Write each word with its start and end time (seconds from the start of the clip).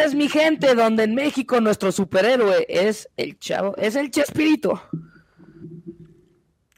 Tardes, 0.00 0.14
mi 0.14 0.28
gente, 0.28 0.74
donde 0.74 1.04
en 1.04 1.14
México 1.14 1.60
nuestro 1.60 1.92
superhéroe 1.92 2.64
es 2.70 3.06
el 3.18 3.38
chavo, 3.38 3.76
es 3.76 3.96
el 3.96 4.10
Chespirito. 4.10 4.80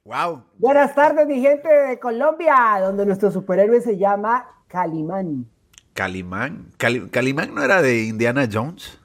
Wow. 0.05 0.43
Buenas 0.59 0.93
tardes, 0.93 1.29
mi 1.29 1.41
gente 1.41 1.69
de 1.69 2.01
Colombia, 2.01 2.81
donde 2.81 3.07
nuestro 3.07 3.31
superhéroe 3.31 3.81
se 3.81 3.97
llama 3.97 4.45
Calimán. 4.67 5.47
Calimán. 5.93 6.67
Calimán 6.77 7.55
no 7.55 7.63
era 7.63 7.81
de 7.81 8.03
Indiana 8.07 8.49
Jones. 8.53 8.99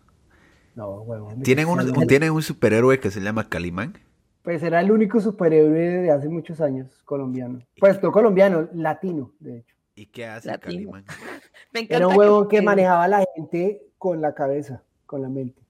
No, 0.74 1.02
huevón. 1.04 1.44
¿Tienen 1.44 1.68
un, 1.68 1.80
un- 1.80 2.08
¿Tienen 2.08 2.32
un 2.32 2.42
superhéroe 2.42 3.00
que 3.00 3.12
se 3.12 3.20
llama 3.20 3.48
Calimán? 3.48 4.00
Pues 4.42 4.64
era 4.64 4.80
el 4.82 4.92
único 4.92 5.22
superhéroe 5.22 6.02
de 6.02 6.12
hace 6.12 6.28
muchos 6.28 6.60
años 6.60 6.88
colombiano. 7.06 7.60
Pues 7.80 8.02
no 8.02 8.12
colombiano, 8.12 8.68
latino, 8.74 9.32
de 9.40 9.60
hecho. 9.60 9.76
¿Y 9.94 10.08
qué 10.08 10.26
hace 10.26 10.48
Latino. 10.48 10.92
Calimán? 10.92 11.06
Me 11.72 11.82
encanta 11.82 11.98
Era 11.98 12.08
un 12.08 12.18
huevón 12.18 12.48
que 12.48 12.62
manejaba 12.64 13.04
a 13.04 13.08
la 13.08 13.24
gente 13.36 13.87
con 13.98 14.22
la 14.22 14.34
cabeza, 14.34 14.84
con 15.06 15.22
la 15.22 15.30
mente. 15.30 15.62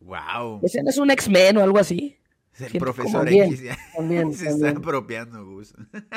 Wow. 0.00 0.60
Ese 0.62 0.82
no 0.82 0.90
es 0.90 0.98
un 0.98 1.10
X-Men 1.10 1.56
o 1.58 1.62
algo 1.62 1.78
así. 1.78 2.18
Es 2.58 2.62
el 2.62 2.70
Siento 2.70 2.86
profesor 2.86 3.28
X. 3.28 3.62
ya. 3.62 3.78
también, 3.96 4.32
Se 4.32 4.48
está 4.48 4.50
también. 4.50 4.76
apropiando, 4.78 5.46
Gus. 5.46 5.74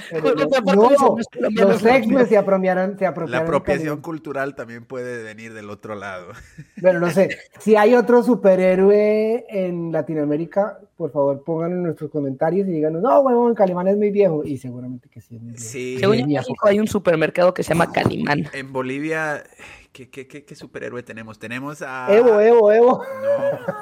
Pero 0.09 0.34
no, 0.34 1.68
los. 1.68 1.86
X-Men 1.86 2.27
se 2.27 2.36
apropiaron, 2.36 2.98
se 2.98 3.04
La 3.27 3.38
apropiación 3.38 4.02
cultural 4.02 4.55
también 4.55 4.85
puede 4.85 5.22
venir 5.22 5.54
del 5.54 5.70
otro 5.70 5.94
lado. 5.96 6.32
Bueno, 6.82 6.99
no 6.99 7.12
sé. 7.12 7.38
Si 7.59 7.76
hay 7.76 7.93
otro 7.93 8.24
superhéroe 8.24 9.46
en 9.49 9.91
Latinoamérica, 9.91 10.80
por 10.98 11.12
favor 11.12 11.43
pónganlo 11.43 11.76
en 11.77 11.84
nuestros 11.84 12.10
comentarios 12.10 12.68
y 12.68 12.71
díganos, 12.71 13.04
no, 13.04 13.20
huevón, 13.20 13.54
Calimán 13.54 13.87
es 13.87 13.98
muy 13.98 14.10
viejo. 14.10 14.43
Y 14.43 14.58
seguramente 14.58 15.08
que 15.08 15.21
sí 15.21 15.35
es 15.35 15.41
muy 15.43 15.52
viejo. 15.52 15.63
Sí. 15.63 15.98
Según 15.99 16.15
en. 16.15 16.27
México 16.30 16.68
hay 16.68 16.80
un 16.80 16.87
supermercado 16.87 17.54
que 17.54 17.62
se 17.62 17.70
llama 17.70 17.91
Calimán. 17.91 18.46
En 18.54 18.74
Bolivia, 18.74 19.43
¿qué, 19.91 20.10
qué, 20.10 20.27
qué, 20.27 20.43
qué 20.43 20.55
superhéroe 20.55 21.04
tenemos? 21.04 21.37
Tenemos 21.37 21.84
a. 21.84 22.08
Evo, 22.12 22.41
Evo, 22.41 22.71
Evo. 22.71 23.04
No. 23.21 23.76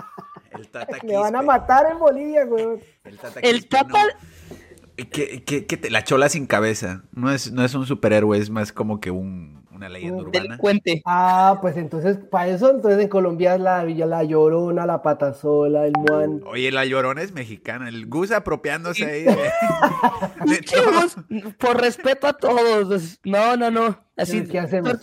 El 0.60 0.68
Tata 0.72 0.96
Le 1.02 1.16
van 1.16 1.34
a 1.36 1.42
matar 1.42 1.86
en 1.90 1.98
Bolivia, 1.98 2.44
huevón. 2.44 2.80
El 3.04 3.18
Tata. 3.18 3.40
El 3.40 3.52
Quispe, 3.60 3.68
Tata- 3.76 4.04
no. 4.04 5.06
¿Qué- 5.10 5.42
qué- 5.44 5.66
qué 5.66 5.76
te- 5.78 5.90
la 5.90 6.04
chola 6.04 6.28
sin 6.28 6.46
cabeza. 6.46 7.02
No 7.12 7.30
es, 7.32 7.50
no 7.52 7.64
es 7.64 7.74
un 7.74 7.86
superhéroe, 7.86 8.36
es 8.38 8.50
más 8.50 8.72
como 8.72 9.00
que 9.00 9.10
un, 9.10 9.59
una 9.80 9.88
leyenda 9.88 10.16
Un 10.18 10.26
urbana. 10.28 10.42
Delincuente. 10.44 11.02
Ah, 11.06 11.58
pues 11.60 11.76
entonces, 11.76 12.18
para 12.30 12.48
eso, 12.48 12.70
entonces 12.70 13.00
en 13.00 13.08
Colombia 13.08 13.54
es 13.54 13.60
la 13.60 13.82
Villa 13.84 14.06
La 14.06 14.22
Llorona, 14.24 14.86
la 14.86 15.02
Patasola, 15.02 15.86
el 15.86 15.92
Muan. 15.96 16.42
Oye, 16.46 16.70
la 16.70 16.84
llorona 16.84 17.22
es 17.22 17.32
mexicana. 17.32 17.88
El 17.88 18.06
Gus 18.06 18.30
apropiándose 18.30 19.04
ahí 19.06 19.22
de, 19.24 19.34
de. 20.46 21.54
Por 21.58 21.80
respeto 21.80 22.26
a 22.26 22.32
todos. 22.34 23.02
es- 23.02 23.20
No, 23.24 23.56
no, 23.56 23.70
no. 23.70 23.98
Así, 24.16 24.44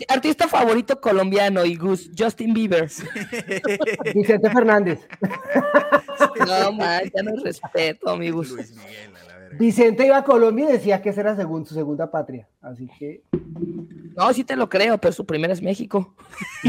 Artista 0.08 0.46
favorito 0.46 1.00
colombiano 1.00 1.64
y 1.64 1.74
Gus, 1.74 2.10
Justin 2.16 2.54
Bieber. 2.54 2.88
Vicente 4.14 4.50
Fernández. 4.50 5.00
No, 6.46 6.72
man, 6.72 7.02
ya 7.14 7.22
no 7.22 7.30
es 7.36 7.42
respeto, 7.44 8.16
mi 8.16 8.30
Gus. 8.30 8.50
Luis 8.50 8.72
Miguel, 8.74 9.10
verga. 9.48 9.58
Vicente 9.58 10.06
iba 10.06 10.18
a 10.18 10.24
Colombia 10.24 10.68
y 10.68 10.72
decía 10.72 11.02
que 11.02 11.10
esa 11.10 11.20
era 11.22 11.36
según 11.36 11.66
su 11.66 11.74
segunda 11.74 12.10
patria. 12.10 12.48
Así 12.60 12.88
que, 12.98 13.22
No, 14.16 14.32
sí 14.32 14.44
te 14.44 14.56
lo 14.56 14.68
creo, 14.68 14.98
pero 14.98 15.12
su 15.12 15.24
primera 15.26 15.52
es 15.52 15.62
México. 15.62 16.14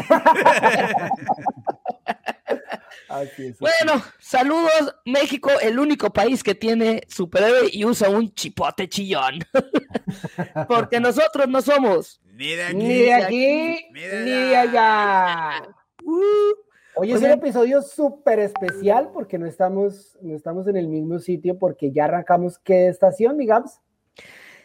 así 3.10 3.48
es. 3.48 3.60
Bueno, 3.60 4.02
saludos, 4.20 4.96
México, 5.06 5.50
el 5.62 5.80
único 5.80 6.12
país 6.12 6.44
que 6.44 6.56
tiene 6.56 7.02
superhéroe 7.08 7.70
y 7.72 7.86
usa 7.86 8.10
un 8.10 8.34
chipote 8.34 8.88
chillón. 8.88 9.40
Porque 10.68 11.00
nosotros 11.00 11.48
no 11.48 11.62
somos. 11.62 12.22
Ni 12.34 12.56
de 12.56 12.64
aquí. 12.64 12.76
Ni 12.76 12.98
de 13.00 13.14
aquí, 13.14 13.86
Ni 13.92 14.02
de 14.02 14.24
ni 14.24 14.32
de 14.32 14.58
allá. 14.58 15.62
Uh, 16.04 16.54
Hoy 17.02 17.12
es 17.12 17.20
un 17.20 17.24
Oigan. 17.24 17.40
episodio 17.40 17.82
súper 17.82 18.40
especial 18.40 19.12
porque 19.14 19.38
no 19.38 19.46
estamos, 19.46 20.18
no 20.22 20.36
estamos 20.36 20.68
en 20.68 20.76
el 20.76 20.90
mismo 20.90 21.20
sitio 21.20 21.58
porque 21.58 21.94
ya 21.94 22.04
arrancamos 22.04 22.60
qué 22.60 22.90
estación, 22.90 23.38
mi 23.38 23.46
Gabs? 23.46 23.80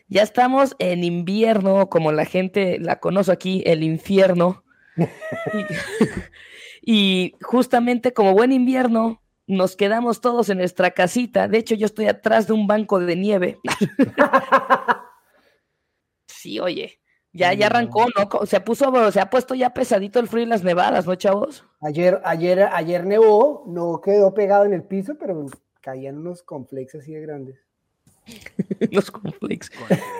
ya 0.08 0.22
estamos 0.22 0.74
en 0.80 1.04
invierno, 1.04 1.88
como 1.88 2.10
la 2.10 2.24
gente 2.24 2.80
la 2.80 2.98
conoce 2.98 3.30
aquí, 3.30 3.62
el 3.66 3.84
infierno. 3.84 4.64
y, 6.82 6.92
y 6.92 7.34
justamente 7.40 8.12
como 8.12 8.32
buen 8.32 8.50
invierno, 8.50 9.22
nos 9.46 9.76
quedamos 9.76 10.20
todos 10.20 10.48
en 10.48 10.58
nuestra 10.58 10.90
casita. 10.90 11.46
De 11.46 11.58
hecho, 11.58 11.76
yo 11.76 11.86
estoy 11.86 12.06
atrás 12.06 12.48
de 12.48 12.52
un 12.52 12.66
banco 12.66 12.98
de 12.98 13.14
nieve. 13.14 13.58
sí, 16.26 16.58
oye. 16.58 16.98
Ya, 17.34 17.52
ya 17.52 17.66
arrancó, 17.66 18.06
¿no? 18.16 18.46
Se 18.46 18.60
puso, 18.60 19.10
se 19.10 19.20
ha 19.20 19.28
puesto 19.28 19.56
ya 19.56 19.74
pesadito 19.74 20.20
el 20.20 20.28
frío 20.28 20.44
y 20.44 20.46
las 20.46 20.62
nevadas, 20.62 21.04
¿no, 21.04 21.16
chavos? 21.16 21.64
Ayer, 21.80 22.20
ayer, 22.24 22.68
ayer 22.72 23.04
nevó, 23.04 23.64
no 23.66 24.00
quedó 24.00 24.32
pegado 24.32 24.64
en 24.64 24.72
el 24.72 24.84
piso, 24.84 25.16
pero 25.18 25.46
caían 25.80 26.18
unos 26.18 26.44
complexos 26.44 27.02
así 27.02 27.12
de 27.12 27.20
grandes. 27.20 27.56
Los 28.92 29.10
cornflakes. 29.10 29.68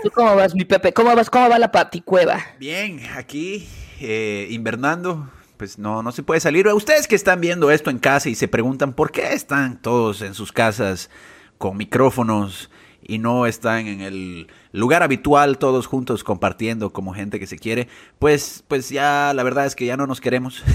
¿Tú 0.03 0.11
cómo 0.11 0.35
vas, 0.35 0.57
mi 0.57 0.65
Pepe? 0.65 0.93
¿Cómo 0.93 1.15
vas? 1.15 1.31
¿Cómo 1.31 1.49
va 1.49 1.59
la 1.59 1.71
paticueva? 1.71 2.41
Bien, 2.59 3.01
aquí 3.17 3.69
eh, 4.01 4.49
invernando, 4.51 5.31
pues 5.57 5.79
no, 5.79 6.03
no 6.03 6.11
se 6.11 6.25
puede 6.25 6.41
salir. 6.41 6.67
Ustedes 6.67 7.07
que 7.07 7.15
están 7.15 7.41
viendo 7.41 7.71
esto 7.71 7.91
en 7.91 8.01
casa 8.01 8.29
y 8.29 8.35
se 8.35 8.49
preguntan 8.49 8.93
por 8.93 9.13
qué 9.13 9.33
están 9.35 9.81
todos 9.81 10.21
en 10.21 10.35
sus 10.35 10.51
casas 10.51 11.11
con 11.59 11.77
micrófonos 11.77 12.71
y 13.07 13.19
no 13.19 13.47
están 13.47 13.87
en 13.87 14.01
el 14.01 14.49
lugar 14.73 15.03
habitual 15.03 15.59
todos 15.59 15.87
juntos 15.87 16.25
compartiendo 16.25 16.93
como 16.93 17.15
gente 17.15 17.39
que 17.39 17.47
se 17.47 17.59
quiere, 17.59 17.89
pues, 18.19 18.65
pues 18.67 18.89
ya 18.89 19.33
la 19.35 19.43
verdad 19.43 19.67
es 19.67 19.77
que 19.77 19.87
ya 19.87 19.97
no 19.97 20.07
nos 20.07 20.21
queremos. 20.21 20.63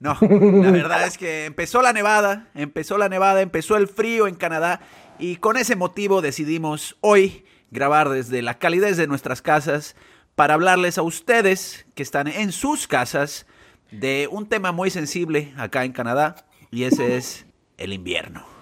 No, 0.00 0.16
la 0.20 0.70
verdad 0.70 1.06
es 1.06 1.18
que 1.18 1.44
empezó 1.44 1.82
la 1.82 1.92
nevada, 1.92 2.48
empezó 2.54 2.98
la 2.98 3.08
nevada, 3.08 3.42
empezó 3.42 3.76
el 3.76 3.88
frío 3.88 4.28
en 4.28 4.36
Canadá 4.36 4.80
y 5.18 5.36
con 5.36 5.56
ese 5.56 5.74
motivo 5.74 6.22
decidimos 6.22 6.96
hoy 7.00 7.44
grabar 7.70 8.08
desde 8.08 8.40
la 8.40 8.58
calidez 8.58 8.96
de 8.96 9.08
nuestras 9.08 9.42
casas 9.42 9.96
para 10.36 10.54
hablarles 10.54 10.98
a 10.98 11.02
ustedes 11.02 11.86
que 11.94 12.04
están 12.04 12.28
en 12.28 12.52
sus 12.52 12.86
casas 12.86 13.46
de 13.90 14.28
un 14.30 14.48
tema 14.48 14.70
muy 14.72 14.90
sensible 14.90 15.52
acá 15.56 15.84
en 15.84 15.92
Canadá 15.92 16.46
y 16.70 16.84
ese 16.84 17.16
es 17.16 17.46
el 17.76 17.92
invierno. 17.92 18.57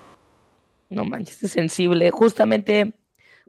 No 0.88 1.04
manches, 1.04 1.42
es 1.42 1.52
sensible. 1.52 2.10
Justamente, 2.10 2.94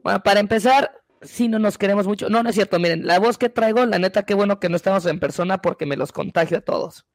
bueno, 0.02 0.22
para 0.22 0.40
empezar, 0.40 0.92
sí 1.22 1.48
no 1.48 1.58
nos 1.58 1.78
queremos 1.78 2.06
mucho. 2.06 2.28
No, 2.28 2.42
no 2.42 2.50
es 2.50 2.54
cierto. 2.54 2.78
Miren, 2.78 3.06
la 3.06 3.18
voz 3.18 3.38
que 3.38 3.48
traigo, 3.48 3.84
la 3.86 3.98
neta, 3.98 4.24
qué 4.24 4.34
bueno 4.34 4.60
que 4.60 4.68
no 4.68 4.76
estamos 4.76 5.06
en 5.06 5.20
persona 5.20 5.58
porque 5.58 5.86
me 5.86 5.96
los 5.96 6.12
contagio 6.12 6.58
a 6.58 6.62
todos. 6.62 7.06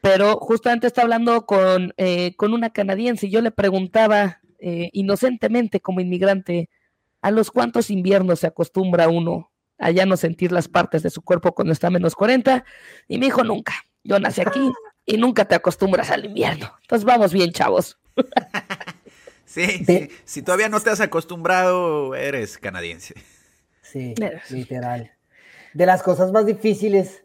Pero 0.00 0.36
justamente 0.36 0.86
está 0.86 1.02
hablando 1.02 1.46
con, 1.46 1.94
eh, 1.96 2.34
con 2.36 2.52
una 2.52 2.70
canadiense 2.70 3.26
y 3.26 3.30
yo 3.30 3.40
le 3.40 3.50
preguntaba 3.50 4.40
eh, 4.58 4.90
inocentemente 4.92 5.80
como 5.80 6.00
inmigrante, 6.00 6.68
¿a 7.22 7.30
los 7.30 7.50
cuántos 7.50 7.90
inviernos 7.90 8.40
se 8.40 8.46
acostumbra 8.46 9.08
uno 9.08 9.50
a 9.78 9.90
ya 9.90 10.06
no 10.06 10.16
sentir 10.16 10.52
las 10.52 10.68
partes 10.68 11.02
de 11.02 11.10
su 11.10 11.22
cuerpo 11.22 11.54
cuando 11.54 11.72
está 11.72 11.86
a 11.86 11.90
menos 11.90 12.14
40? 12.14 12.64
Y 13.08 13.18
me 13.18 13.26
dijo, 13.26 13.44
nunca. 13.44 13.74
Yo 14.02 14.18
nací 14.18 14.42
aquí 14.42 14.70
y 15.06 15.16
nunca 15.16 15.46
te 15.46 15.54
acostumbras 15.54 16.10
al 16.10 16.26
invierno. 16.26 16.70
Entonces 16.82 17.04
vamos 17.04 17.32
bien, 17.32 17.52
chavos. 17.52 17.98
Sí, 19.44 19.84
De- 19.84 20.08
sí, 20.08 20.10
si 20.24 20.42
todavía 20.42 20.68
no 20.68 20.80
te 20.80 20.90
has 20.90 21.00
acostumbrado, 21.00 22.14
eres 22.14 22.58
canadiense. 22.58 23.14
Sí, 23.82 24.14
literal. 24.50 25.12
De 25.72 25.86
las 25.86 26.02
cosas 26.02 26.32
más 26.32 26.46
difíciles 26.46 27.24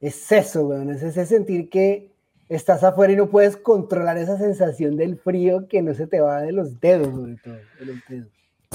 es 0.00 0.30
eso, 0.32 0.62
weón, 0.66 0.90
es 0.90 1.02
ese 1.02 1.26
sentir 1.26 1.68
que 1.68 2.10
estás 2.48 2.82
afuera 2.84 3.12
y 3.12 3.16
no 3.16 3.28
puedes 3.28 3.56
controlar 3.56 4.16
esa 4.16 4.38
sensación 4.38 4.96
del 4.96 5.18
frío 5.18 5.68
que 5.68 5.82
no 5.82 5.94
se 5.94 6.06
te 6.06 6.20
va 6.20 6.40
de 6.40 6.52
los 6.52 6.80
dedos, 6.80 7.14
sobre 7.14 7.36
todo, 7.36 7.54
de 7.78 7.84
los 7.86 7.96
dedos. 8.08 8.28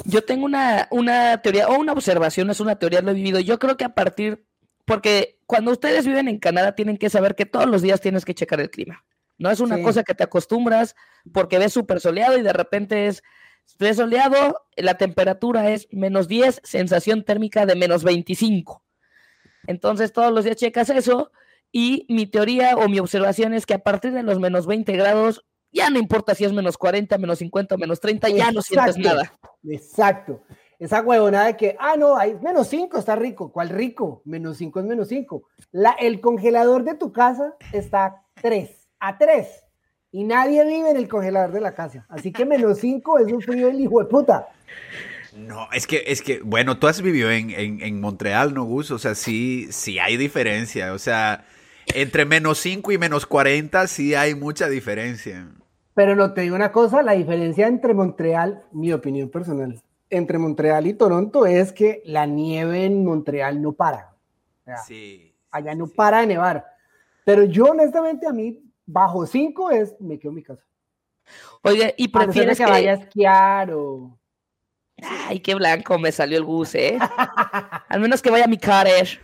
Yo 0.06 0.24
tengo 0.24 0.46
una, 0.46 0.88
una 0.92 1.42
teoría, 1.42 1.68
o 1.70 1.80
una 1.80 1.94
observación, 1.94 2.50
es 2.50 2.60
una 2.60 2.78
teoría, 2.78 3.02
lo 3.02 3.12
he 3.12 3.16
vivido. 3.16 3.40
Yo 3.40 3.60
creo 3.60 3.78
que 3.78 3.86
a 3.86 3.94
partir, 3.96 4.44
porque 4.86 5.38
cuando 5.46 5.72
ustedes 5.72 6.06
viven 6.06 6.28
en 6.28 6.40
Canadá 6.40 6.76
tienen 6.76 6.98
que 6.98 7.10
saber 7.10 7.36
que 7.36 7.46
todos 7.46 7.68
los 7.68 7.82
días 7.82 8.02
tienes 8.02 8.26
que 8.26 8.34
checar 8.34 8.60
el 8.60 8.70
clima. 8.70 9.04
No 9.38 9.50
es 9.50 9.60
una 9.60 9.78
Sí. 9.78 9.84
cosa 9.84 10.04
que 10.04 10.14
te 10.14 10.24
acostumbras 10.24 10.96
porque 11.34 11.58
ves 11.60 11.74
súper 11.74 12.00
soleado 12.00 12.38
y 12.38 12.42
de 12.42 12.54
repente 12.54 13.08
es, 13.08 13.24
ves 13.80 13.98
soleado, 13.98 14.66
la 14.78 14.96
temperatura 14.98 15.70
es 15.72 15.88
menos 15.92 16.28
10, 16.28 16.62
sensación 16.64 17.24
térmica 17.24 17.66
de 17.66 17.76
menos 17.76 18.04
25. 18.04 18.84
Entonces 19.68 20.12
todos 20.14 20.32
los 20.32 20.44
días 20.44 20.58
checas 20.58 20.90
eso 20.90 21.32
y 21.72 22.06
mi 22.10 22.28
teoría 22.28 22.76
o 22.78 22.88
mi 22.90 23.00
observación 23.00 23.54
es 23.54 23.66
que 23.66 23.74
a 23.74 23.80
partir 23.80 24.12
de 24.14 24.24
los 24.24 24.40
menos 24.40 24.68
20 24.68 24.92
grados, 24.94 25.46
ya 25.72 25.90
no 25.90 25.98
importa 25.98 26.36
si 26.36 26.46
es 26.46 26.54
menos 26.54 26.78
40, 26.78 27.18
menos 27.18 27.40
50, 27.40 27.78
menos 27.78 28.00
30, 28.00 28.30
ya 28.30 28.52
no 28.52 28.62
sientes 28.62 28.98
nada. 28.98 29.34
Exacto. 29.68 30.44
Esa 30.78 31.02
huevonada 31.02 31.46
de 31.46 31.58
que, 31.58 31.78
ah, 31.80 31.96
no, 31.98 32.18
hay 32.18 32.36
menos 32.36 32.68
5 32.68 32.98
está 33.00 33.16
rico. 33.16 33.52
¿Cuál 33.52 33.70
rico? 33.70 34.22
Menos 34.26 34.58
5 34.58 34.82
es 34.82 34.86
menos 34.86 35.08
5. 35.08 35.44
El 36.00 36.20
congelador 36.20 36.84
de 36.84 36.96
tu 36.96 37.12
casa 37.14 37.56
está 37.72 38.06
a 38.06 38.26
3, 38.42 38.83
a 39.04 39.18
3. 39.18 39.48
Y 40.12 40.24
nadie 40.24 40.64
vive 40.66 40.92
en 40.92 40.98
el 40.98 41.08
congelador 41.08 41.52
de 41.52 41.62
la 41.62 41.74
casa. 41.74 42.06
Así 42.08 42.32
que 42.32 42.46
menos 42.46 42.80
5 42.80 43.20
es 43.20 43.32
un 43.32 43.42
frío 43.42 43.68
del 43.68 43.82
hijo 43.82 44.00
de 44.00 44.06
puta. 44.06 44.48
No, 45.36 45.68
es 45.74 45.88
que, 45.88 46.04
es 46.08 46.22
que, 46.22 46.42
bueno, 46.42 46.78
tú 46.78 46.88
has 46.88 47.02
vivido 47.02 47.32
en, 47.32 47.50
en, 47.50 48.00
Montreal, 48.00 48.54
¿no, 48.54 48.64
Gus? 48.66 48.92
O 48.92 49.00
sea, 49.00 49.16
sí, 49.16 49.68
sí 49.72 49.98
hay 49.98 50.16
diferencia. 50.16 50.94
O 50.94 51.00
sea, 51.00 51.46
entre 51.94 52.26
menos 52.26 52.60
5 52.60 52.92
y 52.92 52.98
menos 52.98 53.26
40 53.26 53.88
sí 53.88 54.14
hay 54.14 54.36
mucha 54.36 54.70
diferencia. 54.70 55.48
Pero 55.96 56.16
no 56.16 56.34
te 56.34 56.42
digo 56.42 56.56
una 56.56 56.72
cosa, 56.72 57.02
la 57.02 57.14
diferencia 57.14 57.68
entre 57.68 57.94
Montreal, 57.94 58.64
mi 58.72 58.94
opinión 58.94 59.30
personal, 59.30 59.82
entre 60.10 60.38
Montreal 60.38 60.88
y 60.88 60.94
Toronto 60.94 61.46
es 61.46 61.74
que 61.74 62.02
la 62.06 62.26
nieve 62.28 62.86
en 62.86 63.04
Montreal 63.04 63.62
no 63.62 63.74
para. 63.74 64.16
sí. 64.86 65.32
Allá 65.52 65.76
no 65.76 65.88
para 65.88 66.22
de 66.22 66.28
nevar. 66.28 66.66
Pero 67.26 67.44
yo 67.44 67.66
honestamente 67.66 68.28
a 68.28 68.34
mí, 68.34 68.63
bajo 68.86 69.26
5 69.26 69.72
es, 69.72 69.96
me 70.00 70.20
quedo 70.20 70.32
en 70.32 70.36
mi 70.36 70.44
casa. 70.44 70.64
Oye, 71.62 71.94
¿y 71.98 72.10
prefieres 72.10 72.58
que, 72.58 72.66
vaya 72.66 72.92
a 72.92 72.96
esquiar 72.96 73.72
o...? 73.72 74.18
Ay, 75.28 75.40
qué 75.40 75.56
blanco 75.56 75.98
me 75.98 76.12
salió 76.12 76.38
el 76.38 76.44
bus, 76.44 76.76
¿eh? 76.76 76.98
Al 77.90 78.00
menos 78.00 78.22
que 78.22 78.30
vaya 78.30 78.46
a 78.46 78.50
mi 78.50 78.58
cottage. 78.58 79.20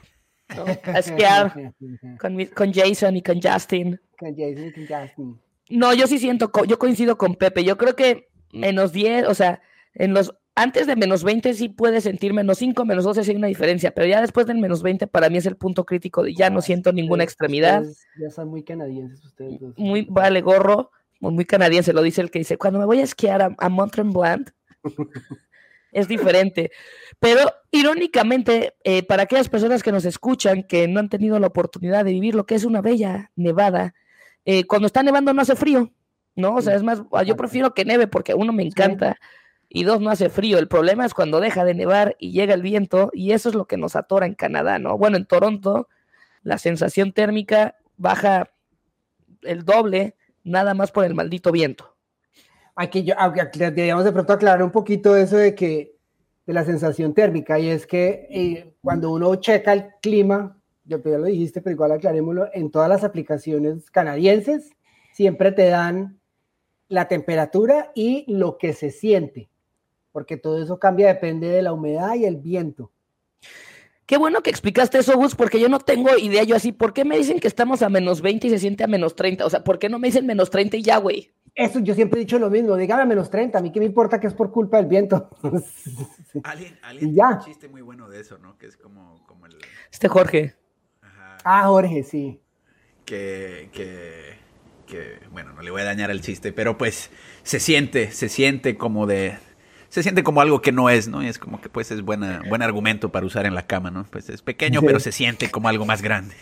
A 0.48 1.00
esquiar 1.00 1.54
con, 2.20 2.46
con, 2.46 2.74
Jason 2.74 3.18
y 3.18 3.22
con 3.22 3.42
Justin. 3.42 4.00
Con 4.18 4.36
Jason 4.36 4.66
y 4.68 4.74
con 4.74 4.88
Justin. 4.88 5.42
No, 5.70 5.94
yo 5.94 6.08
sí 6.08 6.18
siento, 6.18 6.52
yo 6.66 6.80
coincido 6.80 7.18
con 7.18 7.36
Pepe. 7.36 7.64
Yo 7.64 7.78
creo 7.78 7.96
que 7.96 8.30
menos 8.52 8.92
10, 8.92 9.28
o 9.28 9.36
sea, 9.36 9.62
en 9.94 10.14
los 10.14 10.34
antes 10.62 10.88
de 10.88 10.96
menos 10.98 11.24
20 11.24 11.54
sí 11.54 11.70
puede 11.70 12.02
sentir 12.02 12.34
menos 12.34 12.58
5, 12.58 12.84
menos 12.84 13.06
12 13.06 13.24
sí 13.24 13.32
hay 13.32 13.38
una 13.38 13.48
diferencia, 13.48 13.92
pero 13.92 14.08
ya 14.08 14.20
después 14.20 14.46
del 14.46 14.58
menos 14.58 14.84
20 14.84 15.08
para 15.08 15.30
mí 15.30 15.38
es 15.38 15.46
el 15.46 15.56
punto 15.56 15.86
crítico 15.86 16.22
de 16.22 16.34
ya 16.34 16.50
no 16.50 16.62
siento 16.62 16.92
ninguna 16.92 17.24
extremidad. 17.24 17.84
ya 18.20 18.30
son 18.30 18.50
muy 18.50 18.64
canadienses 18.64 19.24
ustedes. 19.24 19.62
Muy 19.78 20.06
vale 20.10 20.42
gorro, 20.42 20.92
muy 21.22 21.46
canadiense, 21.46 21.94
lo 21.94 22.02
dice 22.02 22.22
el 22.22 22.30
que 22.30 22.40
dice, 22.40 22.58
cuando 22.58 22.78
me 22.78 22.86
voy 22.86 23.00
a 23.00 23.04
esquiar 23.04 23.42
a, 23.42 23.56
a 23.58 23.70
Mont 23.70 23.94
Tremblant, 23.94 24.50
es 25.94 26.08
diferente. 26.10 26.72
Pero 27.20 27.52
irónicamente, 27.72 28.76
eh, 28.84 29.04
para 29.04 29.24
aquellas 29.24 29.48
personas 29.48 29.82
que 29.82 29.94
nos 29.94 30.04
escuchan, 30.04 30.64
que 30.64 30.90
no 30.90 31.00
han 31.00 31.10
tenido 31.10 31.40
la 31.40 31.48
oportunidad 31.48 32.04
de 32.04 32.12
vivir 32.12 32.36
lo 32.36 32.46
que 32.46 32.56
es 32.56 32.66
una 32.66 32.82
bella 32.82 33.32
nevada, 33.38 33.94
eh, 34.44 34.66
cuando 34.66 34.88
está 34.88 35.04
nevando 35.04 35.34
no 35.34 35.42
hace 35.42 35.56
frío, 35.56 35.92
¿no? 36.36 36.56
O 36.56 36.62
sea, 36.62 36.76
es 36.76 36.84
más, 36.84 37.02
yo 37.26 37.36
prefiero 37.38 37.74
que 37.74 37.86
neve 37.86 38.08
porque 38.08 38.34
uno 38.34 38.52
me 38.52 38.64
encanta 38.64 39.18
y 39.70 39.84
dos, 39.84 40.02
no 40.02 40.10
hace 40.10 40.30
frío. 40.30 40.58
El 40.58 40.68
problema 40.68 41.06
es 41.06 41.14
cuando 41.14 41.40
deja 41.40 41.64
de 41.64 41.76
nevar 41.76 42.16
y 42.20 42.32
llega 42.32 42.56
el 42.56 42.64
viento 42.64 43.12
y 43.14 43.32
eso 43.32 43.50
es 43.50 43.56
lo 43.56 43.66
que 43.66 43.78
nos 43.78 43.96
atora 43.96 44.26
en 44.26 44.34
Canadá, 44.34 44.80
¿no? 44.80 44.98
Bueno, 44.98 45.18
en 45.18 45.26
Toronto 45.26 45.88
la 46.42 46.58
sensación 46.58 47.12
térmica 47.12 47.76
baja 47.98 48.50
el 49.44 49.64
doble 49.64 50.16
nada 50.44 50.74
más 50.74 50.92
por 50.92 51.06
el 51.06 51.14
maldito 51.14 51.52
viento. 51.52 51.96
Aquí, 52.76 53.04
yo, 53.04 53.14
deberíamos 53.54 54.06
de 54.06 54.12
pronto 54.12 54.34
aclarar 54.34 54.64
un 54.64 54.72
poquito 54.72 55.16
eso 55.16 55.38
de 55.38 55.54
que 55.54 55.96
de 56.46 56.54
la 56.54 56.64
sensación 56.64 57.14
térmica 57.14 57.60
y 57.60 57.70
es 57.70 57.86
que 57.86 58.28
eh, 58.32 58.74
cuando 58.82 59.12
uno 59.12 59.36
checa 59.36 59.74
el 59.74 59.90
clima, 60.02 60.58
yo 60.86 61.00
ya 61.04 61.18
lo 61.18 61.26
dijiste, 61.26 61.62
pero 61.62 61.74
igual 61.74 61.92
aclarémoslo, 61.92 62.50
en 62.54 62.72
todas 62.72 62.90
las 62.90 63.04
aplicaciones 63.04 63.92
canadienses 63.92 64.72
siempre 65.14 65.52
te 65.52 65.68
dan 65.68 66.20
la 66.88 67.08
temperatura 67.08 67.92
y 67.94 68.26
lo 68.34 68.58
que 68.58 68.74
se 68.74 68.90
siente, 68.90 69.50
porque 70.12 70.38
todo 70.38 70.62
eso 70.62 70.80
cambia, 70.80 71.08
depende 71.08 71.48
de 71.48 71.62
la 71.62 71.74
humedad 71.74 72.16
y 72.16 72.26
el 72.26 72.38
viento. 72.38 72.92
Qué 74.10 74.18
bueno 74.18 74.42
que 74.42 74.50
explicaste 74.50 74.98
eso, 74.98 75.16
Gus, 75.16 75.36
porque 75.36 75.60
yo 75.60 75.70
no 75.70 75.78
tengo 75.78 76.18
idea 76.18 76.44
yo 76.44 76.56
así. 76.56 76.72
¿Por 76.72 76.94
qué 76.94 77.06
me 77.06 77.16
dicen 77.16 77.40
que 77.40 77.48
estamos 77.48 77.84
a 77.84 77.90
menos 77.90 78.22
20 78.22 78.48
y 78.48 78.50
se 78.50 78.58
siente 78.58 78.84
a 78.84 78.88
menos 78.88 79.16
30? 79.16 79.46
O 79.46 79.50
sea, 79.52 79.64
¿por 79.64 79.78
qué 79.78 79.88
no 79.88 80.00
me 80.00 80.08
dicen 80.08 80.26
menos 80.26 80.50
30 80.50 80.78
y 80.78 80.82
ya, 80.82 80.98
güey? 80.98 81.32
Eso 81.54 81.80
yo 81.80 81.94
siempre 81.94 82.20
he 82.20 82.24
dicho 82.24 82.40
lo 82.40 82.50
mismo, 82.50 82.76
dígame 82.76 83.04
a 83.04 83.06
menos 83.06 83.30
30, 83.30 83.60
a 83.60 83.62
mí 83.62 83.72
qué 83.72 83.80
me 83.80 83.86
importa 83.86 84.20
que 84.20 84.26
es 84.26 84.34
por 84.34 84.52
culpa 84.52 84.78
del 84.78 84.88
viento. 84.88 85.30
Alguien, 86.44 86.80
alguien 86.82 87.14
tiene 87.14 87.34
un 87.34 87.40
chiste 87.40 87.68
muy 87.68 87.82
bueno 87.82 88.10
de 88.10 88.20
eso, 88.20 88.38
¿no? 88.40 88.58
Que 88.58 88.68
es 88.68 88.78
como, 88.78 89.24
como 89.28 89.46
el... 89.46 89.58
Este 89.92 90.08
Jorge. 90.08 90.56
Ah, 91.44 91.68
Jorge, 91.68 92.04
sí. 92.04 92.40
Que, 93.06 93.70
que, 93.74 94.38
que, 94.88 95.20
bueno, 95.32 95.54
no 95.54 95.62
le 95.62 95.70
voy 95.70 95.82
a 95.82 95.86
dañar 95.86 96.12
el 96.12 96.22
chiste, 96.22 96.52
pero 96.52 96.78
pues 96.78 97.12
se 97.44 97.60
siente, 97.60 98.12
se 98.12 98.30
siente 98.30 98.78
como 98.78 99.06
de, 99.06 99.38
se 99.90 100.04
siente 100.04 100.24
como 100.24 100.42
algo 100.42 100.62
que 100.62 100.72
no 100.72 100.90
es, 100.90 101.08
¿no? 101.08 101.24
Y 101.24 101.28
es 101.28 101.40
como 101.40 101.60
que 101.60 101.70
pues 101.70 101.92
es 101.92 102.02
buena, 102.02 102.42
buen 102.48 102.62
argumento 102.62 103.12
para 103.12 103.26
usar 103.26 103.46
en 103.46 103.56
la 103.56 103.66
cama, 103.66 103.90
¿no? 103.90 104.06
Pues 104.06 104.30
es 104.30 104.42
pequeño, 104.42 104.82
pero 104.82 105.00
se 105.00 105.12
siente 105.12 105.50
como 105.50 105.68
algo 105.68 105.86
más 105.86 106.02
grande. 106.02 106.36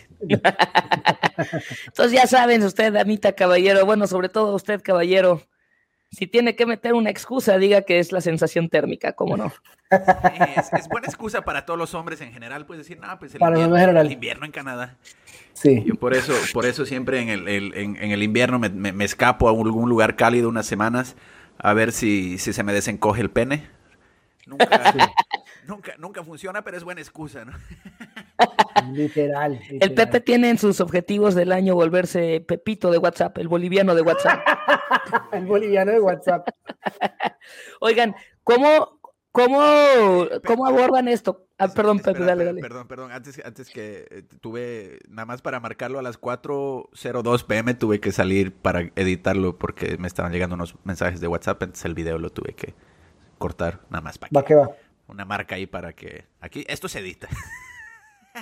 Entonces 1.88 2.12
ya 2.12 2.28
saben, 2.28 2.64
usted, 2.64 2.92
damita 2.92 3.34
caballero, 3.34 3.86
bueno, 3.86 4.06
sobre 4.06 4.28
todo 4.28 4.54
usted, 4.54 4.82
caballero, 4.82 5.42
si 6.12 6.28
tiene 6.28 6.56
que 6.56 6.66
meter 6.66 6.94
una 6.94 7.10
excusa, 7.10 7.58
diga 7.58 7.82
que 7.82 8.00
es 8.00 8.12
la 8.12 8.22
sensación 8.22 8.70
térmica, 8.70 9.14
¿cómo 9.14 9.38
no? 9.38 9.54
Es, 9.90 10.90
buena 10.90 11.08
excusa 11.08 11.44
para 11.44 11.66
todos 11.66 11.80
los 11.80 11.94
hombres 11.94 12.20
en 12.20 12.34
general, 12.34 12.66
puedes 12.66 12.86
decir, 12.86 13.00
no, 13.00 13.18
pues 13.20 13.34
el, 13.36 13.42
invierno, 13.42 14.02
el 14.02 14.12
invierno, 14.12 14.46
en 14.46 14.52
Canadá. 14.52 14.98
Sí. 15.54 15.84
Yo 15.86 15.96
por 15.96 16.14
eso, 16.14 16.34
por 16.54 16.66
eso 16.66 16.86
siempre 16.86 17.22
en 17.22 17.30
el, 17.30 17.48
en, 17.48 17.96
el 17.96 18.24
invierno 18.24 18.60
me, 18.60 18.70
me, 18.70 19.06
escapo 19.06 19.48
a 19.48 19.52
algún 19.52 19.90
lugar 19.90 20.18
cálido 20.18 20.50
unas 20.50 20.66
semanas 20.66 21.16
a 21.60 21.74
ver 21.74 21.92
si, 21.92 22.38
si 22.38 22.54
se 22.54 22.64
me 22.64 22.74
desencoge 22.74 23.22
el 23.22 23.30
pene. 23.30 23.68
Nunca, 24.46 24.68
nunca, 25.98 26.24
funciona, 26.24 26.64
pero 26.64 26.78
es 26.78 26.84
buena 26.84 27.02
excusa, 27.02 27.44
¿no? 27.46 27.54
literal, 28.94 29.60
El 29.70 29.94
Pepe 29.94 30.22
tiene 30.22 30.50
en 30.50 30.58
sus 30.58 30.80
objetivos 30.80 31.36
del 31.36 31.52
año 31.52 31.76
volverse 31.76 32.42
Pepito 32.42 32.92
de 32.92 32.98
WhatsApp, 32.98 33.38
el 33.40 33.48
boliviano 33.48 33.94
de 33.94 34.02
WhatsApp. 34.02 34.40
el 35.34 35.46
boliviano 35.46 35.92
de 35.92 36.00
WhatsApp. 36.00 36.48
Oigan, 37.82 38.16
¿cómo, 38.44 38.97
cómo, 39.38 40.28
cómo 40.46 40.66
abordan 40.66 41.08
esto? 41.08 41.48
Ah, 41.58 41.68
perdón, 41.68 42.00
Pepe, 42.00 42.24
dale, 42.24 42.46
dale. 42.46 42.62
Perdón, 42.62 42.88
perdón, 42.88 43.12
antes, 43.12 43.42
antes 43.44 43.70
que 43.70 44.08
eh, 44.10 44.24
tuve, 44.42 45.00
nada 45.10 45.26
más 45.26 45.42
para 45.42 45.60
marcarlo 45.60 46.00
a 46.00 46.02
las 46.02 46.20
4.02 46.20 47.46
pm 47.46 47.74
tuve 47.76 48.00
que 48.00 48.12
salir 48.12 48.54
para 48.54 48.82
editarlo 48.96 49.58
porque 49.58 49.98
me 49.98 50.08
estaban 50.08 50.32
llegando 50.32 50.56
unos 50.56 50.76
mensajes 50.84 51.22
de 51.22 51.28
WhatsApp, 51.28 51.62
entonces 51.64 51.86
el 51.86 51.94
video 51.94 52.18
lo 52.18 52.30
tuve 52.32 52.54
que 52.54 52.74
cortar, 53.38 53.82
nada 53.90 54.02
más 54.02 54.18
para 54.18 54.32
va 54.36 54.44
que 54.44 54.56
va. 54.56 54.70
Una 55.08 55.24
marca 55.24 55.56
ahí 55.56 55.68
para 55.68 55.94
que, 55.94 56.26
aquí, 56.42 56.66
esto 56.68 56.88
se 56.88 57.00
edita. 57.00 57.28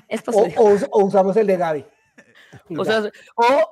Esto 0.09 0.33
se... 0.33 0.55
O, 0.57 0.75
o, 0.91 1.05
usamos 1.05 1.37
el 1.37 1.47
de 1.47 1.55
Gaby. 1.55 1.85
O, 2.77 2.85
sea, 2.85 3.03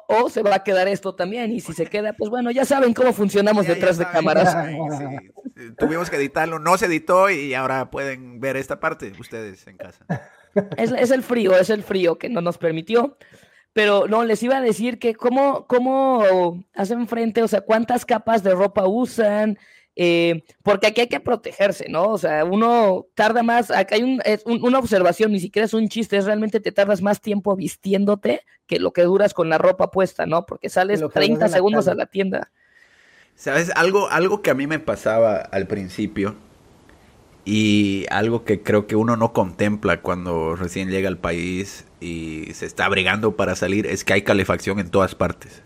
o, 0.08 0.30
se 0.30 0.44
va 0.44 0.56
a 0.56 0.64
quedar 0.64 0.88
esto 0.88 1.16
también, 1.16 1.52
y 1.52 1.60
si 1.60 1.74
se 1.74 1.86
queda, 1.86 2.14
pues 2.14 2.30
bueno, 2.30 2.52
ya 2.52 2.66
saben 2.66 2.94
cómo 2.94 3.14
funcionamos 3.14 3.68
detrás 3.68 3.98
de 3.98 4.06
cámaras. 4.06 4.56
Tuvimos 5.78 6.10
que 6.10 6.16
editarlo, 6.16 6.60
no 6.60 6.78
se 6.78 6.88
editó 6.88 7.30
y 7.30 7.54
ahora 7.54 7.90
pueden 7.92 8.40
ver 8.40 8.58
esta 8.58 8.80
parte 8.80 9.12
ustedes 9.20 9.66
en 9.68 9.78
casa. 9.78 10.06
Es, 10.78 11.12
el 11.12 11.24
frío, 11.24 11.56
es 11.58 11.70
el 11.70 11.84
frío 11.84 12.18
que 12.18 12.30
no 12.30 12.42
nos 12.42 12.58
permitió. 12.58 13.18
Pero 13.74 14.08
no, 14.08 14.24
les 14.24 14.44
iba 14.44 14.58
a 14.58 14.62
decir 14.62 15.00
que 15.00 15.16
cómo, 15.16 15.66
cómo 15.66 16.64
hacen 16.76 17.08
frente, 17.08 17.42
o 17.42 17.48
sea, 17.48 17.62
cuántas 17.62 18.06
capas 18.06 18.44
de 18.44 18.54
ropa 18.54 18.86
usan, 18.86 19.58
eh, 19.96 20.44
porque 20.64 20.88
aquí 20.88 21.02
hay 21.02 21.08
que 21.08 21.20
protegerse, 21.20 21.88
¿no? 21.90 22.10
O 22.10 22.18
sea, 22.18 22.46
uno 22.46 23.06
tarda 23.14 23.44
más, 23.44 23.70
acá 23.70 23.96
hay 23.96 24.20
una 24.46 24.80
observación, 24.80 25.32
ni 25.32 25.40
siquiera 25.40 25.66
es 25.66 25.74
un 25.74 25.88
chiste, 25.88 26.18
es 26.18 26.26
realmente 26.26 26.60
te 26.60 26.72
tardas 26.72 27.02
más 27.02 27.22
tiempo 27.22 27.56
vistiéndote 27.56 28.42
que 28.66 28.80
lo 28.80 28.92
que 28.92 29.04
duras 29.04 29.34
con 29.34 29.50
la 29.50 29.58
ropa 29.58 29.92
puesta, 29.92 30.26
¿no? 30.26 30.46
Porque 30.46 30.70
sales 30.70 31.04
30 31.14 31.48
segundos 31.50 31.88
a 31.88 31.96
la 31.96 32.08
tienda. 32.08 32.52
¿Sabes? 33.36 33.72
Algo, 33.76 34.10
algo 34.10 34.42
que 34.42 34.52
a 34.52 34.54
mí 34.54 34.68
me 34.68 34.80
pasaba 34.80 35.38
al 35.38 35.68
principio 35.68 36.36
y 37.46 38.06
algo 38.10 38.46
que 38.46 38.62
creo 38.62 38.88
que 38.88 38.96
uno 38.96 39.18
no 39.18 39.34
contempla 39.34 40.02
cuando 40.02 40.56
recién 40.56 40.90
llega 40.90 41.10
al 41.10 41.18
país 41.18 41.86
y 42.00 42.48
se 42.54 42.66
está 42.66 42.86
abrigando 42.86 43.36
para 43.36 43.56
salir 43.56 43.86
es 43.86 44.04
que 44.04 44.14
hay 44.14 44.22
calefacción 44.22 44.80
en 44.80 44.90
todas 44.90 45.14
partes. 45.14 45.62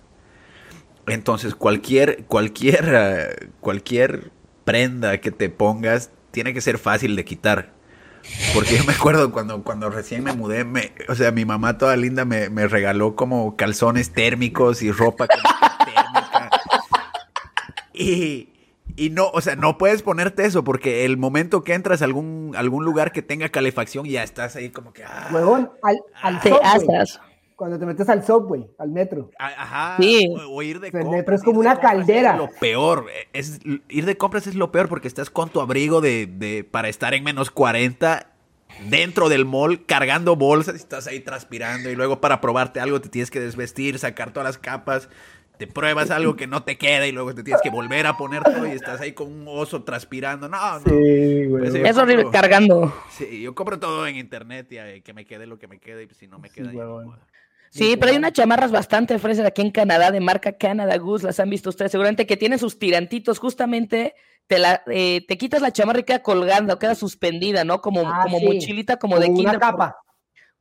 Entonces 1.07 1.55
cualquier, 1.55 2.25
cualquier, 2.25 2.91
eh, 2.93 3.49
cualquier 3.59 4.31
prenda 4.65 5.19
que 5.19 5.31
te 5.31 5.49
pongas 5.49 6.11
tiene 6.31 6.53
que 6.53 6.61
ser 6.61 6.77
fácil 6.77 7.15
de 7.15 7.25
quitar. 7.25 7.73
Porque 8.53 8.77
yo 8.77 8.83
me 8.83 8.93
acuerdo 8.93 9.31
cuando, 9.31 9.63
cuando 9.63 9.89
recién 9.89 10.23
me 10.23 10.33
mudé, 10.33 10.65
me, 10.65 10.91
o 11.07 11.15
sea, 11.15 11.31
mi 11.31 11.45
mamá 11.45 11.77
toda 11.77 11.95
linda 11.95 12.25
me, 12.25 12.49
me 12.49 12.67
regaló 12.67 13.15
como 13.15 13.55
calzones 13.55 14.11
térmicos 14.11 14.81
y 14.81 14.91
ropa 14.91 15.27
térmica. 15.27 16.49
Y, 17.93 18.49
y 18.95 19.09
no, 19.09 19.29
o 19.29 19.41
sea, 19.41 19.55
no 19.55 19.77
puedes 19.77 20.03
ponerte 20.03 20.45
eso 20.45 20.63
porque 20.63 21.05
el 21.05 21.17
momento 21.17 21.63
que 21.63 21.73
entras 21.73 22.01
a 22.01 22.05
algún, 22.05 22.53
algún 22.55 22.83
lugar 22.83 23.11
que 23.11 23.21
tenga 23.21 23.49
calefacción 23.49 24.05
ya 24.05 24.23
estás 24.23 24.55
ahí 24.55 24.69
como 24.69 24.93
que... 24.93 25.03
Ah, 25.03 25.29
Huevón, 25.31 25.71
al, 25.81 25.97
al 26.21 26.39
ah, 26.63 26.79
cuando 27.57 27.77
te 27.79 27.85
metes 27.87 28.07
al 28.07 28.23
subway, 28.23 28.65
al 28.77 28.89
metro. 28.91 29.31
Ajá. 29.39 29.97
Sí. 29.99 30.31
O, 30.47 30.61
ir 30.61 30.79
de 30.79 30.91
compras. 30.91 31.11
El 31.11 31.17
metro 31.17 31.35
es 31.35 31.43
como 31.43 31.59
una 31.59 31.79
caldera. 31.79 32.33
Es 32.33 32.37
lo 32.37 32.49
peor. 32.59 33.07
Es, 33.33 33.59
ir 33.89 34.05
de 34.05 34.15
compras 34.15 34.45
es 34.47 34.55
lo 34.55 34.71
peor 34.71 34.87
porque 34.87 35.07
estás 35.09 35.29
con 35.29 35.49
tu 35.49 35.59
abrigo 35.59 35.99
de, 35.99 36.27
de, 36.27 36.63
para 36.63 36.87
estar 36.87 37.13
en 37.15 37.23
menos 37.23 37.49
40 37.51 38.27
dentro 38.89 39.27
del 39.27 39.43
mall 39.45 39.85
cargando 39.87 40.35
bolsas 40.35 40.75
y 40.75 40.77
estás 40.77 41.07
ahí 41.07 41.19
transpirando 41.19 41.89
y 41.89 41.95
luego 41.95 42.21
para 42.21 42.39
probarte 42.41 42.79
algo 42.79 43.01
te 43.01 43.09
tienes 43.09 43.31
que 43.31 43.39
desvestir, 43.39 43.97
sacar 43.97 44.31
todas 44.31 44.45
las 44.47 44.57
capas. 44.59 45.09
te 45.57 45.65
pruebas 45.65 46.11
algo 46.11 46.35
que 46.35 46.45
no 46.45 46.61
te 46.61 46.77
queda 46.77 47.07
y 47.07 47.11
luego 47.11 47.33
te 47.33 47.41
tienes 47.41 47.63
que 47.63 47.71
volver 47.71 48.05
a 48.05 48.17
poner 48.17 48.43
todo 48.43 48.67
y 48.67 48.71
estás 48.73 49.01
ahí 49.01 49.13
con 49.13 49.31
un 49.33 49.45
oso 49.47 49.81
transpirando. 49.81 50.47
No, 50.47 50.79
no. 50.79 50.85
Sí, 50.85 51.45
güey. 51.45 51.63
Pues 51.63 51.73
sí. 51.73 51.81
Es 51.83 51.97
horrible 51.97 52.25
compro- 52.25 52.31
cargando. 52.31 52.93
Sí, 53.09 53.41
yo 53.41 53.55
compro 53.55 53.79
todo 53.79 54.05
en 54.05 54.17
internet 54.17 54.67
y 54.71 54.77
eh, 54.77 55.01
que 55.03 55.13
me 55.15 55.25
quede 55.25 55.47
lo 55.47 55.57
que 55.57 55.67
me 55.67 55.79
quede 55.79 56.03
y 56.03 56.13
si 56.13 56.27
no 56.27 56.37
me 56.37 56.51
queda 56.51 56.67
ya 56.67 56.73
no 56.73 56.77
huevón. 56.77 57.05
puedo. 57.05 57.19
Sí, 57.71 57.95
pero 57.97 58.11
hay 58.11 58.17
unas 58.17 58.33
chamarras 58.33 58.71
bastante 58.71 59.19
frescas 59.19 59.45
aquí 59.47 59.61
en 59.61 59.71
Canadá 59.71 60.11
de 60.11 60.19
marca 60.19 60.53
Canada 60.57 60.97
Goose, 60.97 61.25
las 61.25 61.39
han 61.39 61.49
visto 61.49 61.69
ustedes 61.69 61.91
seguramente 61.91 62.25
que 62.25 62.37
tienen 62.37 62.59
sus 62.59 62.79
tirantitos, 62.79 63.39
justamente 63.39 64.15
te 64.47 64.59
la 64.59 64.81
eh, 64.87 65.25
te 65.27 65.37
quitas 65.37 65.61
la 65.61 65.71
chamarra 65.71 65.99
y 65.99 66.03
queda 66.03 66.23
colgando, 66.23 66.79
queda 66.79 66.95
suspendida, 66.95 67.63
¿no? 67.65 67.81
Como, 67.81 68.01
Ah, 68.05 68.21
como 68.23 68.39
sí. 68.39 68.45
mochilita, 68.45 68.97
como, 68.97 69.19
de 69.19 69.27
una 69.27 69.35
kinder, 69.35 69.59
capa. 69.59 69.97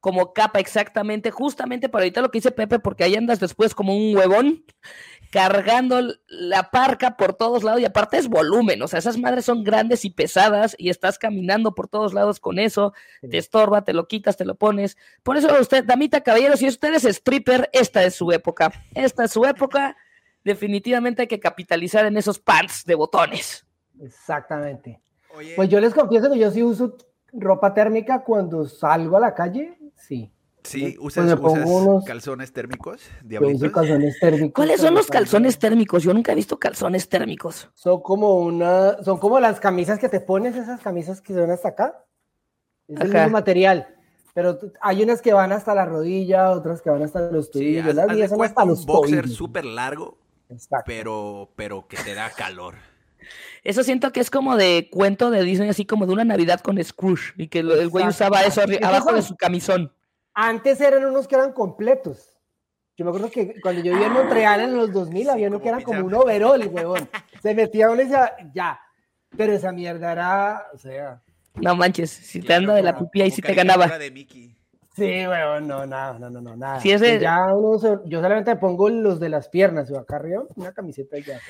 Como 0.07 0.33
capa, 0.33 0.61
exactamente, 0.61 1.33
justamente 1.33 1.89
para 1.89 2.05
ahorita 2.05 2.21
lo 2.21 2.31
que 2.31 2.39
dice 2.39 2.53
Pepe, 2.53 2.79
porque 2.79 3.03
ahí 3.03 3.17
andas 3.17 3.41
después 3.41 3.75
como 3.75 3.93
un 3.93 4.17
huevón 4.17 4.65
cargando 5.33 6.01
la 6.29 6.71
parca 6.71 7.17
por 7.17 7.35
todos 7.35 7.65
lados 7.65 7.81
y 7.81 7.87
aparte 7.87 8.17
es 8.17 8.29
volumen, 8.29 8.81
o 8.83 8.87
sea, 8.87 9.01
esas 9.01 9.19
madres 9.19 9.47
son 9.47 9.65
grandes 9.65 10.05
y 10.05 10.11
pesadas 10.11 10.77
y 10.79 10.91
estás 10.91 11.19
caminando 11.19 11.75
por 11.75 11.89
todos 11.89 12.15
lados 12.15 12.39
con 12.39 12.61
eso, 12.61 12.95
te 13.29 13.37
estorba, 13.37 13.83
te 13.83 13.95
lo 13.95 14.07
quitas, 14.07 14.37
te 14.37 14.45
lo 14.45 14.55
pones. 14.55 14.97
Por 15.25 15.39
eso 15.39 15.49
usted, 15.61 15.83
damita, 15.83 16.21
caballero, 16.21 16.57
si 16.57 16.69
usted 16.69 16.95
es 16.95 17.05
stripper, 17.05 17.69
esta 17.73 18.05
es 18.05 18.15
su 18.15 18.31
época. 18.31 18.71
Esta 18.95 19.25
es 19.25 19.33
su 19.33 19.45
época. 19.45 19.97
Definitivamente 20.45 21.23
hay 21.23 21.29
que 21.29 21.41
capitalizar 21.41 22.07
en 22.07 22.17
esos 22.17 22.39
pants 22.39 22.85
de 22.85 22.95
botones. 22.95 23.67
Exactamente. 24.01 25.01
Oye, 25.37 25.55
Pues 25.57 25.69
yo 25.69 25.81
les 25.81 25.93
confieso 25.93 26.31
que 26.31 26.39
yo 26.39 26.53
sí 26.53 26.63
uso 26.63 26.97
ropa 27.33 27.75
térmica 27.75 28.23
cuando 28.23 28.67
salgo 28.67 29.17
a 29.17 29.21
la 29.21 29.35
calle. 29.35 29.77
Sí. 29.97 30.31
sí, 30.63 30.97
pues 31.01 31.17
usas, 31.17 31.39
usas 31.41 31.65
unos- 31.69 32.05
calzones 32.05 32.53
térmicos, 32.53 33.01
Yo 33.03 33.09
uso 33.09 33.29
diablitos. 33.29 33.71
calzones 33.73 34.19
térmicos. 34.21 34.53
¿Cuáles 34.55 34.81
son 34.81 34.95
los 34.95 35.07
calzones 35.09 35.59
térmicos? 35.59 36.03
Yo 36.03 36.13
nunca 36.15 36.33
he 36.33 36.35
visto 36.35 36.59
calzones 36.59 37.09
térmicos. 37.09 37.71
Son 37.75 38.01
como 38.03 38.35
una, 38.41 39.03
son 39.03 39.19
como 39.19 39.41
las 39.41 39.61
camisas 39.61 39.99
que 39.99 40.09
te 40.09 40.21
pones, 40.21 40.55
esas 40.57 40.81
camisas 40.81 41.21
que 41.21 41.35
son 41.35 41.51
hasta 41.51 41.69
acá. 41.69 42.05
Es 42.89 43.01
el 43.01 43.13
mismo 43.13 43.31
material. 43.31 43.89
Pero 44.35 44.59
hay 44.83 45.03
unas 45.03 45.23
que 45.23 45.33
van 45.33 45.51
hasta 45.53 45.75
la 45.75 45.87
rodilla, 45.87 46.51
otras 46.51 46.83
que 46.83 46.91
van 46.91 47.03
hasta 47.03 47.31
los 47.31 47.47
Sí, 47.47 47.53
tobillos. 47.53 47.87
haz, 47.87 47.95
las 47.95 48.11
haz 48.11 48.29
son 48.29 48.39
cuenta 48.39 48.45
hasta 48.47 48.63
un 48.65 48.69
los 48.69 48.87
boxer 48.87 49.21
tobillos. 49.23 49.37
súper 49.37 49.65
largo, 49.65 50.19
Exacto. 50.51 50.85
pero, 50.87 51.51
pero 51.57 51.87
que 51.89 51.97
te 51.97 52.15
da 52.15 52.29
calor. 52.31 52.75
Eso 53.67 53.83
siento 53.83 54.13
que 54.13 54.21
es 54.21 54.31
como 54.31 54.57
de 54.57 54.89
cuento 54.93 55.31
de 55.31 55.43
Disney, 55.43 55.69
así 55.69 55.85
como 55.85 56.07
de 56.07 56.13
una 56.13 56.25
Navidad 56.25 56.61
con 56.61 56.83
Scrooge, 56.83 57.33
y 57.37 57.49
que 57.49 57.59
el 57.61 57.89
güey 57.89 58.07
usaba 58.07 58.43
eso 58.45 58.63
abajo 58.83 59.13
de 59.13 59.23
su 59.23 59.37
camisón. 59.37 59.93
Antes 60.35 60.81
eran 60.81 61.05
unos 61.05 61.27
que 61.27 61.35
eran 61.35 61.53
completos. 61.53 62.33
Yo 62.97 63.05
me 63.05 63.11
acuerdo 63.11 63.31
que 63.31 63.61
cuando 63.61 63.83
yo 63.83 63.93
vivía 63.93 64.07
en 64.07 64.13
Montreal 64.13 64.61
en 64.61 64.77
los 64.77 64.93
2000 64.93 65.25
Sí, 65.25 65.29
había 65.29 65.49
uno 65.49 65.61
que 65.61 65.69
era 65.69 65.81
como 65.83 66.07
un 66.07 66.15
overol, 66.15 66.67
huevón. 66.73 67.09
Se 67.43 67.55
metía 67.55 67.91
uno 67.91 68.01
y 68.01 68.05
decía, 68.05 68.33
ya. 68.55 68.81
Pero 69.37 69.53
esa 69.53 69.73
mierda 69.73 70.13
era, 70.13 70.67
o 70.73 70.79
sea, 70.79 71.21
No 71.57 71.75
manches, 71.75 72.11
si 72.11 72.41
te 72.41 72.55
anda 72.55 72.75
de 72.75 72.83
la 72.83 72.97
pupilla 72.97 73.27
y 73.27 73.31
si 73.31 73.43
te 73.43 73.53
ganaba. 73.53 73.99
de 73.99 74.11
Mickey. 74.11 74.55
sí, 74.95 75.27
huevón, 75.27 75.67
no, 75.67 75.85
nada, 75.87 76.19
no, 76.19 76.31
no, 76.31 76.41
no, 76.41 76.57
nada. 76.57 76.79
Ese- 76.79 77.19
Ya 77.21 77.47
uno 77.53 77.79
se- 77.79 77.99
yo 78.09 78.23
solamente 78.23 78.55
pongo 78.57 78.89
los 78.89 79.19
de 79.21 79.29
las 79.29 79.49
piernas 79.49 79.91
o 79.91 79.99
acá 79.99 80.17
arriba, 80.17 80.45
una 80.55 80.73
camiseta 80.73 81.19
y 81.19 81.23
ya. 81.25 81.41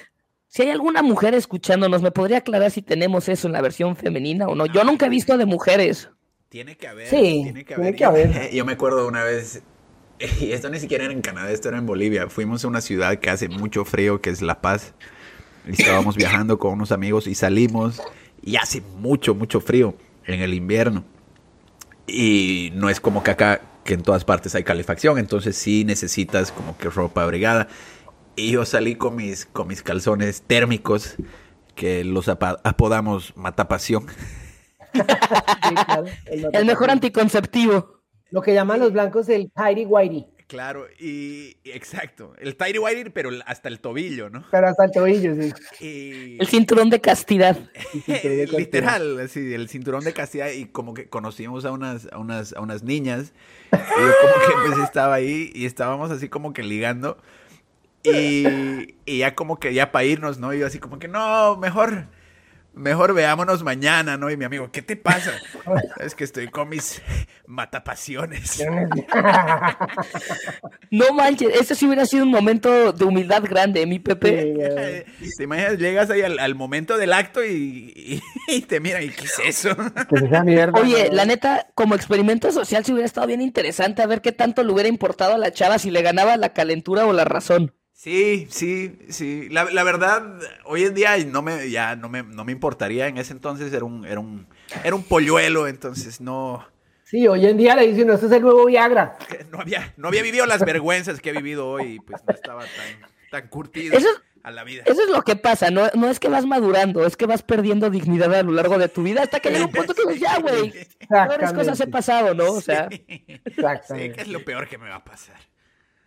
Si 0.49 0.63
hay 0.63 0.71
alguna 0.71 1.03
mujer 1.03 1.35
escuchándonos, 1.35 2.03
¿me 2.03 2.11
podría 2.11 2.39
aclarar 2.39 2.71
si 2.71 2.81
tenemos 2.83 3.29
eso 3.29 3.47
en 3.49 3.53
la 3.53 3.61
versión 3.61 3.97
femenina 3.97 4.47
o 4.49 4.55
no? 4.55 4.67
Yo 4.67 4.85
No. 4.85 4.93
nunca 4.93 5.07
he 5.07 5.09
visto 5.09 5.37
de 5.37 5.45
mujeres. 5.47 6.11
Tiene 6.49 6.77
que 6.77 6.87
haber. 6.89 7.09
Sí, 7.09 7.41
tiene 7.45 7.65
que 7.65 7.75
tiene 7.75 7.83
haber. 7.83 7.95
que 7.95 8.01
Yo- 8.03 8.09
haber. 8.09 8.51
Yo 8.55 8.65
me 8.65 8.73
acuerdo 8.73 9.07
una 9.07 9.25
vez, 9.25 9.63
y 10.41 10.53
esto 10.53 10.71
ni 10.71 10.79
siquiera 10.79 11.05
era 11.05 11.13
en 11.13 11.21
Canadá, 11.21 11.51
esto 11.51 11.69
era 11.69 11.79
en 11.79 11.87
Bolivia. 11.87 12.29
Fuimos 12.29 12.65
a 12.65 12.69
una 12.69 12.81
ciudad 12.81 13.19
que 13.19 13.29
hace 13.31 13.49
mucho 13.49 13.85
frío, 13.85 14.21
que 14.21 14.31
es 14.31 14.41
La 14.43 14.61
Paz. 14.63 14.95
Y 15.67 15.73
estábamos 15.73 16.17
viajando 16.17 16.59
con 16.59 16.73
unos 16.73 16.93
amigos 16.93 17.27
y 17.27 17.35
salimos 17.35 18.01
y 18.43 18.57
hace 18.57 18.81
mucho, 18.99 19.35
mucho 19.35 19.61
frío 19.61 19.95
en 20.25 20.41
el 20.41 20.55
invierno. 20.55 21.05
Y 22.07 22.71
no 22.75 22.89
es 22.89 23.01
como 23.01 23.23
que 23.25 23.33
acá, 23.33 23.61
que 23.85 23.95
en 23.95 24.03
todas 24.03 24.25
partes 24.25 24.55
hay 24.55 24.63
calefacción, 24.63 25.19
entonces 25.19 25.57
sí 25.57 25.85
necesitas 25.85 26.53
como 26.53 26.77
que 26.79 26.89
ropa 26.89 27.23
abrigada. 27.25 27.67
Y 28.37 28.51
yo 28.53 28.65
salí 28.65 28.95
con 28.97 29.17
mis, 29.17 29.47
con 29.47 29.67
mis 29.69 29.83
calzones 29.83 30.43
térmicos, 30.43 31.17
que 31.75 32.05
los 32.05 32.29
apa- 32.29 32.61
apodamos 32.65 33.37
matapasión. 33.37 34.07
Sí, 34.97 35.75
claro, 35.75 36.07
El 36.53 36.65
mejor 36.65 36.91
anticonceptivo. 36.91 38.01
Lo 38.31 38.41
que 38.41 38.55
llaman 38.55 38.81
los 38.81 38.93
blancos 38.93 39.29
el 39.29 39.51
tidy 39.53 39.85
whitey, 39.85 40.27
Claro, 40.47 40.87
y 40.99 41.57
y 41.65 41.71
exacto, 41.73 42.33
el 42.39 42.57
tidy 42.57 42.79
whitey, 42.79 43.05
pero 43.13 43.31
hasta 43.47 43.69
el 43.69 43.81
tobillo, 43.81 44.31
¿no? 44.31 44.45
pero 44.51 44.69
hasta 44.69 44.85
el 44.85 44.93
tobillo, 44.93 45.35
sí. 45.35 45.53
Y 45.85 46.41
El 46.41 46.47
cinturón 46.47 46.89
de 46.89 47.01
castidad. 47.03 47.59
Literal, 48.57 49.21
así, 49.21 49.53
el 49.53 49.69
cinturón 49.69 50.05
de 50.05 50.13
castidad 50.13 50.49
y 50.51 50.67
como 50.67 50.95
que 50.95 51.09
conocimos 51.09 51.65
a 51.65 51.73
unas, 51.73 52.09
a 52.13 52.19
unas, 52.19 52.53
a 52.55 52.61
unas 52.61 52.83
niñas 52.83 53.33
y 53.73 53.77
yo 53.77 54.13
como 54.23 54.35
que 54.47 54.69
pues 54.69 54.79
estaba 54.85 55.15
ahí 55.15 55.51
y 55.55 55.67
estábamos 55.67 56.11
así 56.11 56.29
como 56.29 56.53
que 56.53 56.63
ligando 56.63 57.19
y, 58.13 58.95
y 59.05 59.19
ya 59.19 59.35
como 59.35 59.59
que 59.59 59.75
ya 59.75 59.93
para 59.93 60.05
irnos, 60.05 60.39
¿no? 60.39 60.55
Y 60.55 60.61
yo 60.61 60.67
así 60.67 60.79
como 60.79 60.99
que 60.99 61.09
no, 61.09 61.57
mejor, 61.57 62.07
mejor 62.75 63.15
veámonos 63.15 63.63
mañana, 63.65 64.17
¿no? 64.17 64.31
Y 64.31 64.37
mi 64.37 64.45
amigo, 64.45 64.71
¿qué 64.73 64.83
te 64.83 64.97
pasa? 64.97 65.33
Es 66.01 66.15
que 66.15 66.25
estoy 66.25 66.49
con 66.49 66.69
mis 66.69 67.03
matapasiones. 67.47 68.65
No 70.91 71.13
manches, 71.13 71.49
ese 71.61 71.75
sí 71.75 71.87
hubiera 71.87 72.07
sido 72.07 72.25
un 72.25 72.31
momento 72.31 72.93
de 72.93 73.05
humildad 73.05 73.43
grande, 73.45 73.87
mi 73.87 73.99
Pepe. 73.99 75.05
¿Te 75.37 75.45
imaginas? 75.45 75.79
Llegas 75.79 76.11
ahí 76.11 76.23
al, 76.23 76.39
al 76.39 76.55
momento 76.55 76.97
del 76.97 77.13
acto 77.13 77.45
y, 77.45 77.93
y- 77.97 78.23
y 78.49 78.61
te 78.63 78.81
miran, 78.81 79.03
¿y 79.03 79.09
qué 79.09 79.25
es 79.25 79.39
eso? 79.45 79.71
Esa 79.71 80.45
mierda, 80.45 80.81
Oye, 80.81 81.09
¿no? 81.09 81.15
la 81.17 81.25
neta, 81.25 81.67
como 81.75 81.95
experimento 81.95 82.51
social, 82.53 82.85
sí 82.85 82.93
hubiera 82.93 83.07
estado 83.07 83.27
bien 83.27 83.41
interesante 83.41 84.03
a 84.03 84.07
ver 84.07 84.21
qué 84.21 84.33
tanto 84.33 84.63
le 84.63 84.73
hubiera 84.73 84.89
importado 84.89 85.35
a 85.35 85.39
la 85.39 85.53
chava 85.53 85.79
si 85.79 85.91
le 85.91 86.03
ganaba 86.03 86.37
la 86.37 86.53
calentura 86.53 87.07
o 87.07 87.13
la 87.13 87.25
razón. 87.25 87.75
Sí, 87.99 88.47
sí, 88.51 88.99
sí. 89.09 89.49
La, 89.49 89.65
la 89.65 89.83
verdad, 89.83 90.23
hoy 90.67 90.85
en 90.85 90.93
día 90.95 91.17
no 91.25 91.41
me, 91.41 91.71
ya 91.71 91.97
no 91.97 92.11
me, 92.11 92.23
no 92.23 92.45
me 92.45 92.53
importaría. 92.53 93.09
En 93.09 93.17
ese 93.17 93.33
entonces 93.33 93.73
era 93.73 93.87
un, 93.87 94.05
era 94.05 94.21
un, 94.21 94.47
era 94.85 94.95
un 94.95 95.03
polluelo, 95.03 95.67
entonces 95.67 96.21
no, 96.21 96.65
Sí, 97.05 97.27
hoy 97.27 97.47
en 97.47 97.57
día 97.57 97.75
le 97.75 97.87
dicen, 97.87 98.09
no, 98.09 98.15
este 98.15 98.27
es 98.27 98.33
el 98.33 98.43
nuevo 98.43 98.67
Viagra. 98.67 99.17
no 99.51 99.61
había, 99.61 99.95
no 99.97 100.09
había 100.09 100.23
vivido 100.23 100.45
las 100.45 100.61
vergüenzas 100.65 101.21
que 101.21 101.31
he 101.31 101.33
vivido 101.33 101.69
hoy, 101.69 101.95
y 101.95 102.01
pues 102.01 102.21
no 102.27 102.35
estaba 102.35 102.63
tan, 102.65 103.11
tan 103.31 103.49
curtido 103.49 103.97
Eso 103.97 104.09
es- 104.11 104.23
a 104.43 104.51
la 104.51 104.63
vida. 104.65 104.83
Eso 104.87 105.03
es 105.03 105.09
lo 105.09 105.23
que 105.23 105.35
pasa, 105.37 105.71
no, 105.71 105.89
no 105.95 106.09
es 106.11 106.21
que 106.21 106.29
vas 106.29 106.45
madurando, 106.47 107.07
es 107.07 107.17
que 107.17 107.27
vas 107.27 107.43
perdiendo 107.43 107.91
dignidad 107.91 108.33
a 108.35 108.43
lo 108.43 108.53
largo 108.53 108.77
de 108.79 108.89
tu 108.89 109.03
vida 109.05 109.23
hasta 109.23 109.41
que 109.41 109.51
llega 109.51 109.65
un 109.67 109.73
punto 109.73 109.95
que 109.95 110.03
dices, 110.03 110.21
ya, 110.21 110.39
güey, 110.41 110.73
peores 111.09 111.53
cosas 111.53 111.81
he 111.81 111.87
pasado, 111.87 112.35
¿no? 112.35 112.53
O 112.53 112.61
sea, 112.61 112.89
Sí, 112.91 112.99
que 113.07 114.15
es 114.19 114.29
lo 114.29 114.45
peor 114.45 114.69
que 114.69 114.77
me 114.79 114.89
va 114.89 114.97
a 114.97 115.05
pasar. 115.05 115.37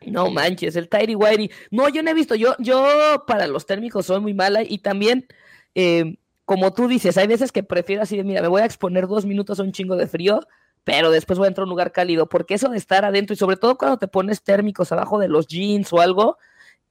No 0.06 0.30
manches, 0.30 0.76
el 0.76 0.90
Tidy 0.90 1.16
Whitey. 1.16 1.52
No, 1.72 1.90
yo 1.90 2.04
no 2.04 2.12
he 2.12 2.14
visto, 2.14 2.36
yo, 2.36 2.56
yo 2.60 3.24
para 3.28 3.48
los 3.48 3.66
térmicos 3.66 4.06
soy 4.06 4.22
muy 4.22 4.34
mala 4.34 4.64
y 4.64 4.80
también, 4.80 5.28
eh, 5.76 6.18
como 6.46 6.74
tú 6.74 6.88
dices, 6.88 7.18
hay 7.18 7.28
veces 7.28 7.52
que 7.52 7.64
prefiero 7.64 8.04
así 8.04 8.18
de, 8.18 8.24
mira, 8.24 8.42
me 8.42 8.48
voy 8.48 8.62
a 8.62 8.66
exponer 8.66 9.08
dos 9.08 9.26
minutos 9.26 9.60
a 9.60 9.64
un 9.64 9.72
chingo 9.72 9.96
de 9.96 10.08
frío, 10.08 10.42
pero 10.84 11.12
después 11.12 11.38
voy 11.38 11.46
a 11.46 11.50
entrar 11.50 11.64
a 11.64 11.66
un 11.66 11.70
lugar 11.70 11.92
cálido, 11.92 12.28
porque 12.30 12.54
eso 12.54 12.70
de 12.70 12.78
estar 12.78 13.06
adentro 13.06 13.34
y 13.34 13.38
sobre 13.38 13.58
todo 13.58 13.78
cuando 13.78 13.98
te 13.98 14.08
pones 14.08 14.42
térmicos 14.44 14.92
abajo 14.92 15.20
de 15.20 15.28
los 15.28 15.48
jeans 15.48 15.92
o 15.94 16.00
algo, 16.00 16.38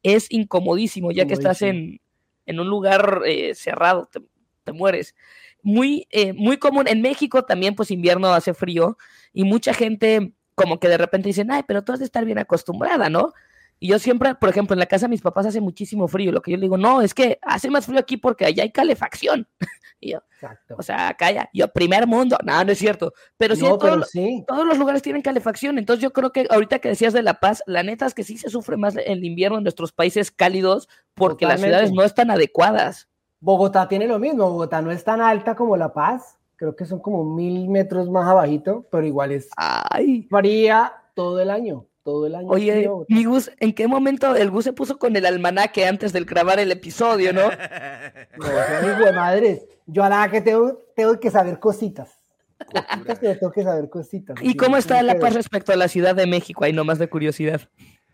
es 0.03 0.31
incomodísimo, 0.31 1.11
ya 1.11 1.27
que 1.27 1.35
estás 1.35 1.63
en, 1.63 2.01
en 2.47 2.61
un 2.61 2.69
lugar 2.69 3.23
eh, 3.27 3.55
cerrado, 3.55 4.09
te, 4.13 4.21
te 4.65 4.73
mueres. 4.73 5.15
Muy, 5.63 6.07
eh, 6.11 6.33
muy 6.35 6.59
común, 6.59 6.87
en 6.87 7.03
México 7.03 7.45
también 7.45 7.75
pues 7.75 7.91
invierno 7.91 8.33
hace 8.33 8.55
frío 8.55 8.97
y 9.33 9.45
mucha 9.45 9.75
gente 9.75 10.33
como 10.59 10.79
que 10.79 10.89
de 10.89 10.99
repente 10.99 11.29
dicen, 11.29 11.51
ay, 11.51 11.63
pero 11.67 11.83
tú 11.83 11.93
has 11.93 12.01
de 12.01 12.05
estar 12.05 12.25
bien 12.25 12.39
acostumbrada, 12.39 13.09
¿no? 13.09 13.33
Y 13.81 13.89
yo 13.89 13.99
siempre, 13.99 14.35
por 14.35 14.49
ejemplo, 14.49 14.75
en 14.75 14.81
la 14.81 14.87
casa 14.87 15.07
de 15.07 15.11
mis 15.11 15.23
papás 15.23 15.47
hace 15.47 15.61
muchísimo 15.61 16.09
frío. 16.09 16.33
Lo 16.33 16.43
que 16.43 16.51
yo 16.51 16.57
le 16.57 16.63
digo, 16.63 16.77
no, 16.77 17.01
es 17.01 17.15
que 17.15 17.39
hace 17.43 17.71
más 17.71 17.87
frío 17.87 18.01
aquí 18.01 18.17
porque 18.17 18.45
allá 18.45 18.65
hay 18.65 18.73
calefacción. 18.73 19.47
y 20.01 20.13
yo, 20.13 20.23
Exacto. 20.35 20.75
o 20.77 20.83
sea, 20.83 21.17
ya, 21.19 21.49
yo, 21.53 21.69
primer 21.69 22.07
mundo. 22.07 22.37
No, 22.45 22.65
no 22.65 22.73
es 22.73 22.79
cierto. 22.79 23.13
Pero 23.37 23.55
sí, 23.55 23.63
no, 23.63 23.79
pero 23.79 24.03
todos 24.47 24.67
los 24.67 24.79
lugares 24.79 25.03
tienen 25.03 25.23
calefacción. 25.23 25.79
Entonces 25.79 26.03
yo 26.03 26.13
creo 26.13 26.33
que 26.33 26.49
ahorita 26.51 26.81
que 26.81 26.89
decías 26.89 27.13
de 27.13 27.23
La 27.23 27.35
Paz, 27.35 27.63
la 27.67 27.85
neta 27.85 28.07
es 28.07 28.15
que 28.15 28.25
sí 28.25 28.37
se 28.37 28.51
sufre 28.51 28.77
más 28.77 28.97
el 28.97 29.25
invierno 29.25 29.59
en 29.59 29.65
nuestros 29.65 29.93
países 29.93 30.33
cálidos 30.33 30.89
porque 31.15 31.47
las 31.47 31.61
ciudades 31.61 31.93
no 31.93 32.03
están 32.03 32.33
adecuadas. 32.33 33.09
Bogotá 33.41 33.87
tiene 33.87 34.09
lo 34.09 34.19
mismo. 34.19 34.51
Bogotá 34.51 34.83
no 34.83 34.91
es 34.91 35.05
tan 35.05 35.21
alta 35.21 35.55
como 35.55 35.77
La 35.77 35.93
Paz. 35.93 36.38
Creo 36.59 36.75
que 36.75 36.87
son 36.87 36.99
como 36.99 37.25
mil 37.25 37.69
metros 37.69 38.11
más 38.11 38.29
abajito, 38.29 38.85
pero 38.91 39.07
igual 39.07 39.31
es 39.31 39.49
Ay. 39.57 40.27
fría 40.29 40.93
todo 41.15 41.41
el 41.41 41.51
año. 41.51 41.87
Todo 42.03 42.27
el 42.27 42.35
año. 42.35 42.49
Oye, 42.49 42.73
frío. 42.73 43.07
mi 43.09 43.25
Gus, 43.25 43.53
¿en 43.61 43.73
qué 43.73 43.87
momento 43.87 44.35
el 44.35 44.51
Gus 44.51 44.65
se 44.65 44.73
puso 44.73 44.99
con 44.99 45.15
el 45.15 45.25
almanaque 45.25 45.87
antes 45.87 46.13
de 46.13 46.25
grabar 46.25 46.59
el 46.59 46.73
episodio, 46.73 47.33
no? 47.33 47.43
No, 48.39 48.91
hijo 48.91 49.05
de 49.05 49.13
madres. 49.13 49.67
Yo 49.87 50.03
a 50.03 50.09
la 50.09 50.29
que 50.29 50.41
tengo, 50.41 50.81
tengo 50.97 51.21
que 51.21 51.31
saber 51.31 51.61
cositas. 51.61 52.19
Cositas, 52.59 53.19
pero 53.21 53.39
tengo 53.39 53.53
que 53.53 53.63
saber 53.63 53.89
cositas. 53.89 54.37
¿Y 54.43 54.57
cómo 54.57 54.77
está 54.77 55.01
La 55.05 55.15
que 55.15 55.21
Paz 55.21 55.35
respecto 55.35 55.73
a 55.73 55.77
la 55.77 55.87
Ciudad 55.87 56.17
de 56.17 56.27
México? 56.27 56.65
Ahí 56.65 56.73
nomás 56.73 56.99
de 56.99 57.09
curiosidad. 57.09 57.61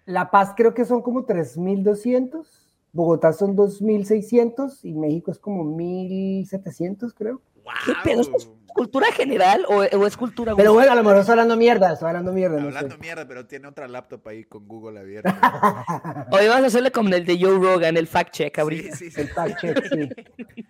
La 0.05 0.31
Paz 0.31 0.53
creo 0.55 0.75
que 0.75 0.85
son 0.85 1.01
como 1.01 1.27
3.200, 1.27 2.47
Bogotá 2.93 3.33
son 3.33 3.57
2.600 3.57 4.81
y 4.83 4.93
México 4.93 5.31
es 5.31 5.39
como 5.39 5.65
1.700 5.65 7.15
creo. 7.15 7.41
¿Qué 7.87 7.92
pedo? 8.04 8.21
¿Es 8.23 8.49
cultura 8.75 9.06
general 9.12 9.64
o, 9.68 9.76
o 9.83 10.06
es 10.06 10.16
cultura 10.16 10.54
Pero 10.56 10.73
bueno, 10.75 10.90
a 10.90 10.94
lo 10.97 11.02
mejor 11.04 11.18
estoy 11.21 11.33
hablando 11.35 11.56
mierda, 11.56 11.92
estoy 11.92 12.09
hablando 12.09 12.33
mierda. 12.33 12.61
no 12.61 12.66
Hablando 12.68 12.94
sé. 12.97 13.00
mierda, 13.00 13.26
pero 13.28 13.47
tiene 13.47 13.68
otra 13.68 13.87
laptop 13.87 14.26
ahí 14.28 14.44
con 14.44 14.66
Google 14.66 14.99
abierta. 15.00 15.85
Hoy 16.33 16.49
vas 16.49 16.62
a 16.62 16.66
hacerle 16.66 16.90
como 16.90 17.11
el 17.11 17.25
de 17.25 17.38
Joe 17.40 17.56
Rogan, 17.59 17.97
el 17.97 18.06
fact 18.09 18.33
check 18.33 18.54
sí, 18.56 18.61
ahorita. 18.61 18.97
sí, 18.97 19.11
sí. 19.11 19.21
El 19.21 19.28
fact 19.28 19.61
check, 19.61 19.85
sí. 19.92 20.09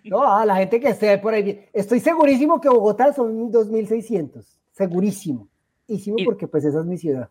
No, 0.03 0.37
a 0.37 0.45
la 0.45 0.55
gente 0.57 0.79
que 0.79 0.89
esté 0.89 1.17
por 1.17 1.33
ahí. 1.33 1.67
Estoy 1.73 1.99
segurísimo 1.99 2.61
que 2.61 2.69
Bogotá 2.69 3.11
son 3.13 3.51
2.600. 3.51 4.43
Segurísimo. 4.71 5.47
Hicimos 5.87 6.21
Y- 6.21 6.25
porque 6.25 6.47
pues 6.47 6.63
esa 6.65 6.79
es 6.81 6.85
mi 6.85 6.97
ciudad. 6.97 7.29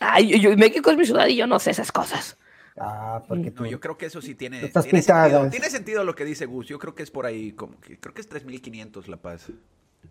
Ay, 0.00 0.28
yo, 0.28 0.50
yo- 0.50 0.56
México 0.56 0.90
es 0.90 0.96
mi 0.96 1.04
ciudad 1.06 1.26
y 1.26 1.34
yo 1.36 1.46
no 1.48 1.58
sé 1.58 1.70
esas 1.72 1.90
cosas. 1.90 2.38
Ah, 2.80 3.22
porque 3.26 3.50
No, 3.50 3.66
yo 3.66 3.80
creo 3.80 3.96
que 3.98 4.06
eso 4.06 4.20
sí 4.22 4.34
tiene, 4.34 4.60
tiene, 4.68 5.02
sentido, 5.02 5.50
tiene 5.50 5.70
sentido 5.70 6.04
lo 6.04 6.14
que 6.14 6.24
dice 6.24 6.46
Gus. 6.46 6.66
Yo 6.66 6.78
creo 6.78 6.94
que 6.94 7.02
es 7.02 7.10
por 7.10 7.26
ahí, 7.26 7.52
como 7.52 7.80
que 7.80 7.98
creo 7.98 8.14
que 8.14 8.20
es 8.20 8.28
3500 8.28 9.08
La 9.08 9.16
Paz. 9.16 9.48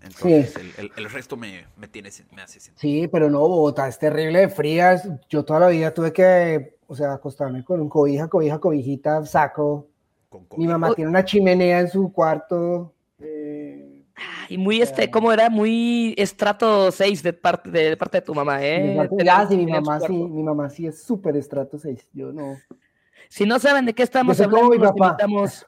Entonces, 0.02 0.56
el, 0.58 0.74
el- 0.78 0.92
el 0.98 1.10
resto 1.10 1.38
me, 1.38 1.66
me, 1.78 1.88
tiene, 1.88 2.10
me 2.36 2.42
hace 2.42 2.60
sentido. 2.60 2.80
Sí, 2.80 3.08
pero 3.08 3.30
no, 3.30 3.40
Bogotá 3.40 3.88
es 3.88 3.98
terrible 3.98 4.40
de 4.40 4.50
frías. 4.50 5.08
Yo 5.30 5.44
toda 5.44 5.62
la 5.62 5.68
vida 5.70 5.94
tuve 5.94 6.12
que, 6.14 6.78
o 6.88 6.96
sea, 6.96 7.14
acostarme 7.14 7.64
con 7.64 7.80
un 7.82 7.90
cobija, 7.90 8.28
cobija, 8.28 8.60
cobijita, 8.60 9.26
saco. 9.26 9.88
Con 10.30 10.46
Mi 10.58 10.68
mamá 10.68 10.94
tiene 10.94 11.10
una 11.10 11.24
chimenea 11.24 11.80
en 11.80 11.90
su 11.90 12.12
cuarto. 12.12 12.94
Y 14.50 14.58
muy 14.58 14.82
este, 14.82 15.12
¿cómo 15.12 15.32
era? 15.32 15.50
Muy 15.50 16.14
estrato 16.18 16.92
6 16.92 17.24
de 17.24 17.34
parte 17.34 17.70
de, 17.70 17.98
parte 17.98 18.18
de 18.18 18.22
tu 18.22 18.34
mamá, 18.34 18.64
¿eh? 18.64 18.98
Tener- 19.10 19.26
ya, 19.26 19.48
sí, 19.48 19.58
mi 19.58 19.66
mamá 19.66 20.00
sí, 20.00 20.14
mi 20.14 20.44
mamá 20.44 20.70
sí 20.70 20.88
es 20.88 21.04
súper 21.04 21.36
estrato 21.38 21.78
6. 21.78 22.08
Yo 22.14 22.32
no. 22.32 22.58
Si 23.30 23.46
no 23.46 23.60
saben 23.60 23.86
de 23.86 23.94
qué 23.94 24.04
estamos 24.04 24.40
hablando, 24.40 24.74
los 24.74 24.96
invitamos 24.96 25.66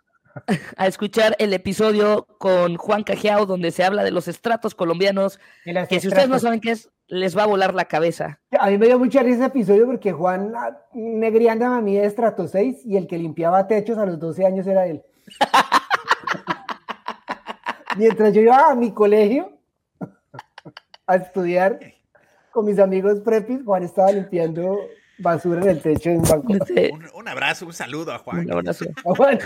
a 0.77 0.87
escuchar 0.87 1.35
el 1.39 1.53
episodio 1.53 2.25
con 2.37 2.75
Juan 2.77 3.03
Cajiao, 3.03 3.45
donde 3.45 3.71
se 3.71 3.83
habla 3.83 4.03
de 4.03 4.11
los 4.11 4.27
estratos 4.27 4.75
colombianos, 4.75 5.39
que 5.89 5.99
si 5.99 6.07
ustedes 6.07 6.29
no 6.29 6.39
saben 6.39 6.59
qué 6.59 6.71
es, 6.71 6.89
les 7.07 7.37
va 7.37 7.43
a 7.43 7.47
volar 7.47 7.73
la 7.73 7.85
cabeza. 7.85 8.39
A 8.57 8.69
mí 8.69 8.77
me 8.77 8.85
dio 8.85 8.99
mucha 8.99 9.23
risa 9.23 9.37
ese 9.37 9.45
episodio 9.45 9.85
porque 9.87 10.11
Juan 10.11 10.53
ah, 10.55 10.77
negriando 10.93 11.65
a 11.65 11.81
mí 11.81 11.95
de 11.95 12.05
estrato 12.05 12.47
6 12.47 12.85
y 12.85 12.97
el 12.97 13.07
que 13.07 13.17
limpiaba 13.17 13.67
techos 13.67 13.97
a 13.97 14.05
los 14.05 14.19
12 14.19 14.45
años 14.45 14.67
era 14.67 14.85
él. 14.85 15.03
Mientras 17.97 18.33
yo 18.33 18.41
iba 18.41 18.69
a 18.69 18.75
mi 18.75 18.91
colegio 18.93 19.51
a 21.07 21.15
estudiar 21.15 21.79
con 22.51 22.65
mis 22.65 22.79
amigos 22.79 23.19
prepis, 23.21 23.63
Juan 23.63 23.83
estaba 23.83 24.11
limpiando 24.11 24.77
basura 25.17 25.61
en 25.61 25.69
el 25.69 25.81
techo 25.81 26.09
de 26.11 26.17
un 26.17 26.23
banco. 26.23 26.53
Un, 26.53 27.09
un 27.13 27.27
abrazo, 27.27 27.65
un 27.65 27.73
saludo 27.73 28.13
a 28.13 28.19
Juan. 28.19 28.45
un 28.45 28.51
abrazo. 28.53 28.85
Juan, 29.03 29.39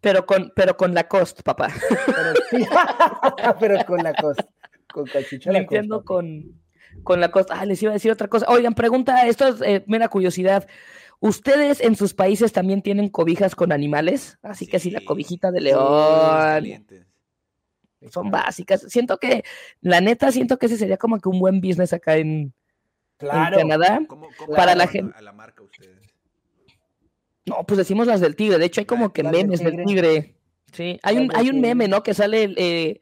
Pero 0.00 0.26
con, 0.26 0.52
pero 0.54 0.76
con 0.76 0.92
la 0.94 1.08
cost, 1.08 1.42
papá. 1.42 1.68
pero, 2.06 2.32
sí, 2.50 2.66
pero 3.60 3.84
con 3.86 4.02
la 4.02 4.12
cosa, 4.14 4.46
con 4.92 5.06
cachucha 5.06 5.50
la 5.50 5.60
Limpiando 5.60 6.04
cosa. 6.04 6.06
con, 6.06 6.62
con 7.02 7.20
la 7.20 7.30
costa. 7.30 7.54
Ah, 7.58 7.64
les 7.64 7.82
iba 7.82 7.90
a 7.90 7.94
decir 7.94 8.12
otra 8.12 8.28
cosa. 8.28 8.44
Oigan, 8.50 8.74
pregunta, 8.74 9.26
esto 9.26 9.48
es 9.48 9.62
eh, 9.62 9.82
mera 9.86 10.08
curiosidad. 10.08 10.66
¿Ustedes 11.20 11.80
en 11.80 11.96
sus 11.96 12.12
países 12.14 12.52
también 12.52 12.82
tienen 12.82 13.08
cobijas 13.08 13.54
con 13.54 13.72
animales? 13.72 14.38
Así 14.42 14.66
que 14.66 14.78
si 14.78 14.90
la 14.90 15.00
Sí. 15.00 15.04
cobijita 15.06 15.50
de 15.50 15.60
león. 15.60 16.86
Son 18.10 18.30
básicas. 18.30 18.82
Siento 18.88 19.18
que, 19.18 19.44
la 19.80 20.00
neta, 20.02 20.30
siento 20.30 20.58
que 20.58 20.66
ese 20.66 20.76
sería 20.76 20.98
como 20.98 21.18
que 21.18 21.28
un 21.28 21.38
buen 21.40 21.60
business 21.60 21.92
acá 21.94 22.16
en. 22.16 22.52
Canadá. 23.18 24.00
¿Cómo, 24.06 24.28
cómo 24.38 24.54
Para 24.54 24.74
la 24.74 24.86
gente- 24.86 25.16
A 25.16 25.22
la 25.22 25.32
marca 25.32 25.62
ustedes. 25.62 26.12
No, 27.46 27.64
pues 27.66 27.78
decimos 27.78 28.06
las 28.06 28.20
del 28.20 28.36
tigre. 28.36 28.58
De 28.58 28.66
hecho, 28.66 28.80
hay 28.80 28.86
como 28.86 29.12
que 29.12 29.22
memes 29.22 29.60
del 29.60 29.76
tigre. 29.84 29.84
tigre. 29.86 30.34
Sí, 30.72 30.98
hay 31.02 31.16
un, 31.18 31.30
hay 31.34 31.48
un 31.48 31.60
meme, 31.60 31.88
¿no? 31.88 32.02
Que 32.02 32.12
sale 32.14 32.42
el, 32.42 32.54
eh, 32.58 33.00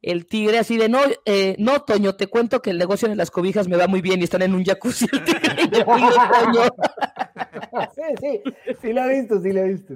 el 0.00 0.26
tigre 0.26 0.58
así 0.58 0.76
de 0.78 0.88
no, 0.88 1.00
eh, 1.26 1.54
no, 1.58 1.82
Toño, 1.82 2.14
te 2.16 2.26
cuento 2.26 2.62
que 2.62 2.70
el 2.70 2.78
negocio 2.78 3.08
de 3.08 3.14
las 3.16 3.30
cobijas 3.30 3.68
me 3.68 3.76
va 3.76 3.86
muy 3.86 4.00
bien 4.00 4.20
y 4.20 4.24
están 4.24 4.42
en 4.42 4.54
un 4.54 4.64
jacuzzi 4.64 5.06
el 5.12 5.22
tigre 5.24 5.40
y 5.58 5.60
el 5.60 5.70
tigre, 5.70 5.84
Toño. 5.84 6.62
Sí, 7.94 8.02
sí, 8.20 8.42
sí 8.82 8.92
lo 8.92 9.04
he 9.04 9.20
visto, 9.20 9.40
sí 9.40 9.52
lo 9.52 9.60
he 9.60 9.68
visto. 9.68 9.94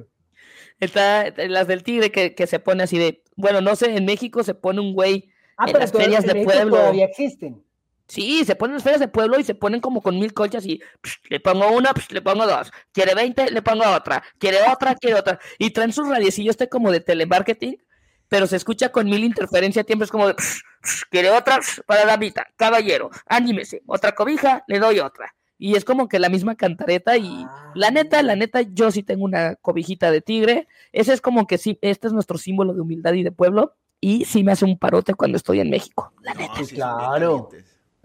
Está 0.81 1.27
eh, 1.29 1.49
las 1.49 1.67
del 1.67 1.83
tigre 1.83 2.11
que, 2.11 2.35
que 2.35 2.47
se 2.47 2.59
pone 2.61 2.83
así 2.83 2.99
de, 2.99 3.23
bueno, 3.37 3.61
no 3.61 3.77
sé, 3.77 3.97
en 3.97 4.05
México 4.05 4.43
se 4.45 4.55
pone 4.55 4.81
un 4.81 4.95
güey, 4.95 5.31
Ah, 5.59 5.67
En 5.67 5.73
pero 5.73 5.79
las 5.79 5.93
ferias 5.93 6.25
en 6.25 6.29
de 6.29 6.35
México 6.35 6.53
pueblo. 6.53 6.77
todavía 6.77 7.07
existen. 7.07 7.65
sí, 8.09 8.45
se 8.45 8.57
ponen 8.57 8.73
en 8.73 8.77
las 8.77 8.83
ferias 8.85 9.01
de 9.01 9.09
pueblo 9.09 9.39
y 9.41 9.45
se 9.45 9.55
ponen 9.55 9.81
como 9.81 10.03
con 10.03 10.19
mil 10.19 10.35
colchas 10.35 10.67
y 10.67 10.81
psh, 11.03 11.17
le 11.31 11.41
pongo 11.41 11.71
una, 11.71 11.93
psh, 11.95 12.13
le 12.13 12.21
pongo 12.23 12.47
dos, 12.47 12.71
quiere 12.93 13.15
20, 13.15 13.51
le 13.51 13.63
pongo 13.63 13.85
otra, 13.89 14.23
quiere 14.39 14.59
otra, 14.71 14.95
quiere 14.97 15.17
otra, 15.19 15.41
y 15.59 15.71
traen 15.71 15.93
sus 15.95 16.09
radiecillos 16.09 16.53
este 16.53 16.69
como 16.69 16.93
de 16.93 17.01
telemarketing, 17.01 17.83
pero 18.29 18.47
se 18.47 18.57
escucha 18.57 18.91
con 18.91 19.07
mil 19.09 19.25
interferencia, 19.25 19.83
siempre 19.85 20.05
es 20.05 20.11
como 20.11 20.29
de, 20.29 20.35
psh, 20.35 21.05
quiere 21.11 21.31
otra 21.31 21.59
para 21.87 22.05
damita, 22.05 22.47
caballero, 22.57 23.11
anímese, 23.27 23.83
otra 23.87 24.13
cobija, 24.15 24.63
le 24.69 24.79
doy 24.79 25.01
otra. 25.01 25.35
Y 25.59 25.75
es 25.77 25.85
como 25.85 26.09
que 26.09 26.19
la 26.19 26.29
misma 26.29 26.55
cantareta 26.55 27.17
y 27.17 27.47
la 27.75 27.91
neta, 27.91 28.23
la 28.23 28.37
neta, 28.37 28.61
yo 28.63 28.91
sí 28.91 29.03
tengo 29.03 29.25
una 29.25 29.55
cobijita 29.57 30.11
de 30.11 30.21
tigre. 30.21 30.69
Ese 30.93 31.13
es 31.15 31.21
como 31.21 31.47
que 31.47 31.57
sí, 31.59 31.79
este 31.81 32.07
es 32.09 32.13
nuestro 32.13 32.37
símbolo 32.39 32.75
de 32.75 32.81
humildad 32.83 33.15
y 33.15 33.23
de 33.23 33.33
pueblo. 33.33 33.73
Y 34.01 34.27
sí 34.27 34.45
me 34.45 34.53
hace 34.53 34.65
un 34.67 34.79
parote 34.79 35.15
cuando 35.15 35.37
estoy 35.39 35.61
en 35.61 35.71
México. 35.71 36.13
La 36.21 36.35
No, 36.35 36.41
neta. 36.41 36.65
sí 36.65 36.75
claro. 36.75 37.49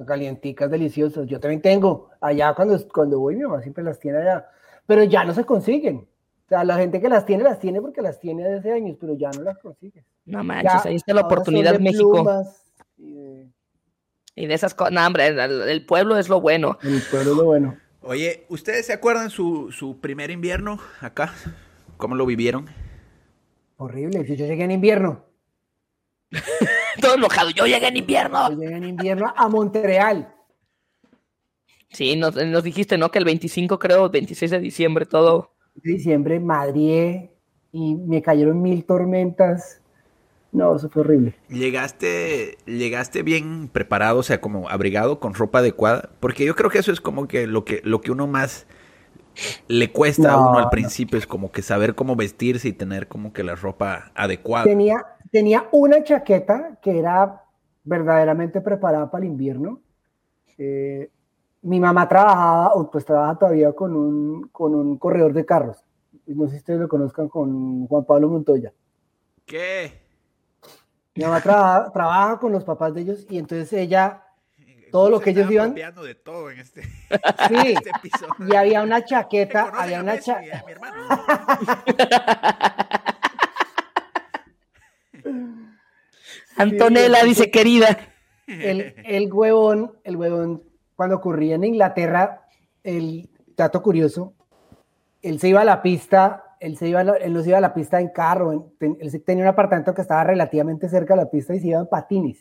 Calienticas, 0.06 0.72
deliciosas. 0.72 1.28
Yo 1.28 1.40
también 1.40 1.62
tengo. 1.62 2.10
Allá 2.22 2.54
cuando, 2.56 2.78
cuando 2.88 3.20
voy, 3.20 3.36
mi 3.36 3.44
mamá 3.44 3.62
siempre 3.62 3.84
las 3.84 4.00
tiene 4.00 4.20
allá. 4.20 4.48
Pero 4.88 5.04
ya 5.04 5.24
no 5.26 5.34
se 5.34 5.44
consiguen. 5.44 5.98
O 5.98 6.48
sea, 6.50 6.64
la 6.64 6.76
gente 6.78 7.00
que 7.00 7.08
las 7.10 7.26
tiene, 7.26 7.44
las 7.44 7.60
tiene 7.60 7.82
porque 7.82 8.02
las 8.02 8.20
tiene 8.20 8.44
desde 8.44 8.58
hace 8.60 8.72
años, 8.74 8.98
pero 9.00 9.14
ya 9.16 9.30
no 9.32 9.42
las 9.44 9.58
consigue. 9.60 10.04
No 10.26 10.44
manches, 10.44 10.84
Ya, 10.84 10.90
ahí 10.90 10.96
está 10.96 11.14
la 11.14 11.22
oportunidad 11.22 11.74
de 11.74 11.80
México. 11.80 12.12
plumas 12.12 12.66
y 12.98 13.14
de- 13.14 13.48
Y 14.36 14.48
de 14.48 14.54
esas 14.54 14.74
cosas, 14.74 14.94
no, 14.94 15.06
hombre, 15.06 15.28
el, 15.28 15.39
el 15.39 15.86
pueblo 15.86 16.17
es 16.17 16.30
lo 16.30 16.39
bueno. 16.39 16.78
El 16.84 17.02
pueblo 17.02 17.32
es 17.32 17.38
lo 17.38 17.46
bueno. 17.46 17.78
Oye, 18.02 18.46
¿ustedes 18.50 18.88
se 18.88 18.94
acuerdan 18.94 19.30
su, 19.30 19.72
su 19.72 20.00
primer 20.00 20.32
invierno 20.32 20.80
acá? 21.02 21.34
¿Cómo 21.98 22.15
lo 22.15 22.26
vivieron? 22.26 22.67
Horrible. 23.78 24.26
Si 24.26 24.36
yo 24.36 24.46
llegué 24.48 24.63
en 24.63 24.72
invierno. 24.72 25.26
Todo 27.02 27.15
enojado. 27.15 27.52
Yo 27.52 27.65
llegué 27.65 27.88
en 27.88 27.98
invierno. 27.98 28.50
Yo 28.50 28.58
llegué 28.58 28.78
en 28.78 28.86
invierno 28.86 29.34
a 29.36 29.48
Montreal. 29.50 30.34
Sí, 31.91 32.15
nos, 32.15 32.36
nos 32.36 32.63
dijiste, 32.63 32.98
¿no? 32.98 33.12
Que 33.12 33.20
el 33.20 33.26
25, 33.26 33.78
creo, 33.78 34.10
26 34.10 34.52
de 34.52 34.60
diciembre, 34.60 35.06
todo. 35.06 35.52
De 35.76 35.91
diciembre, 35.91 36.39
Madrid, 36.39 37.30
y 37.72 37.96
me 37.96 38.22
cayeron 38.22 38.62
mil 38.62 38.86
tormentas. 38.86 39.81
No, 40.52 40.76
eso 40.76 40.90
fue 40.90 41.02
horrible. 41.02 41.36
¿Llegaste, 41.50 42.58
llegaste 42.66 43.24
bien 43.24 43.68
preparado, 43.68 44.20
o 44.20 44.24
sea, 44.24 44.40
como 44.40 44.70
abrigado, 44.70 45.20
con 45.20 45.34
ropa 45.34 45.60
adecuada? 45.60 46.12
Porque 46.22 46.46
yo 46.46 46.56
creo 46.56 46.70
que 46.70 46.80
eso 46.80 46.94
es 46.94 47.02
como 47.02 47.28
que 47.28 47.46
lo 47.46 47.66
que, 47.66 47.82
lo 47.84 48.00
que 48.00 48.12
uno 48.12 48.26
más 48.26 48.68
le 49.68 49.92
cuesta 49.92 50.34
a 50.34 50.38
No, 50.38 50.38
uno 50.38 50.60
al 50.60 50.66
no. 50.66 50.70
principio, 50.70 51.18
es 51.18 51.28
como 51.28 51.52
que 51.52 51.62
saber 51.62 51.96
cómo 51.96 52.16
vestirse 52.16 52.68
y 52.70 52.74
tener 52.74 53.08
como 53.08 53.34
que 53.34 53.44
la 53.44 53.56
ropa 53.56 54.12
adecuada. 54.16 54.64
Tenía, 54.64 55.06
tenía 55.32 55.68
una 55.72 56.04
chaqueta 56.04 56.78
que 56.82 57.00
era 57.00 57.44
verdaderamente 57.84 58.62
preparada 58.62 59.10
para 59.10 59.26
el 59.26 59.32
invierno. 59.32 59.82
Eh, 60.58 61.12
mi 61.64 61.80
mamá 61.80 62.08
trabajaba, 62.10 62.74
o 62.76 62.92
pues 62.92 63.06
trabaja 63.06 63.40
todavía 63.40 63.74
con 63.74 63.96
un, 63.96 64.50
con 64.50 64.76
un 64.76 64.98
corredor 64.98 65.34
de 65.34 65.46
carros. 65.46 65.86
No 66.28 66.46
sé 66.48 66.54
si 66.54 66.58
ustedes 66.60 66.80
lo 66.82 66.90
conozcan 66.90 67.30
con 67.30 67.88
Juan 67.88 68.06
Pablo 68.06 68.30
Montoya. 68.30 68.74
¿Qué? 69.46 70.02
Mi 71.15 71.24
mamá 71.24 71.41
trabaja, 71.41 71.91
trabaja 71.91 72.39
con 72.39 72.52
los 72.52 72.63
papás 72.63 72.93
de 72.93 73.02
ellos 73.02 73.26
y 73.30 73.38
entonces 73.38 73.71
ella, 73.74 74.24
Todo 74.91 75.10
lo 75.10 75.19
que 75.19 75.32
ellos 75.32 75.50
iban- 75.52 75.74
de 75.74 76.15
todo 76.15 76.50
en 76.52 76.60
este, 76.60 76.84
sí, 76.84 77.56
este 77.65 77.89
episodio. 77.89 78.34
y 78.47 78.56
había 78.56 78.82
una 78.82 79.00
¿Me 79.00 79.06
chaqueta, 79.06 79.71
había 79.74 80.02
una 80.02 80.19
chaqueta. 80.19 80.63
Antonella 86.58 87.21
Sí, 87.21 87.28
dice, 87.28 87.52
querida. 87.52 87.97
el, 88.47 88.95
el 89.06 89.32
huevón, 89.32 89.97
el 90.04 90.15
huevón, 90.17 90.63
cuando 90.95 91.15
ocurría 91.17 91.56
en 91.56 91.63
Inglaterra, 91.63 92.41
el 92.84 93.30
dato 93.56 93.82
curioso, 93.82 94.34
él 95.21 95.39
se 95.39 95.50
iba 95.50 95.62
a 95.62 95.65
la 95.65 95.82
pista, 95.82 96.51
él, 96.62 96.78
se 96.78 96.88
iba 96.88 97.02
él 97.02 97.34
no 97.34 97.41
se 97.43 97.50
iba 97.50 97.58
a 97.58 97.62
la 97.62 97.74
pista 97.74 98.00
en 98.00 98.10
carro, 98.10 98.54
en- 98.54 98.63
ten- 98.78 98.97
él 99.00 99.24
tenía 99.24 99.43
un 99.43 99.50
apartamento 99.50 99.93
que 99.93 100.02
estaba 100.02 100.24
relativamente 100.24 100.88
cerca 100.88 101.15
de 101.15 101.24
la 101.24 101.30
pista 101.30 101.54
y 101.54 101.60
se 101.60 101.67
iba 101.67 101.80
en 101.80 101.88
patines, 101.88 102.38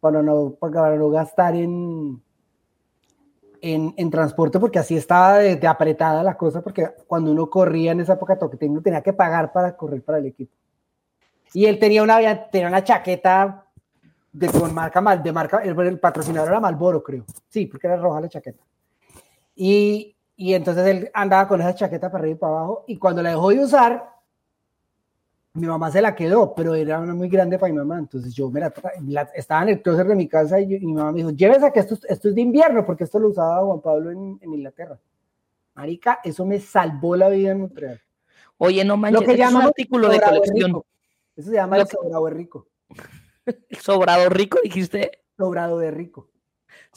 para 0.00 0.22
no, 0.22 0.54
para 0.58 0.96
no 0.96 1.10
gastar 1.10 1.54
en, 1.54 2.20
en, 3.60 3.94
en 3.96 4.10
transporte, 4.10 4.58
porque 4.58 4.78
así 4.78 4.96
estaba 4.96 5.38
de, 5.38 5.56
de 5.56 5.66
apretada 5.66 6.22
la 6.22 6.36
cosa, 6.36 6.62
porque 6.62 6.88
cuando 7.06 7.30
uno 7.30 7.48
corría 7.50 7.92
en 7.92 8.00
esa 8.00 8.14
época, 8.14 8.38
toque- 8.38 8.56
tenía 8.82 9.02
que 9.02 9.12
pagar 9.12 9.52
para 9.52 9.76
correr 9.76 10.02
para 10.02 10.18
el 10.18 10.26
equipo. 10.26 10.52
Y 11.52 11.66
él 11.66 11.78
tenía 11.78 12.02
una, 12.02 12.18
tenía 12.50 12.68
una 12.68 12.84
chaqueta 12.84 13.64
de 14.32 14.48
con 14.48 14.72
marca 14.74 15.00
mal, 15.00 15.22
de 15.22 15.32
marca, 15.32 15.58
el, 15.58 15.78
el 15.80 15.98
patrocinador 15.98 16.48
era 16.50 16.60
Malboro, 16.60 17.02
creo. 17.02 17.24
Sí, 17.48 17.66
porque 17.66 17.86
era 17.86 17.96
roja 17.96 18.20
la 18.20 18.28
chaqueta. 18.28 18.62
Y, 19.56 20.14
y 20.40 20.54
entonces 20.54 20.86
él 20.86 21.10
andaba 21.12 21.48
con 21.48 21.60
esa 21.60 21.74
chaqueta 21.74 22.12
para 22.12 22.22
arriba 22.22 22.36
y 22.36 22.38
para 22.38 22.52
abajo. 22.52 22.84
Y 22.86 22.96
cuando 22.96 23.20
la 23.24 23.30
dejó 23.30 23.48
de 23.50 23.58
usar, 23.58 24.08
mi 25.54 25.66
mamá 25.66 25.90
se 25.90 26.00
la 26.00 26.14
quedó, 26.14 26.54
pero 26.54 26.76
era 26.76 27.00
una 27.00 27.12
muy 27.12 27.28
grande 27.28 27.58
para 27.58 27.72
mi 27.72 27.78
mamá. 27.80 27.98
Entonces 27.98 28.32
yo 28.32 28.48
me 28.48 28.60
la, 28.60 28.72
estaba 29.34 29.64
en 29.64 29.70
el 29.70 29.82
closet 29.82 30.06
de 30.06 30.14
mi 30.14 30.28
casa 30.28 30.60
y, 30.60 30.78
mi 30.78 30.92
mamá 30.92 31.10
me 31.10 31.18
dijo, 31.18 31.30
llévese 31.30 31.72
que 31.72 31.80
esto, 31.80 31.98
esto 32.08 32.28
es 32.28 32.34
de 32.36 32.40
invierno, 32.40 32.86
porque 32.86 33.02
esto 33.02 33.18
lo 33.18 33.30
usaba 33.30 33.64
Juan 33.64 33.80
Pablo 33.80 34.12
en, 34.12 34.38
en 34.40 34.54
Inglaterra. 34.54 34.96
Marica, 35.74 36.20
eso 36.22 36.46
me 36.46 36.60
salvó 36.60 37.16
la 37.16 37.28
vida 37.30 37.50
en 37.50 37.62
Montreal. 37.62 38.00
Oye, 38.58 38.84
no 38.84 38.96
manches, 38.96 39.20
Lo 39.20 39.26
que 39.26 39.42
es 39.42 39.52
un 39.52 39.62
artículo 39.62 40.08
de 40.08 40.20
colección. 40.20 40.68
rico. 40.68 40.86
Eso 41.34 41.50
se 41.50 41.56
llama 41.56 41.78
el 41.78 41.88
sobrado 41.88 42.24
de 42.26 42.30
rico. 42.30 42.68
Sobrado 43.80 44.28
rico, 44.28 44.58
dijiste. 44.62 45.24
Sobrado 45.36 45.80
de 45.80 45.90
rico. 45.90 46.28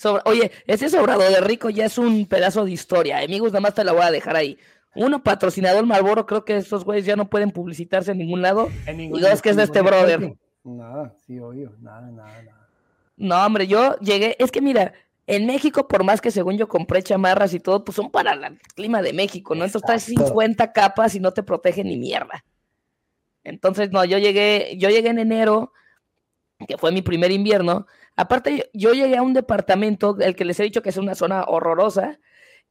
Sobra- 0.02 0.24
Oye, 0.26 0.52
ese 0.66 0.90
sobrado 0.90 1.22
de 1.22 1.42
rico 1.42 1.70
ya 1.70 1.86
es 1.86 1.98
un 1.98 2.26
pedazo 2.26 2.66
de 2.66 2.72
historia. 2.72 3.20
Amigos, 3.20 3.52
nada 3.52 3.62
más 3.62 3.74
te 3.76 3.84
la 3.84 3.92
voy 3.92 4.02
a 4.02 4.12
dejar 4.12 4.36
ahí. 4.36 4.58
Uno, 4.96 5.24
patrocinador 5.24 5.86
Marlboro, 5.86 6.26
creo 6.26 6.44
que 6.44 6.58
estos 6.58 6.84
güeyes 6.84 7.06
ya 7.06 7.16
no 7.16 7.30
pueden 7.30 7.52
publicitarse 7.52 8.12
en 8.12 8.18
ningún 8.18 8.42
lado. 8.42 8.70
En 8.88 9.00
Y 9.00 9.20
dos, 9.20 9.42
que 9.42 9.52
es 9.52 9.56
de 9.56 9.64
este 9.64 9.82
brother. 9.82 10.36
Nada, 10.64 11.14
sí, 11.26 11.40
obvio, 11.40 11.74
nada, 11.80 12.02
nada, 12.12 12.42
nada. 12.44 12.68
No, 13.16 13.46
hombre, 13.46 13.68
yo 13.68 13.98
llegué, 14.00 14.36
es 14.40 14.52
que 14.52 14.62
mira, 14.62 14.94
en 15.28 15.46
México, 15.46 15.88
por 15.88 16.04
más 16.04 16.20
que 16.20 16.32
según 16.32 16.58
yo 16.58 16.68
compré 16.68 17.04
chamarras 17.04 17.54
y 17.54 17.60
todo, 17.60 17.86
pues 17.86 17.96
son 17.96 18.10
para 18.10 18.34
el 18.34 18.60
clima 18.76 19.02
de 19.02 19.14
México, 19.14 19.54
¿no? 19.54 19.64
Entonces 19.66 19.86
traes 19.86 20.10
Exacto. 20.10 20.30
50 20.30 20.72
capas 20.74 21.16
y 21.16 21.20
no 21.20 21.32
te 21.32 21.44
protege 21.44 21.84
ni 21.84 21.98
mierda. 21.98 22.44
Entonces, 23.44 23.92
no, 23.92 24.04
yo 24.06 24.18
llegué, 24.18 24.76
yo 24.78 24.90
llegué 24.90 25.10
en 25.10 25.20
enero, 25.20 25.74
que 26.68 26.78
fue 26.78 26.92
mi 26.92 27.02
primer 27.02 27.32
invierno. 27.32 27.88
Aparte, 28.22 28.70
yo, 28.72 28.94
llegué 28.94 29.18
a 29.18 29.24
un 29.24 29.34
departamento, 29.34 30.16
el 30.20 30.36
que 30.36 30.46
les 30.46 30.60
he 30.60 30.64
dicho 30.64 30.84
que 30.84 30.90
es 30.90 30.98
una 30.98 31.16
zona 31.16 31.44
horrorosa, 31.48 32.20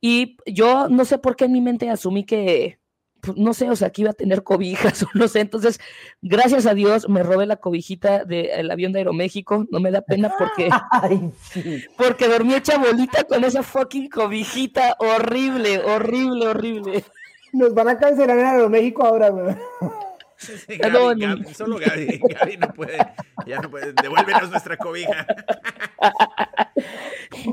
y 0.00 0.36
yo 0.46 0.88
no 0.88 1.04
sé 1.04 1.18
por 1.18 1.34
qué 1.34 1.46
en 1.46 1.52
mi 1.52 1.60
mente 1.60 1.90
asumí 1.90 2.22
que, 2.24 2.78
pues, 3.20 3.36
no 3.36 3.52
sé, 3.52 3.68
o 3.68 3.74
sea, 3.74 3.90
que 3.90 4.02
iba 4.02 4.12
a 4.12 4.14
tener 4.14 4.44
cobijas 4.44 5.02
o 5.02 5.08
no 5.14 5.26
sé. 5.26 5.40
Entonces, 5.40 5.80
gracias 6.22 6.66
a 6.66 6.74
Dios, 6.74 7.08
me 7.08 7.24
robé 7.24 7.46
la 7.46 7.56
cobijita 7.56 8.24
del 8.24 8.70
avión 8.70 8.92
de 8.92 9.00
Aeroméxico. 9.00 9.66
No 9.72 9.80
me 9.80 9.90
da 9.90 10.02
pena 10.02 10.32
porque, 10.38 10.70
Ay, 10.92 11.32
sí. 11.50 11.82
porque 11.98 12.28
dormí 12.28 12.54
hecha 12.54 12.78
bolita 12.78 13.24
con 13.24 13.42
esa 13.42 13.64
fucking 13.64 14.08
cobijita. 14.08 14.94
Horrible, 15.00 15.80
horrible, 15.80 16.46
horrible. 16.46 17.04
Nos 17.52 17.74
van 17.74 17.88
a 17.88 17.98
cancelar 17.98 18.38
en 18.38 18.46
Aeroméxico 18.46 19.04
ahora, 19.04 19.30
güey. 19.30 19.56
Gaby, 20.68 21.44
solo 21.54 21.78
Gaby. 21.78 22.18
Gaby 22.40 22.56
no 22.56 22.68
puede, 22.72 22.98
ya 23.46 23.60
no 23.60 23.70
puede. 23.70 23.92
Devuélvenos 23.92 24.50
nuestra 24.50 24.76
cobija. 24.76 25.26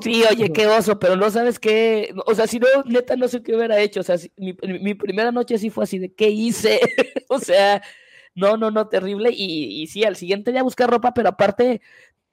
Sí, 0.02 0.23
oye, 0.30 0.52
qué 0.52 0.67
oso, 0.67 1.00
pero 1.00 1.15
no 1.15 1.30
sabes 1.30 1.60
qué. 1.60 2.13
O 2.26 2.34
sea, 2.36 2.47
si 2.47 2.60
no, 2.60 2.67
neta, 2.86 3.15
no 3.15 3.28
sé 3.28 3.43
qué 3.43 3.56
hubiera 3.56 3.80
hecho. 3.80 4.00
O 4.00 4.04
sea, 4.04 4.17
si- 4.17 4.32
mi, 4.38 4.56
mi 4.63 4.93
primera 4.95 5.32
noche 5.32 5.58
sí 5.58 5.69
fue 5.69 5.84
así 5.84 6.00
de 6.00 6.13
qué 6.13 6.30
hice. 6.30 6.80
o 7.30 7.39
sea, 7.39 7.82
no, 8.36 8.58
no, 8.58 8.71
no, 8.71 8.88
terrible. 8.88 9.30
Y, 9.34 9.82
y 9.84 9.88
sí, 9.88 10.04
al 10.04 10.15
siguiente 10.15 10.52
día 10.52 10.63
buscar 10.63 10.89
ropa, 10.89 11.13
pero 11.13 11.30
aparte, 11.30 11.82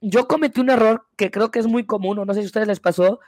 yo 0.01 0.27
cometí 0.29 0.61
un 0.61 0.71
error 0.71 1.07
que 1.17 1.31
creo 1.31 1.51
que 1.51 1.59
es 1.59 1.67
muy 1.67 1.85
común, 1.85 2.19
o 2.19 2.25
no 2.25 2.33
sé 2.35 2.41
si 2.41 2.45
a 2.45 2.49
ustedes 2.49 2.69
les 2.69 2.81
pasó, 2.81 3.21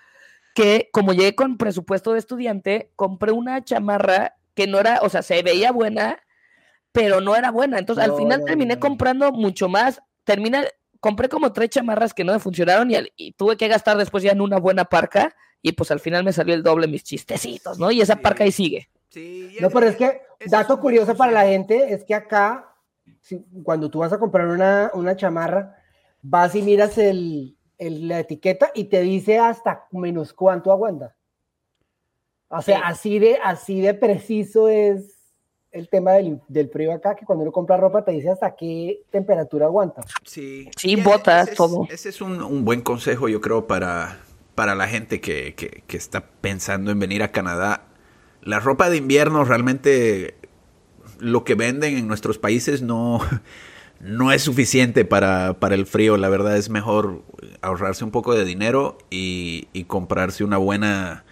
que 0.55 0.89
como 0.93 1.13
llegué 1.13 1.35
con 1.35 1.59
presupuesto 1.59 2.13
de 2.13 2.19
estudiante, 2.21 2.91
compré 2.97 3.33
una 3.33 3.65
chamarra 3.65 4.37
que 4.55 4.67
no 4.67 4.79
era, 4.81 5.01
o 5.03 5.09
sea, 5.09 5.23
se 5.23 5.43
veía 5.43 5.73
buena, 5.73 6.19
pero 6.97 7.21
no 7.21 7.37
era 7.37 7.51
buena. 7.51 7.79
Entonces, 7.79 8.05
al 8.05 8.17
final 8.17 8.41
no, 8.41 8.47
terminé 8.47 8.75
no. 8.75 8.81
comprando 8.81 9.31
mucho 9.33 9.69
más. 9.69 10.01
Terminé, 10.25 10.67
compré 11.01 11.29
como 11.29 11.53
tres 11.53 11.71
chamarras 11.71 12.15
que 12.15 12.25
no 12.25 12.33
me 12.33 12.39
funcionaron 12.41 12.91
y, 13.17 13.33
tuve 13.33 13.57
que 13.57 13.69
gastar 13.69 13.97
después 13.99 14.25
ya 14.25 14.33
en 14.33 14.41
una 14.41 14.59
buena 14.59 14.87
parca. 14.87 15.35
Y 15.63 15.73
pues 15.73 15.91
al 15.91 16.01
final 16.01 16.25
me 16.25 16.33
salió 16.33 16.55
el 16.55 16.63
doble 16.63 16.87
mis 16.87 17.05
chistecitos, 17.05 17.79
¿no? 17.79 17.91
Y 17.91 18.01
esa 18.01 18.15
Sí. 18.15 18.21
parca 18.23 18.45
ahí 18.45 18.53
sigue. 18.53 18.89
Sí, 19.09 19.55
y 19.59 19.61
No, 19.63 19.71
pero 19.71 19.87
es 19.87 19.97
que, 19.97 20.21
dato 20.47 20.81
curioso 20.81 21.15
para 21.17 21.33
la 21.33 21.43
gente 21.47 21.93
es 21.93 22.05
que 22.05 22.15
acá, 22.15 22.75
si- 23.21 23.45
cuando 23.63 23.91
tú 23.91 23.99
vas 24.01 24.13
a 24.13 24.19
comprar 24.19 24.47
una, 24.49 24.91
una 24.95 25.17
chamarra, 25.17 25.77
vas 26.23 26.55
y 26.55 26.63
miras 26.63 26.99
el, 26.99 27.57
el- 27.79 28.09
la 28.09 28.21
etiqueta 28.21 28.71
y 28.75 28.85
te 28.85 29.01
dice 29.01 29.39
hasta 29.39 29.87
menos 29.93 30.33
cuánto 30.33 30.71
aguanta. 30.73 31.17
O 32.49 32.63
sea, 32.63 32.77
Sí. 32.79 32.83
así, 32.85 33.19
de, 33.19 33.39
así 33.43 33.81
de 33.81 33.95
preciso 33.95 34.69
es 34.69 35.16
el 35.77 35.89
tema 35.89 36.13
del, 36.13 36.41
del 36.49 36.69
frío 36.71 36.93
acá, 36.93 37.15
que 37.15 37.25
cuando 37.27 37.43
uno 37.43 37.53
compra 37.53 37.77
ropa 37.77 38.05
te 38.05 38.13
dice 38.13 38.31
hasta 38.31 38.55
qué 38.57 39.03
temperatura 39.11 39.67
aguanta. 39.67 40.03
Sí, 40.25 40.71
Sí, 40.77 40.95
ese- 40.95 41.03
botas, 41.03 41.43
ese 41.45 41.51
es- 41.53 41.57
todo. 41.59 41.87
Ese 41.91 42.09
es 42.09 42.21
un, 42.21 42.43
un 42.43 42.65
buen 42.65 42.81
consejo, 42.81 43.29
yo 43.29 43.41
creo, 43.41 43.67
para, 43.67 44.19
para 44.55 44.75
la 44.75 44.89
gente 44.89 45.21
que, 45.21 45.55
que- 45.55 45.83
que 45.87 45.97
está 45.97 46.23
pensando 46.41 46.91
en 46.91 46.99
venir 46.99 47.23
a 47.23 47.31
Canadá. 47.33 47.83
La 48.43 48.59
ropa 48.61 48.89
de 48.89 48.97
invierno 48.97 49.45
realmente 49.45 50.37
lo 51.19 51.45
que 51.45 51.55
venden 51.55 51.97
en 51.99 52.09
nuestros 52.09 52.39
países 52.39 52.81
no, 52.83 53.21
no 54.01 54.33
es 54.33 54.43
suficiente 54.43 55.05
para, 55.05 55.55
para 55.61 55.75
el 55.75 55.85
frío. 55.85 56.17
La 56.17 56.31
verdad 56.31 56.57
es 56.57 56.71
mejor 56.71 57.23
ahorrarse 57.61 58.03
un 58.03 58.11
poco 58.13 58.35
de 58.35 58.45
dinero 58.47 58.97
y, 59.11 59.69
y 59.75 59.85
comprarse 59.85 60.43
una 60.43 60.57
buena, 60.57 61.25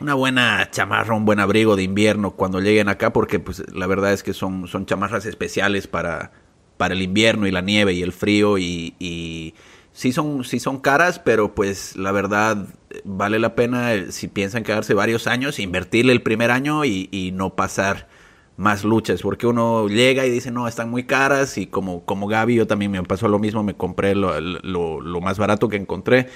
una 0.00 0.14
buena 0.14 0.70
chamarra, 0.70 1.14
un 1.14 1.24
buen 1.24 1.40
abrigo 1.40 1.76
de 1.76 1.82
invierno 1.82 2.32
cuando 2.32 2.60
lleguen 2.60 2.88
acá, 2.88 3.12
porque 3.12 3.38
pues 3.38 3.62
la 3.74 3.86
verdad 3.86 4.12
es 4.12 4.22
que 4.22 4.32
son, 4.32 4.66
son 4.66 4.86
chamarras 4.86 5.26
especiales 5.26 5.86
para, 5.86 6.32
para 6.76 6.94
el 6.94 7.02
invierno 7.02 7.46
y 7.46 7.50
la 7.50 7.60
nieve 7.60 7.92
y 7.92 8.02
el 8.02 8.12
frío 8.12 8.58
y, 8.58 8.94
y 8.98 9.54
sí 9.92 10.12
son, 10.12 10.44
sí 10.44 10.60
son 10.60 10.80
caras, 10.80 11.18
pero 11.18 11.54
pues 11.54 11.96
la 11.96 12.12
verdad 12.12 12.66
vale 13.04 13.38
la 13.38 13.54
pena 13.54 13.94
eh, 13.94 14.12
si 14.12 14.28
piensan 14.28 14.64
quedarse 14.64 14.94
varios 14.94 15.26
años, 15.26 15.58
invertirle 15.58 16.12
el 16.12 16.22
primer 16.22 16.50
año 16.50 16.84
y, 16.84 17.08
y 17.12 17.32
no 17.32 17.54
pasar 17.54 18.08
más 18.56 18.84
luchas, 18.84 19.22
porque 19.22 19.46
uno 19.46 19.88
llega 19.88 20.26
y 20.26 20.30
dice, 20.30 20.50
no, 20.50 20.68
están 20.68 20.90
muy 20.90 21.04
caras 21.04 21.58
y 21.58 21.66
como, 21.66 22.04
como 22.04 22.28
Gaby, 22.28 22.54
yo 22.54 22.66
también 22.66 22.90
me 22.90 23.02
pasó 23.02 23.28
lo 23.28 23.38
mismo, 23.38 23.62
me 23.62 23.74
compré 23.74 24.14
lo, 24.14 24.40
lo, 24.40 25.00
lo 25.00 25.20
más 25.20 25.38
barato 25.38 25.68
que 25.68 25.76
encontré 25.76 26.28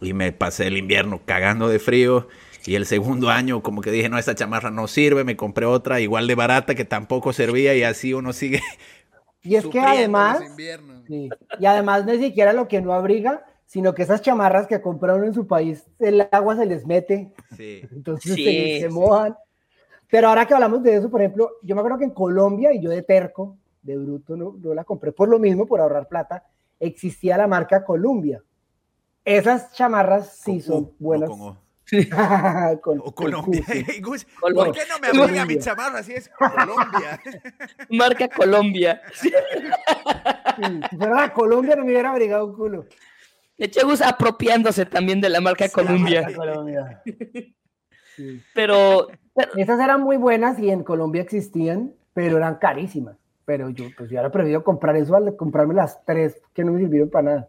y 0.00 0.12
me 0.12 0.32
pasé 0.32 0.66
el 0.66 0.76
invierno 0.76 1.20
cagando 1.24 1.68
de 1.68 1.78
frío. 1.78 2.28
Y 2.64 2.74
el 2.76 2.86
segundo 2.86 3.28
año 3.30 3.62
como 3.62 3.80
que 3.80 3.90
dije, 3.90 4.08
no, 4.08 4.18
esta 4.18 4.34
chamarra 4.34 4.70
no 4.70 4.86
sirve, 4.86 5.24
me 5.24 5.36
compré 5.36 5.66
otra 5.66 6.00
igual 6.00 6.26
de 6.26 6.34
barata 6.34 6.74
que 6.74 6.84
tampoco 6.84 7.32
servía 7.32 7.74
y 7.74 7.82
así 7.82 8.14
uno 8.14 8.32
sigue. 8.32 8.60
Y 9.44 9.56
es 9.56 9.66
que 9.66 9.80
además, 9.80 10.38
sí, 11.08 11.28
y 11.58 11.66
además 11.66 12.06
no 12.06 12.12
es 12.12 12.20
siquiera 12.20 12.52
lo 12.52 12.68
que 12.68 12.80
no 12.80 12.92
abriga, 12.92 13.44
sino 13.66 13.92
que 13.92 14.02
esas 14.02 14.22
chamarras 14.22 14.68
que 14.68 14.80
compra 14.80 15.16
uno 15.16 15.24
en 15.24 15.34
su 15.34 15.48
país, 15.48 15.84
el 15.98 16.28
agua 16.30 16.54
se 16.54 16.64
les 16.64 16.86
mete, 16.86 17.32
Sí. 17.56 17.82
entonces 17.90 18.34
Sí, 18.34 18.78
se, 18.80 18.88
mojan. 18.88 19.34
Pero 20.08 20.28
ahora 20.28 20.46
que 20.46 20.54
hablamos 20.54 20.84
de 20.84 20.94
eso, 20.94 21.10
por 21.10 21.22
ejemplo, 21.22 21.50
yo 21.62 21.74
me 21.74 21.80
acuerdo 21.80 21.98
que 21.98 22.04
en 22.04 22.10
Colombia, 22.12 22.72
y 22.72 22.80
yo 22.80 22.88
de 22.88 23.02
terco, 23.02 23.56
de 23.82 23.98
bruto, 23.98 24.36
no, 24.36 24.54
no 24.62 24.74
la 24.74 24.84
compré 24.84 25.10
por 25.10 25.28
lo 25.28 25.40
mismo, 25.40 25.66
por 25.66 25.80
ahorrar 25.80 26.06
plata, 26.06 26.44
existía 26.78 27.36
la 27.36 27.48
marca 27.48 27.84
Columbia. 27.84 28.44
Esas 29.24 29.72
chamarras 29.72 30.36
sí 30.36 30.52
Con 30.52 30.56
U, 30.58 30.62
son 30.62 30.82
no 30.84 30.90
buenas. 31.00 31.30
con 31.30 31.40
O. 31.40 31.61
Con- 32.82 33.00
O 33.04 33.14
Colombia. 33.14 33.62
Gus, 34.00 34.24
¿Por 34.40 34.72
qué 34.72 34.80
no 34.88 34.98
me 35.00 35.08
abriga 35.22 35.44
mi 35.46 35.58
chamarra 35.58 36.02
si 36.02 36.14
es 36.14 36.28
Colombia? 36.30 37.20
Marca 37.90 38.28
Colombia. 38.28 39.02
Sí, 39.14 39.30
Si 40.90 40.96
fuera 40.96 41.14
la 41.20 41.32
Colombia 41.32 41.76
no 41.76 41.84
me 41.84 41.92
hubiera 41.92 42.10
abrigado 42.10 42.46
un 42.46 42.54
culo. 42.54 42.86
De 43.58 43.66
hecho, 43.66 43.86
Gus 43.86 44.00
apropiándose 44.02 44.86
también 44.86 45.20
de 45.20 45.28
la 45.28 45.40
marca 45.40 45.68
Colombia. 45.68 46.22
La 46.22 46.26
marca 46.28 46.36
Colombia. 46.36 47.02
Sí. 48.16 48.42
Pero, 48.54 49.08
pero- 49.34 49.52
Esas 49.56 49.80
eran 49.80 50.00
muy 50.02 50.16
buenas 50.16 50.58
y 50.58 50.70
en 50.70 50.82
Colombia 50.84 51.22
existían, 51.22 51.94
pero 52.14 52.36
eran 52.38 52.56
carísimas. 52.56 53.16
Pero 53.44 53.70
yo, 53.70 53.86
pues 53.96 54.08
yo 54.10 54.18
ahora 54.18 54.30
prefiero 54.30 54.62
comprar 54.64 54.96
eso 54.96 55.16
al 55.16 55.36
comprarme 55.36 55.74
las 55.74 56.04
tres 56.04 56.40
que 56.54 56.64
no 56.64 56.72
me 56.72 56.80
sirvieron 56.80 57.10
para 57.10 57.22
nada. 57.24 57.48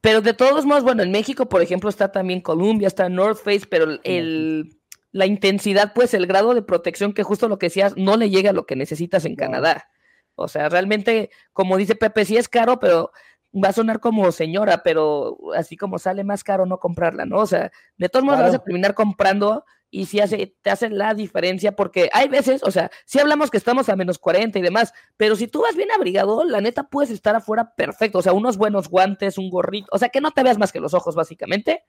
Pero 0.00 0.20
de 0.20 0.34
todos 0.34 0.64
modos, 0.64 0.82
bueno, 0.84 1.02
en 1.02 1.10
México, 1.12 1.48
por 1.48 1.62
ejemplo, 1.62 1.88
está 1.90 2.12
también 2.12 2.40
Columbia, 2.40 2.88
está 2.88 3.08
North 3.08 3.38
Face, 3.42 3.66
pero 3.68 3.98
el- 4.04 4.76
la 5.12 5.26
intensidad, 5.26 5.92
pues 5.94 6.12
el 6.14 6.26
grado 6.26 6.54
de 6.54 6.62
protección 6.62 7.12
que 7.14 7.22
justo 7.22 7.48
lo 7.48 7.58
que 7.58 7.66
decías, 7.66 7.94
no 7.96 8.16
le 8.16 8.28
llega 8.30 8.50
a 8.50 8.52
lo 8.52 8.66
que 8.66 8.76
necesitas 8.76 9.24
en 9.24 9.32
No. 9.32 9.38
Canadá. 9.38 9.88
O 10.34 10.48
sea, 10.48 10.68
realmente, 10.68 11.30
como 11.54 11.76
dice 11.78 11.94
Pepe, 11.94 12.24
sí 12.26 12.36
es 12.36 12.48
caro, 12.48 12.78
pero 12.78 13.10
va 13.54 13.70
a 13.70 13.72
sonar 13.72 14.00
como 14.00 14.30
señora, 14.32 14.82
pero 14.82 15.38
así 15.54 15.76
como 15.78 15.98
sale 15.98 16.24
más 16.24 16.44
caro 16.44 16.66
no 16.66 16.78
comprarla, 16.78 17.24
¿no? 17.24 17.38
O 17.38 17.46
sea, 17.46 17.72
de 17.96 18.08
todos 18.10 18.24
modos 18.26 18.40
vas 18.40 18.54
a 18.54 18.58
terminar 18.58 18.92
comprando 18.94 19.64
y 20.00 20.06
sí 20.06 20.20
hace, 20.20 20.54
te 20.62 20.70
hace 20.70 20.90
la 20.90 21.14
diferencia 21.14 21.72
porque 21.74 22.10
hay 22.12 22.28
veces, 22.28 22.62
o 22.62 22.70
sea, 22.70 22.90
sí 23.04 23.18
hablamos 23.18 23.50
que 23.50 23.56
estamos 23.56 23.88
a 23.88 23.96
menos 23.96 24.18
40 24.18 24.58
y 24.58 24.62
demás, 24.62 24.92
pero 25.16 25.36
si 25.36 25.48
tú 25.48 25.62
vas 25.62 25.74
bien 25.76 25.90
abrigado, 25.90 26.44
la 26.44 26.60
neta 26.60 26.84
puedes 26.84 27.10
estar 27.10 27.34
afuera 27.34 27.74
perfecto, 27.74 28.18
o 28.18 28.22
sea, 28.22 28.32
unos 28.32 28.56
buenos 28.58 28.88
guantes, 28.88 29.38
un 29.38 29.48
gorrito, 29.50 29.88
o 29.92 29.98
sea, 29.98 30.08
que 30.10 30.20
no 30.20 30.30
te 30.32 30.42
veas 30.42 30.58
más 30.58 30.72
que 30.72 30.80
los 30.80 30.92
ojos 30.94 31.14
básicamente, 31.14 31.82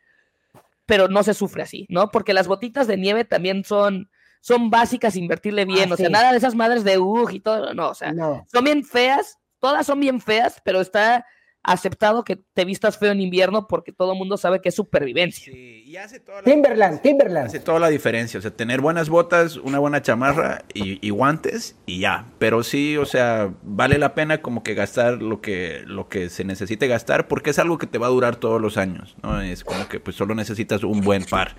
pero 0.85 1.07
no 1.09 1.21
se 1.23 1.33
sufre 1.33 1.63
así, 1.63 1.85
¿no? 1.89 2.11
Porque 2.11 2.33
las 2.33 2.47
botitas 2.47 2.87
de 2.87 2.95
nieve 2.97 3.25
también 3.25 3.63
son, 3.65 4.09
son 4.39 4.69
básicas, 4.69 5.15
invertirle 5.17 5.65
bien, 5.65 5.91
Ah, 5.91 5.95
o 5.95 5.97
sea, 5.97 6.05
sí. 6.07 6.11
nada 6.11 6.31
de 6.31 6.37
esas 6.37 6.55
madres 6.55 6.83
de 6.85 6.97
UG 6.97 7.31
y 7.33 7.39
todo, 7.41 7.73
no, 7.73 7.89
o 7.89 7.93
sea, 7.93 8.13
No. 8.13 8.45
son 8.51 8.63
bien 8.63 8.83
feas, 8.85 9.37
todas 9.59 9.85
son 9.85 9.99
bien 9.99 10.21
feas, 10.21 10.61
pero 10.63 10.79
está 10.79 11.25
aceptado 11.67 12.23
que 12.23 12.37
te 12.53 12.65
vistas 12.65 12.97
feo 12.97 13.11
en 13.11 13.21
invierno 13.21 13.67
porque 13.67 13.91
todo 13.91 14.13
el 14.13 14.17
mundo 14.17 14.37
sabe 14.37 14.61
que 14.61 14.69
es 14.69 14.75
supervivencia. 14.75 15.53
Sí, 15.53 15.83
y 15.85 15.97
hace 15.97 16.19
toda 16.19 16.37
la, 16.37 16.43
Timberland, 16.43 17.01
Timberland. 17.01 17.47
hace 17.47 17.59
toda 17.59 17.79
la 17.79 17.89
diferencia. 17.89 18.39
O 18.39 18.41
sea, 18.41 18.51
tener 18.51 18.81
buenas 18.81 19.09
botas, 19.09 19.57
una 19.57 19.77
buena 19.77 20.01
chamarra 20.01 20.63
y, 20.73 21.05
y 21.05 21.09
guantes 21.11 21.75
y 21.85 21.99
ya. 21.99 22.25
Pero 22.39 22.63
sí, 22.63 22.97
o 22.97 23.05
sea, 23.05 23.53
vale 23.63 23.97
la 23.99 24.15
pena 24.15 24.41
como 24.41 24.63
que 24.63 24.73
gastar 24.73 25.21
lo 25.21 25.41
que, 25.41 25.83
lo 25.85 26.07
que 26.09 26.29
se 26.29 26.43
necesite 26.43 26.87
gastar 26.87 27.27
porque 27.27 27.49
es 27.51 27.59
algo 27.59 27.77
que 27.77 27.85
te 27.87 27.97
va 27.97 28.07
a 28.07 28.11
durar 28.11 28.37
todos 28.37 28.61
los 28.61 28.77
años. 28.77 29.15
¿no? 29.21 29.41
Es 29.41 29.63
como 29.63 29.87
que 29.87 29.99
pues 29.99 30.15
solo 30.15 30.33
necesitas 30.33 30.83
un 30.83 31.01
buen 31.01 31.25
par. 31.25 31.55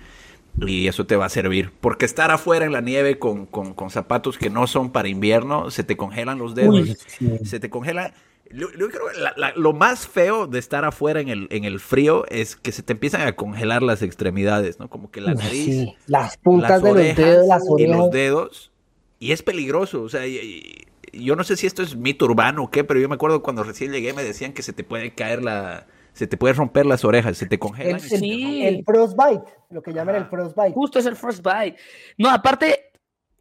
Y 0.65 0.87
eso 0.87 1.05
te 1.05 1.15
va 1.15 1.25
a 1.25 1.29
servir. 1.29 1.71
Porque 1.79 2.05
estar 2.05 2.31
afuera 2.31 2.65
en 2.65 2.73
la 2.73 2.81
nieve 2.81 3.19
con, 3.19 3.45
con- 3.45 3.73
con 3.75 3.91
zapatos 3.91 4.37
que 4.39 4.49
no 4.49 4.65
son 4.65 4.91
para 4.91 5.07
invierno, 5.07 5.69
se 5.69 5.83
te 5.83 5.95
congelan 5.95 6.39
los 6.39 6.55
dedos. 6.55 6.75
Uy, 6.81 6.97
sí. 7.07 7.37
Se 7.45 7.59
te 7.59 7.69
congela. 7.69 8.13
Yo, 8.51 8.67
yo 8.71 8.89
creo 8.89 9.01
que 9.13 9.19
la- 9.19 9.33
la- 9.37 9.53
lo 9.55 9.73
más 9.73 10.07
feo 10.07 10.47
de 10.47 10.57
estar 10.59 10.83
afuera 10.85 11.21
en 11.21 11.29
el, 11.29 11.47
en 11.51 11.65
el 11.65 11.79
frío 11.79 12.25
es 12.29 12.55
que 12.55 12.71
se 12.71 12.81
te 12.83 12.93
empiezan 12.93 13.21
a 13.27 13.35
congelar 13.35 13.83
las 13.83 14.01
extremidades, 14.01 14.79
¿no? 14.79 14.89
Como 14.89 15.11
que 15.11 15.21
la 15.21 15.33
Uf, 15.33 15.43
nariz, 15.43 15.65
sí, 15.65 15.95
Las 16.07 16.37
puntas 16.37 16.69
las 16.71 16.81
de 16.83 16.89
los 16.89 16.97
orejas 16.99 17.17
dedos, 17.17 17.47
las 17.47 17.63
y 17.63 17.71
orejas. 17.73 17.97
los 17.97 18.11
dedos. 18.11 18.71
Y 19.19 19.31
es 19.33 19.43
peligroso. 19.43 20.01
O 20.01 20.09
sea, 20.09 20.25
y- 20.25 20.37
y- 21.11 21.23
yo 21.25 21.35
no 21.35 21.43
sé 21.43 21.55
si 21.57 21.67
esto 21.67 21.81
es 21.83 21.95
mito 21.95 22.25
urbano 22.25 22.63
o 22.63 22.71
qué, 22.71 22.83
pero 22.83 22.99
yo 22.99 23.07
me 23.09 23.15
acuerdo 23.15 23.41
cuando 23.41 23.63
recién 23.63 23.91
llegué 23.91 24.13
me 24.13 24.23
decían 24.23 24.53
que 24.53 24.61
se 24.61 24.73
te 24.73 24.83
puede 24.83 25.13
caer 25.13 25.43
la. 25.43 25.87
Se 26.13 26.27
te 26.27 26.35
puede 26.37 26.53
romper 26.53 26.85
las 26.85 27.05
orejas, 27.05 27.37
se 27.37 27.45
te 27.45 27.59
congelan. 27.59 27.95
El, 27.99 28.05
y 28.05 28.17
Sí. 28.17 28.65
el 28.65 28.83
frostbite, 28.83 29.43
lo 29.69 29.81
que 29.81 29.93
llaman 29.93 30.15
el 30.15 30.25
frostbite. 30.25 30.71
Justo 30.73 30.99
es 30.99 31.05
el 31.05 31.15
first 31.15 31.43
bite. 31.45 31.77
No, 32.17 32.29
aparte, 32.29 32.91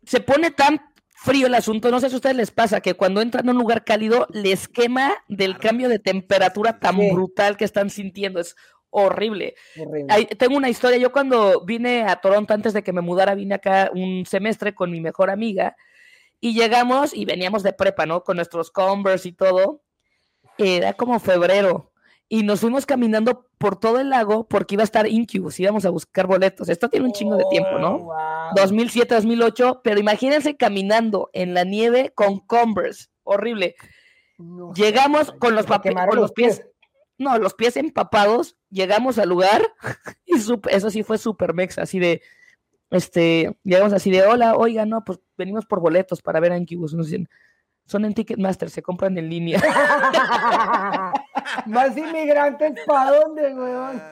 se 0.05 0.21
pone 0.21 0.51
tan 0.51 0.79
frío 1.21 1.47
el 1.49 1.55
asunto, 1.55 1.91
no 1.91 1.99
sé 2.01 2.09
si 2.09 2.15
a 2.15 2.19
ustedes 2.19 2.37
les 2.37 2.51
pasa, 2.51 2.81
que 2.81 2.95
cuando 2.95 3.21
entran 3.21 3.49
a 3.49 3.53
un 3.53 3.59
lugar 3.59 3.85
cálido 3.85 4.27
les 4.31 4.69
quema 4.69 5.13
del 5.29 5.59
cambio 5.59 5.89
de 5.89 5.99
temperatura 5.99 6.79
tan 6.79 6.97
Sí. 6.97 7.11
brutal 7.13 7.57
que 7.57 7.65
están 7.65 7.91
sintiendo. 7.91 8.39
Es 8.41 8.55
horrible. 8.91 9.55
Tengo 10.39 10.57
una 10.57 10.69
historia. 10.71 10.97
Yo 10.99 11.13
cuando 11.13 11.63
vine 11.65 12.03
a 12.05 12.17
Toronto 12.17 12.55
antes 12.55 12.73
de 12.73 12.83
que 12.83 12.93
me 12.93 13.01
mudara, 13.01 13.35
vine 13.35 13.57
acá 13.57 13.91
un 13.95 14.25
semestre 14.27 14.75
con 14.75 14.91
mi 14.91 15.01
mejor 15.01 15.29
amiga 15.31 15.77
y 16.41 16.55
llegamos 16.55 17.13
y 17.13 17.25
veníamos 17.25 17.63
de 17.63 17.73
prepa, 17.73 18.07
¿no? 18.07 18.23
Con 18.23 18.37
nuestros 18.37 18.71
Converse 18.71 19.29
y 19.29 19.33
todo. 19.33 19.83
Era 20.57 20.93
como 20.95 21.19
febrero 21.21 21.93
y 22.29 22.43
nos 22.43 22.61
fuimos 22.61 22.85
caminando 22.87 23.47
por 23.59 23.79
todo 23.81 24.01
el 24.01 24.11
lago 24.11 24.47
porque 24.47 24.75
iba 24.75 24.83
a 24.83 24.85
estar 24.85 25.07
Incubus, 25.07 25.59
íbamos 25.61 25.85
a 25.87 25.91
buscar 25.91 26.27
boletos. 26.27 26.69
Esto 26.69 26.89
tiene 26.91 27.07
un 27.07 27.13
chingo 27.13 27.37
de 27.37 27.45
tiempo, 27.51 27.71
Oh, 27.75 27.79
¿no? 27.79 27.99
wow. 28.01 28.15
2007, 28.57 29.15
2008, 29.15 29.81
pero 29.83 29.99
imagínense 29.99 30.57
caminando 30.57 31.31
en 31.33 31.55
la 31.55 31.65
nieve 31.65 32.13
con 32.15 32.39
Converse. 32.41 33.07
Horrible. 33.25 33.75
No, 34.39 34.73
Llegamos 34.75 35.33
con 35.33 35.55
los, 35.55 35.67
con 35.67 36.17
los 36.17 36.33
pies, 36.33 36.63
no, 37.19 37.39
los 37.39 37.55
pies 37.55 37.77
empapados, 37.77 38.57
llegamos 38.71 39.19
al 39.19 39.29
lugar 39.29 39.63
y 40.27 40.35
sup- 40.37 40.69
eso 40.71 40.91
sí 40.91 41.03
fue 41.03 41.19
super 41.19 41.55
mexa, 41.55 41.83
así 41.83 41.99
de, 41.99 42.23
este, 42.91 43.57
llegamos 43.65 43.93
así 43.93 44.11
de, 44.11 44.23
hola, 44.23 44.55
oiga, 44.57 44.87
no, 44.87 45.05
pues 45.05 45.19
venimos 45.37 45.67
por 45.67 45.81
boletos 45.81 46.23
para 46.23 46.41
ver 46.41 46.53
a 46.53 46.57
Incubus. 46.59 46.95
Nos 46.95 47.07
dicen, 47.07 47.29
son 47.89 48.05
en 48.05 48.13
Ticketmaster, 48.13 48.69
se 48.69 48.83
compran 48.83 49.17
en 49.17 49.31
línea. 49.31 49.61
Más 51.67 51.97
inmigrantes 51.97 52.75
para 52.87 53.19
dónde, 53.19 53.55
weón. 53.55 54.03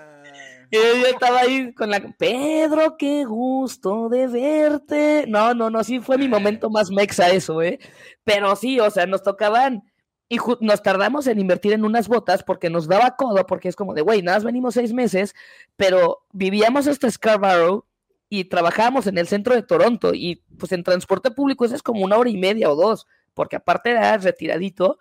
Y 0.71 0.77
yo 0.77 1.07
estaba 1.07 1.41
ahí 1.41 1.73
con 1.75 1.91
la, 1.91 2.01
Pedro, 2.19 2.97
qué 2.97 3.25
gusto 3.25 4.09
de 4.09 4.27
verte. 4.27 5.27
No, 5.29 5.53
no, 5.55 5.69
no, 5.69 5.85
sí 5.85 6.01
fue 6.01 6.17
mi 6.17 6.27
momento 6.27 6.71
más 6.71 6.91
mexa 6.91 7.29
eso, 7.29 7.63
¿eh? 7.63 7.79
Pero 8.25 8.57
sí, 8.57 8.81
o 8.81 8.91
sea, 8.91 9.07
nos 9.07 9.23
tocaban 9.23 9.85
y 10.29 10.39
nos 10.61 10.83
tardamos 10.83 11.27
en 11.27 11.39
invertir 11.39 11.75
en 11.75 11.85
unas 11.85 12.09
botas 12.09 12.43
porque 12.43 12.71
nos 12.71 12.89
daba 12.89 13.15
codo, 13.15 13.47
porque 13.47 13.69
es 13.69 13.77
como 13.77 13.95
de, 13.95 14.01
güey, 14.01 14.23
nada 14.23 14.39
más 14.39 14.45
venimos 14.45 14.75
seis 14.75 14.93
meses, 14.93 15.35
pero 15.77 16.25
vivíamos 16.33 16.89
hasta 16.89 17.11
Scarborough 17.11 17.85
y 18.29 18.45
trabajábamos 18.45 19.07
en 19.07 19.19
el 19.19 19.29
centro 19.29 19.55
de 19.55 19.63
Toronto 19.63 20.15
y 20.15 20.43
pues 20.59 20.73
en 20.73 20.83
transporte 20.83 21.31
público 21.31 21.65
eso 21.65 21.77
es 21.77 21.83
como 21.83 22.03
una 22.03 22.17
hora 22.17 22.31
y 22.31 22.37
media 22.37 22.71
o 22.71 22.75
dos, 22.75 23.07
porque 23.37 23.57
aparte 23.57 23.93
era 23.93 24.19
retiradito 24.19 24.99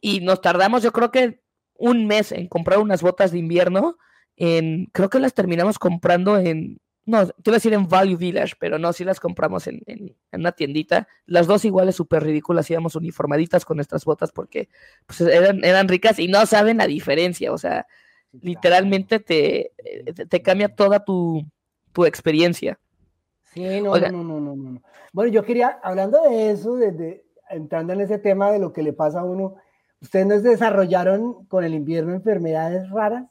y 0.00 0.20
nos 0.20 0.40
tardamos 0.40 0.82
yo 0.84 0.92
creo 0.92 1.10
que 1.10 1.40
un 1.74 2.06
mes 2.06 2.32
en 2.32 2.48
comprar 2.48 2.78
unas 2.78 3.02
botas 3.02 3.32
de 3.32 3.38
invierno, 3.38 3.98
en, 4.36 4.86
creo 4.92 5.10
que 5.10 5.18
las 5.18 5.34
terminamos 5.34 5.78
comprando 5.78 6.38
en, 6.38 6.78
no, 7.06 7.26
te 7.26 7.32
iba 7.50 7.54
a 7.54 7.60
decir 7.60 7.72
en 7.74 7.88
Value 7.88 8.16
Village, 8.16 8.54
pero 8.58 8.78
no, 8.78 8.92
sí 8.92 9.04
las 9.04 9.20
compramos 9.20 9.66
en, 9.66 9.82
en- 9.86 10.16
en 10.32 10.40
una 10.40 10.52
tiendita. 10.52 11.08
Las 11.26 11.46
dos 11.46 11.64
iguales 11.64 11.96
súper 11.96 12.22
ridículas, 12.24 12.70
íbamos 12.70 12.96
uniformaditas 12.96 13.64
con 13.64 13.76
nuestras 13.76 14.04
botas 14.04 14.32
porque 14.32 14.68
pues, 15.06 15.20
eran, 15.22 15.64
eran 15.64 15.88
ricas 15.88 16.18
y 16.18 16.28
no 16.28 16.46
saben 16.46 16.78
la 16.78 16.86
diferencia, 16.86 17.52
o 17.52 17.58
sea, 17.58 17.86
literalmente 18.40 19.20
te, 19.20 19.72
te, 20.14 20.26
te 20.26 20.42
cambia 20.42 20.68
toda 20.74 21.04
tu, 21.04 21.44
tu 21.92 22.04
experiencia. 22.06 22.78
Sí, 23.52 23.80
no, 23.82 23.92
Oiga. 23.92 24.10
no, 24.10 24.22
no, 24.24 24.40
no, 24.40 24.56
no, 24.56 24.70
no. 24.72 24.82
Bueno, 25.12 25.32
yo 25.32 25.42
quería, 25.44 25.78
hablando 25.82 26.22
de 26.22 26.50
eso, 26.50 26.76
desde 26.76 27.25
entrando 27.50 27.92
en 27.92 28.00
ese 28.00 28.18
tema 28.18 28.50
de 28.50 28.58
lo 28.58 28.72
que 28.72 28.82
le 28.82 28.92
pasa 28.92 29.20
a 29.20 29.24
uno, 29.24 29.56
¿ustedes 30.00 30.26
no 30.26 30.40
desarrollaron 30.40 31.44
con 31.46 31.64
el 31.64 31.74
invierno 31.74 32.12
enfermedades 32.14 32.88
raras? 32.90 33.24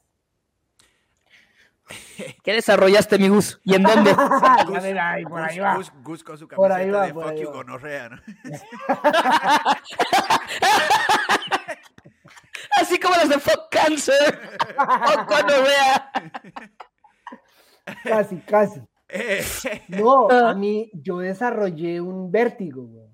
¿Qué 2.44 2.54
desarrollaste, 2.54 3.20
mi 3.20 3.30
Gus? 3.30 3.60
¿Y 3.64 3.76
en 3.76 3.84
dónde? 3.84 4.16
Ven, 4.82 4.98
ahí, 4.98 5.24
por 5.26 5.42
ahí 5.42 5.60
va. 5.60 5.76
Gus, 5.76 5.92
Gus 6.04 6.24
con 6.24 6.38
su 6.38 6.48
camiseta 6.48 6.76
ahí 6.76 6.90
va, 6.90 7.06
de 7.08 7.14
por 7.14 7.24
fuck 7.24 7.32
ahí 7.34 7.42
you 7.42 7.48
va. 7.50 7.54
gonorrea, 7.56 8.10
¿no? 8.10 8.18
Así 12.72 13.00
como 13.00 13.16
los 13.16 13.30
de 13.30 13.40
Fuck 13.40 13.70
Cancer. 13.72 14.40
o 14.78 15.26
gonorrea. 15.26 16.12
Casi, 18.04 18.38
casi. 18.42 18.82
Eh, 19.08 19.44
No, 19.88 20.28
Ah. 20.30 20.50
a 20.50 20.56
mí, 20.56 20.90
yo 20.94 21.20
desarrollé 21.20 22.02
un 22.02 22.32
vértigo, 22.32 22.84
güey. 22.84 23.08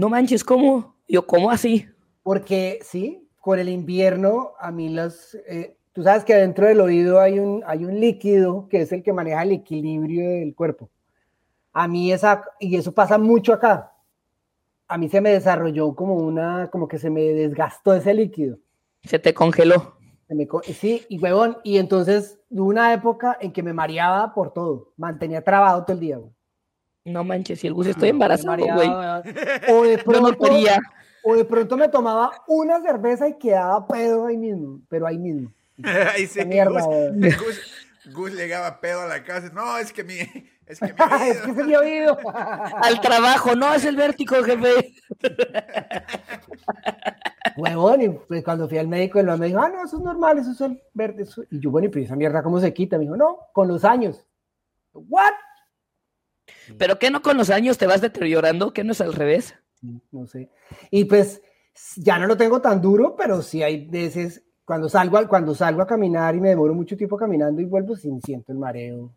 No 0.00 0.08
manches, 0.08 0.42
¿cómo? 0.42 0.96
Yo, 1.06 1.26
¿cómo 1.26 1.50
así? 1.50 1.86
Porque 2.22 2.78
sí, 2.80 3.28
con 3.38 3.58
el 3.58 3.68
invierno, 3.68 4.52
a 4.58 4.70
mí 4.70 4.88
los, 4.88 5.34
eh, 5.46 5.76
tú 5.92 6.02
sabes 6.02 6.24
que 6.24 6.34
dentro 6.34 6.66
del 6.66 6.80
oído 6.80 7.20
hay 7.20 7.38
un, 7.38 7.62
hay 7.66 7.84
un 7.84 8.00
líquido 8.00 8.66
que 8.70 8.80
es 8.80 8.92
el 8.92 9.02
que 9.02 9.12
maneja 9.12 9.42
el 9.42 9.52
equilibrio 9.52 10.26
del 10.26 10.54
cuerpo. 10.54 10.88
A 11.74 11.86
mí 11.86 12.10
esa, 12.14 12.42
y 12.58 12.76
eso 12.76 12.92
pasa 12.92 13.18
mucho 13.18 13.52
acá. 13.52 13.92
A 14.88 14.96
mí 14.96 15.10
se 15.10 15.20
me 15.20 15.32
desarrolló 15.32 15.94
como 15.94 16.14
una, 16.14 16.70
como 16.72 16.88
que 16.88 16.96
se 16.96 17.10
me 17.10 17.20
desgastó 17.20 17.92
ese 17.92 18.14
líquido. 18.14 18.56
Se 19.04 19.18
te 19.18 19.34
congeló. 19.34 19.96
Se 20.28 20.34
me 20.34 20.46
co- 20.46 20.62
sí, 20.62 21.04
y 21.10 21.18
huevón, 21.18 21.58
y 21.62 21.76
entonces 21.76 22.40
hubo 22.48 22.64
una 22.68 22.94
época 22.94 23.36
en 23.38 23.52
que 23.52 23.62
me 23.62 23.74
mareaba 23.74 24.32
por 24.32 24.54
todo, 24.54 24.94
mantenía 24.96 25.44
trabado 25.44 25.84
todo 25.84 25.92
el 25.92 26.00
día, 26.00 26.16
güey. 26.16 26.32
No 27.04 27.24
manches, 27.24 27.60
si 27.60 27.66
el 27.66 27.74
Gus 27.74 27.86
estoy 27.86 28.10
embarazado, 28.10 28.64
güey. 28.74 28.88
O 29.68 29.82
de 29.84 29.96
Yo 29.96 30.04
no 30.04 30.04
pronto, 30.04 30.38
quería. 30.38 30.78
o 31.24 31.34
de 31.34 31.44
pronto 31.44 31.76
me 31.76 31.88
tomaba 31.88 32.30
una 32.46 32.80
cerveza 32.82 33.28
y 33.28 33.38
quedaba 33.38 33.86
pedo 33.86 34.26
ahí 34.26 34.36
mismo, 34.36 34.80
pero 34.88 35.06
ahí 35.06 35.18
mismo. 35.18 35.50
Ahí 36.14 36.26
sí, 36.26 36.44
mierda, 36.44 36.82
Gus. 36.84 37.36
Gus, 37.38 37.60
Gus 38.12 38.32
llegaba 38.34 38.80
pedo 38.80 39.00
a 39.00 39.06
la 39.06 39.24
casa. 39.24 39.50
No, 39.54 39.78
es 39.78 39.94
que 39.94 40.04
mi. 40.04 40.18
Es 40.66 40.78
que 40.78 40.92
mi. 40.92 40.92
es 41.30 41.40
que 41.40 41.54
se 41.54 41.64
me 41.64 41.74
ha 41.74 41.80
oído. 41.80 42.18
Al 42.82 43.00
trabajo, 43.00 43.54
no, 43.56 43.72
es 43.72 43.86
el 43.86 43.96
vértigo, 43.96 44.42
jefe. 44.42 44.94
Huevón, 47.56 48.02
y 48.02 48.08
pues 48.10 48.44
cuando 48.44 48.68
fui 48.68 48.76
al 48.76 48.88
médico, 48.88 49.18
el 49.18 49.26
me 49.38 49.46
dijo, 49.46 49.60
ah, 49.60 49.70
no, 49.70 49.84
eso 49.84 49.96
es 49.96 50.02
normal, 50.02 50.38
eso 50.38 50.52
es 50.52 50.60
el 50.60 50.82
verde. 50.92 51.22
eso-". 51.22 51.44
Y 51.50 51.60
yo, 51.60 51.70
bueno, 51.70 51.86
y 51.86 51.90
pues 51.90 52.04
esa 52.04 52.16
mierda, 52.16 52.42
¿cómo 52.42 52.60
se 52.60 52.74
quita? 52.74 52.96
Me 52.98 53.04
dijo, 53.04 53.16
no, 53.16 53.38
con 53.52 53.66
los 53.66 53.84
años. 53.84 54.26
¿What? 54.92 55.32
¿Pero 56.78 56.98
qué 56.98 57.10
no 57.10 57.22
con 57.22 57.36
los 57.36 57.50
años 57.50 57.78
te 57.78 57.86
vas 57.86 58.00
deteriorando? 58.00 58.72
¿Qué 58.72 58.84
no 58.84 58.92
es 58.92 59.00
al 59.00 59.12
revés? 59.12 59.54
No 60.12 60.26
sé. 60.26 60.50
Y 60.90 61.04
pues 61.04 61.42
ya 61.96 62.18
no 62.18 62.26
lo 62.26 62.36
tengo 62.36 62.60
tan 62.60 62.80
duro, 62.80 63.16
pero 63.16 63.42
sí 63.42 63.62
hay 63.62 63.86
veces 63.86 64.42
cuando 64.64 64.88
salgo, 64.88 65.16
a- 65.18 65.26
cuando 65.28 65.54
salgo 65.54 65.82
a 65.82 65.86
caminar 65.86 66.34
y 66.36 66.40
me 66.40 66.50
demoro 66.50 66.74
mucho 66.74 66.96
tiempo 66.96 67.16
caminando 67.16 67.60
y 67.60 67.64
vuelvo, 67.64 67.96
sí 67.96 68.10
siento 68.24 68.52
el 68.52 68.58
mareo. 68.58 69.12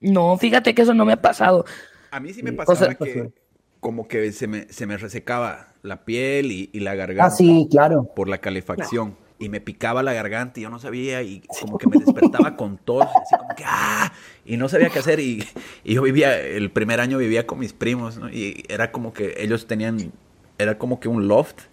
No, 0.00 0.36
fíjate 0.36 0.74
que 0.74 0.82
eso 0.82 0.92
no 0.94 1.04
me 1.04 1.12
ha 1.14 1.22
pasado. 1.22 1.64
A 2.10 2.20
mí 2.20 2.32
sí 2.32 2.42
me 2.42 2.50
Sí, 2.50 2.56
pasaba 2.56 2.74
o 2.74 2.76
sea, 2.76 2.94
que. 2.94 3.14
pasó. 3.22 3.32
Como 3.80 4.08
que 4.08 4.32
se 4.32 4.46
me, 4.48 4.66
se 4.72 4.86
me 4.86 4.96
resecaba 4.96 5.68
la 5.82 6.04
piel 6.04 6.50
y, 6.50 6.70
y 6.72 6.80
la 6.80 6.94
garganta. 6.94 7.26
Ah, 7.26 7.30
sí, 7.30 7.68
claro. 7.70 8.10
por 8.16 8.28
la 8.28 8.38
calefacción. 8.38 9.16
Y 9.38 9.50
me 9.50 9.60
picaba 9.60 10.02
la 10.02 10.14
garganta 10.14 10.58
y 10.60 10.62
yo 10.62 10.70
no 10.70 10.78
sabía 10.78 11.22
y 11.22 11.42
como 11.60 11.76
que 11.76 11.86
me 11.86 11.98
despertaba 11.98 12.56
con 12.56 12.78
tos, 12.78 13.04
así 13.04 13.36
como 13.36 13.54
que 13.54 13.64
¡ah! 13.66 14.10
Y 14.46 14.56
no 14.56 14.68
sabía 14.68 14.88
qué 14.88 14.98
hacer 15.00 15.20
y, 15.20 15.46
y 15.84 15.94
yo 15.94 16.02
vivía, 16.02 16.38
el 16.40 16.70
primer 16.70 17.00
año 17.00 17.18
vivía 17.18 17.46
con 17.46 17.58
mis 17.58 17.74
primos, 17.74 18.16
¿no? 18.16 18.30
Y 18.30 18.64
era 18.68 18.92
como 18.92 19.12
que 19.12 19.34
ellos 19.38 19.66
tenían, 19.66 20.10
era 20.58 20.78
como 20.78 21.00
que 21.00 21.08
un 21.08 21.28
loft 21.28 21.64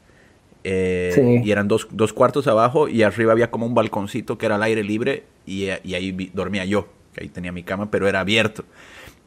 eh, 0.65 1.11
Sí. 1.15 1.41
y 1.47 1.51
eran 1.51 1.67
dos, 1.69 1.87
dos 1.91 2.11
cuartos 2.13 2.47
abajo 2.47 2.87
y 2.89 3.03
arriba 3.03 3.31
había 3.31 3.49
como 3.51 3.65
un 3.65 3.73
balconcito 3.75 4.37
que 4.37 4.45
era 4.45 4.55
al 4.55 4.63
aire 4.63 4.83
libre 4.83 5.23
y, 5.45 5.67
y 5.83 5.93
ahí 5.95 6.11
vi- 6.11 6.31
dormía 6.33 6.65
yo, 6.65 6.87
que 7.13 7.21
ahí 7.23 7.29
tenía 7.29 7.51
mi 7.53 7.63
cama, 7.63 7.89
pero 7.91 8.07
era 8.09 8.19
abierto. 8.21 8.65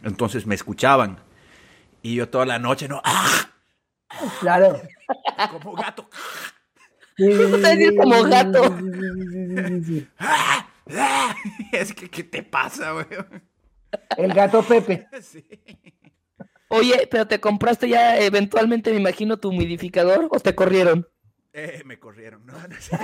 Entonces 0.02 0.46
me 0.46 0.54
escuchaban 0.54 1.18
y 2.02 2.16
yo 2.16 2.28
toda 2.28 2.44
la 2.44 2.58
noche, 2.58 2.86
¿no? 2.86 3.00
¡Ah! 3.02 3.50
Claro. 4.40 4.80
Como 5.50 5.72
gato. 5.74 6.08
decir 7.18 7.96
como 7.96 8.22
gato. 8.24 8.76
Es 11.72 11.92
que, 11.92 12.08
¿qué 12.08 12.22
te 12.22 12.44
pasa, 12.44 12.92
güey? 12.92 13.06
El 14.16 14.32
gato 14.32 14.62
Pepe. 14.62 15.06
Sí. 15.20 15.44
Oye, 16.68 17.08
pero 17.10 17.26
te 17.26 17.40
compraste 17.40 17.88
ya 17.88 18.18
eventualmente, 18.18 18.90
me 18.90 18.98
imagino, 18.98 19.36
tu 19.36 19.50
humidificador 19.50 20.28
o 20.30 20.40
te 20.40 20.54
corrieron. 20.54 21.08
Eh, 21.52 21.82
me 21.84 21.98
corrieron, 21.98 22.44
no, 22.44 22.54
no 22.54 22.76
sé. 22.80 22.98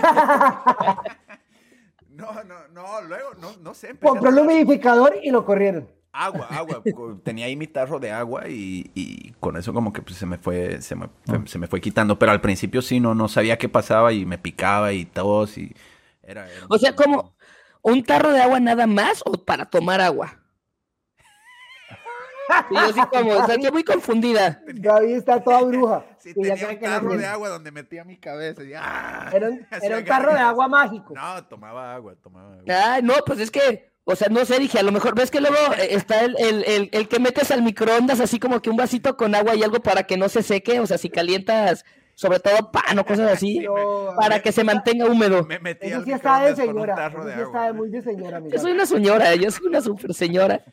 No, 2.09 2.45
no, 2.45 2.69
no, 2.69 3.01
luego, 3.03 3.35
no, 3.41 3.57
no 3.59 3.73
sé. 3.73 3.97
Compró 3.97 4.31
el 4.31 4.39
humidificador 4.39 5.17
y 5.23 5.31
lo 5.31 5.45
corrieron. 5.45 5.89
Agua, 6.13 6.47
agua. 6.51 6.83
Tenía 7.25 7.47
ahí 7.47 7.57
mi 7.57 7.67
tarro 7.67 7.99
de 7.99 8.11
agua 8.13 8.49
y, 8.49 8.91
y 8.95 9.33
con 9.41 9.57
eso 9.57 9.73
como 9.73 9.93
que 9.93 10.03
pues, 10.03 10.17
se 10.19 10.27
me 10.27 10.39
fue, 10.39 10.83
se 10.83 10.95
me, 10.95 11.09
fue- 11.25 11.47
se 11.47 11.59
me 11.59 11.67
fue 11.67 11.81
quitando. 11.81 12.19
Pero 12.19 12.33
al 12.33 12.41
principio 12.41 12.83
sí, 12.83 13.01
no, 13.01 13.15
no 13.15 13.29
sabía 13.29 13.59
qué 13.59 13.69
pasaba 13.69 14.13
y 14.13 14.27
me 14.27 14.39
picaba 14.39 14.93
y 14.93 15.05
tos 15.07 15.57
y 15.59 15.75
era... 16.23 16.47
O 16.69 16.79
sea, 16.79 16.95
como 16.95 17.35
un 17.83 18.05
tarro 18.05 18.31
de 18.33 18.43
agua 18.43 18.61
nada 18.61 18.87
más 18.87 19.23
o 19.25 19.33
para 19.45 19.65
tomar 19.67 20.01
agua. 20.01 20.39
Y 22.71 22.75
yo 22.75 22.81
así 22.81 23.01
como, 23.11 23.33
o 23.33 23.47
sea, 23.47 23.55
estoy 23.55 23.71
muy 23.71 23.85
confundida. 23.85 24.61
Gaby 24.67 25.13
está 25.15 25.43
toda 25.43 25.63
bruja. 25.63 26.05
Sí, 26.19 26.35
tenía 26.35 26.69
un 26.69 26.77
que 26.77 26.85
tarro 26.85 27.17
de 27.17 27.27
agua 27.27 27.49
donde 27.49 27.73
metía 27.73 28.05
mi 28.05 28.17
cabeza 28.17 28.63
y 28.63 28.75
¡ah! 28.77 29.29
Era 29.33 29.49
un, 29.49 29.67
Hacía 29.73 29.89
era 29.89 29.99
un 29.99 30.05
tarro 30.05 30.33
de 30.33 30.39
agua 30.39 30.69
mágico. 30.69 31.15
No, 31.17 31.45
tomaba 31.47 31.95
agua, 31.95 32.15
tomaba 32.23 32.53
agua. 32.59 32.65
Ay, 32.95 33.03
no, 33.03 33.15
pues 33.27 33.41
es 33.41 33.51
que, 33.51 33.92
o 34.05 34.17
sea, 34.17 34.29
no 34.29 34.45
sé, 34.45 34.59
dije, 34.59 34.79
a 34.79 34.83
lo 34.83 34.93
mejor 34.93 35.15
ves 35.15 35.31
que 35.31 35.41
luego 35.41 35.57
eh, 35.79 35.89
está 35.91 36.25
el, 36.25 36.37
el, 36.39 36.65
el, 36.65 36.89
el 36.93 37.09
que 37.09 37.21
metes 37.21 37.51
al 37.51 37.63
microondas 37.63 38.21
así 38.21 38.39
como 38.39 38.61
que 38.61 38.71
un 38.71 38.77
vasito 38.77 39.17
con 39.17 39.35
agua 39.35 39.55
y 39.55 39.63
algo 39.63 39.81
para 39.81 40.05
que 40.05 40.17
no 40.17 40.29
se 40.29 40.43
seque, 40.43 40.81
o 40.81 40.87
sea, 40.87 40.99
si 40.99 41.09
calientas 41.09 41.85
sobre 42.15 42.41
todo 42.41 42.71
pan 42.71 42.99
o 42.99 43.05
cosas 43.05 43.31
así, 43.33 43.65
para 44.17 44.41
que 44.41 44.53
se 44.53 44.65
mantenga 44.65 45.07
húmedo. 45.07 45.45
Me 45.45 45.59
metí 45.59 45.89
Eso 45.89 46.05
sí 46.05 46.13
está 46.13 46.43
de 46.45 46.55
señora. 46.55 47.09
Eso 47.09 47.25
de 47.25 47.35
sí 47.35 47.41
está 47.41 47.67
de 47.67 47.73
muy 47.73 47.89
de 47.89 48.03
señora, 48.03 48.41
mi 48.41 48.51
Yo 48.51 48.59
soy 48.59 48.73
una 48.73 48.87
señora, 48.87 49.35
yo 49.35 49.51
soy 49.51 49.67
una 49.67 49.81
super 49.81 50.15
señora. 50.15 50.65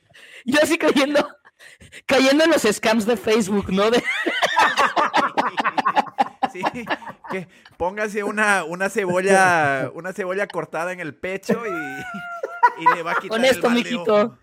Yo 0.46 0.60
así 0.62 0.78
cayendo, 0.78 1.28
cayendo 2.06 2.44
en 2.44 2.52
los 2.52 2.64
scams 2.64 3.06
de 3.06 3.18
Facebook, 3.18 3.72
¿no? 3.72 3.90
De, 3.90 4.04
Sí, 6.52 6.64
que 7.30 7.48
póngase 7.78 8.24
una, 8.24 8.64
una 8.64 8.90
cebolla, 8.90 9.92
una 9.94 10.14
cebolla 10.14 10.48
cortada 10.48 10.92
en 10.92 11.00
el 11.00 11.14
pecho 11.14 11.62
y, 11.64 11.70
y 12.78 12.96
le 12.96 13.04
va 13.04 13.12
a 13.12 13.16
quitar 13.16 13.30
Con 13.30 13.46
esto, 13.46 13.68
el 13.68 13.74
mijito. 13.74 14.38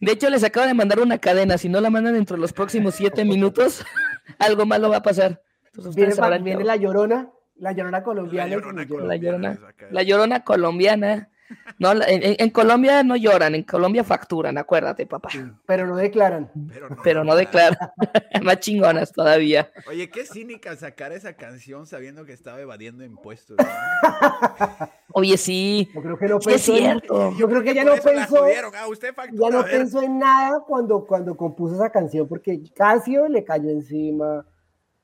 de 0.00 0.12
hecho, 0.12 0.30
les 0.30 0.44
acabo 0.44 0.66
de 0.66 0.74
mandar 0.74 1.00
una 1.00 1.18
cadena. 1.18 1.58
Si 1.58 1.68
no 1.68 1.80
la 1.80 1.90
mandan 1.90 2.14
dentro 2.14 2.36
de 2.36 2.40
los 2.40 2.52
próximos 2.52 2.94
siete 2.94 3.24
minutos, 3.24 3.84
algo 4.38 4.66
malo 4.66 4.90
va 4.90 4.98
a 4.98 5.02
pasar. 5.02 5.42
Entonces, 5.66 5.94
Viene, 5.94 6.12
sabrán 6.12 6.42
viene 6.44 6.64
la 6.64 6.76
llorona, 6.76 7.30
la 7.56 7.72
llorona 7.72 8.02
colombiana. 8.02 8.48
La 8.48 8.56
Llorona 8.56 8.84
lleva. 8.84 9.04
La 9.04 9.16
llorona, 9.16 9.54
Colombiana, 9.54 9.90
la 9.90 10.02
llorona 10.02 10.44
colombiana. 10.44 11.28
No, 11.78 11.92
en, 11.92 12.02
en- 12.02 12.36
en 12.38 12.50
Colombia 12.50 13.02
no 13.04 13.14
lloran, 13.14 13.54
en 13.54 13.62
Colombia 13.62 14.02
facturan, 14.02 14.58
acuérdate, 14.58 15.06
papá. 15.06 15.28
Pero 15.66 15.86
no 15.86 15.96
declaran. 15.96 16.50
Pero 16.72 16.88
no, 16.90 16.96
Pero 17.04 17.24
no 17.24 17.36
declaran. 17.36 17.78
Más 18.42 18.58
chingonas 18.60 19.12
todavía. 19.12 19.70
Oye, 19.86 20.10
qué 20.10 20.24
cínica 20.26 20.74
sacar 20.76 21.12
esa 21.12 21.34
canción 21.34 21.86
sabiendo 21.86 22.24
que 22.24 22.32
estaba 22.32 22.60
evadiendo 22.60 23.04
impuestos. 23.04 23.56
Oye, 25.12 25.36
sí. 25.36 25.88
Yo 25.94 26.02
creo 26.02 26.18
que 26.18 26.26
no 26.26 26.40
Sí 26.40 26.50
es 26.52 26.68
en- 26.68 26.76
cierto. 26.76 27.32
yo 27.38 27.48
creo 27.48 27.62
que 27.62 27.74
ya 27.74 27.84
no 27.84 27.92
pensó. 27.96 28.44
Ah, 28.74 28.88
usted 28.88 29.14
Ya 29.32 29.50
no 29.50 29.64
pensó 29.64 30.02
en 30.02 30.18
nada 30.18 30.60
cuando, 30.66 31.06
cuando 31.06 31.36
compuso 31.36 31.74
esa 31.76 31.90
canción, 31.90 32.28
porque 32.28 32.60
Casio 32.74 33.28
le 33.28 33.44
cayó 33.44 33.70
encima. 33.70 34.44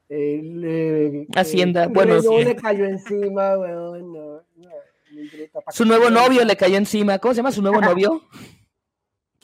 eh, 0.09 0.41
le- 0.43 1.27
Hacienda, 1.35 1.85
eh, 1.85 1.89
bueno, 1.91 2.21
sí. 2.21 2.45
le 2.45 2.57
cayó 2.57 2.85
encima, 2.85 3.57
weón. 3.59 4.13
No, 4.13 4.35
no, 4.35 4.43
muy 5.25 5.41
bruta. 5.41 5.61
¿Pa' 5.61 5.73
Su 5.73 5.85
nuevo 5.85 6.11
novio 6.11 6.45
le 6.45 6.57
cayó 6.57 6.77
encima. 6.77 7.19
¿Cómo 7.19 7.35
se 7.35 7.39
llama 7.39 7.53
su 7.53 7.63
nuevo 7.63 7.81
novio? 7.81 8.23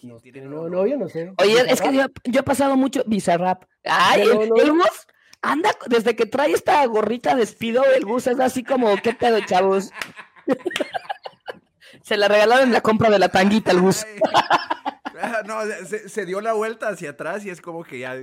No, 0.02 0.18
¿Quién 0.18 0.32
¿Tiene 0.32 0.48
nuevo 0.48 0.68
novio? 0.68 0.96
No 0.96 1.08
sé. 1.08 1.32
Oye, 1.38 1.64
es 1.68 1.80
que 1.80 1.94
yo, 1.94 2.06
yo 2.24 2.40
he 2.40 2.42
pasado 2.42 2.76
mucho 2.76 3.02
Bizarrap. 3.06 3.64
Ay, 3.84 4.22
¿Tiene 4.22 4.44
el, 4.62 4.72
bus 4.72 5.06
anda, 5.42 5.70
desde 5.86 6.16
que 6.16 6.26
trae 6.26 6.52
esta 6.52 6.84
gorrita 6.86 7.34
de 7.34 7.40
despido, 7.40 7.84
el 7.84 8.04
bus 8.04 8.26
es 8.26 8.40
así 8.40 8.62
como, 8.64 8.96
¿qué 8.96 9.12
pedo, 9.12 9.40
chavos? 9.40 9.90
Se 12.02 12.16
la 12.16 12.28
regalaron 12.28 12.68
en 12.68 12.72
la 12.72 12.80
compra 12.80 13.10
de 13.10 13.18
la 13.18 13.28
tanguita 13.28 13.70
al 13.72 13.80
bus. 13.80 14.06
No, 15.46 15.60
se, 15.86 16.08
se 16.08 16.24
dio 16.24 16.40
la 16.40 16.54
vuelta 16.54 16.88
hacia 16.88 17.10
atrás 17.10 17.44
y 17.44 17.50
es 17.50 17.60
como 17.60 17.84
que 17.84 17.98
ya 17.98 18.14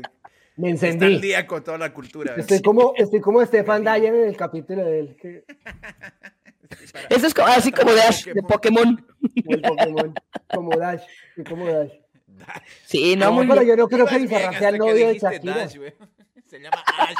Me 0.55 0.71
está 0.71 0.87
al 0.87 0.93
encendí. 0.93 1.19
día 1.19 1.45
con 1.45 1.63
toda 1.63 1.77
la 1.77 1.93
cultura. 1.93 2.33
Estoy 2.35 2.61
como, 2.61 2.93
estoy 2.95 3.21
como 3.21 3.45
Stefan 3.45 3.83
Dyer 3.83 4.15
en 4.15 4.27
el 4.27 4.35
capítulo 4.35 4.83
de 4.83 4.99
él, 4.99 5.17
que, 5.21 5.43
Eso 7.09 7.27
es 7.27 7.33
como- 7.33 7.47
así 7.47 7.71
como 7.71 7.91
de 7.93 8.01
Ash, 8.01 8.25
de 8.25 8.41
Pokémon. 8.43 9.05
el 9.35 9.61
Pokémon, 9.61 10.13
como 10.53 10.77
Dash, 10.77 11.03
como 11.47 11.65
Dash. 11.67 11.91
Sí, 12.85 13.15
no, 13.15 13.25
No, 13.25 13.31
muy 13.31 13.47
pero 13.47 13.61
bien. 13.61 13.69
yo 13.75 13.77
no 13.83 13.87
creo 13.87 14.05
que 14.05 14.15
Ibas 14.19 14.29
bien 14.29 14.29
Bizarrap 14.29 14.51
sea 14.51 14.57
hasta 14.59 14.69
el 14.69 14.77
novio 14.77 15.07
de 15.07 15.17
Shakira. 15.19 15.55
Dash. 15.55 15.73
Se 16.47 16.59
llama 16.59 16.83
Ash. 16.99 17.17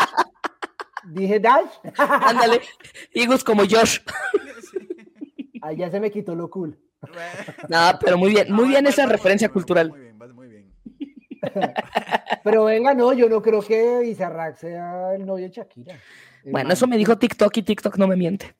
Dije 1.06 1.40
Dash, 1.40 1.66
Ándale. 1.98 2.62
Gus 3.28 3.44
como 3.44 3.64
Josh. 3.68 4.00
ahí 5.62 5.78
ya 5.78 5.90
se 5.90 6.00
me 6.00 6.12
quitó 6.12 6.36
lo 6.36 6.50
cool. 6.50 6.78
No, 7.70 7.92
pero 8.04 8.18
muy 8.18 8.30
bien, 8.32 8.52
muy 8.52 8.66
No, 8.66 8.70
bien 8.70 8.88
esa 8.88 9.06
referencia 9.06 9.50
cultural. 9.50 9.90
Muy 9.90 10.00
bien, 10.02 10.20
vas 10.20 10.34
muy 10.34 10.48
bien. 10.48 10.74
Pero 12.44 12.66
venga, 12.66 12.94
no, 12.94 13.14
yo 13.14 13.28
no 13.30 13.42
creo 13.42 13.62
que 13.62 14.00
Bizarrap 14.02 14.56
sea 14.58 15.14
el 15.16 15.26
novio 15.26 15.46
de 15.46 15.52
Shakira. 15.52 15.96
Bueno, 16.52 16.74
eso 16.74 16.88
me 16.88 16.98
dijo 16.98 17.18
TikTok 17.18 17.56
y 17.58 17.64
TikTok 17.64 17.98
no 17.98 18.08
me 18.08 18.16
miente. 18.16 18.56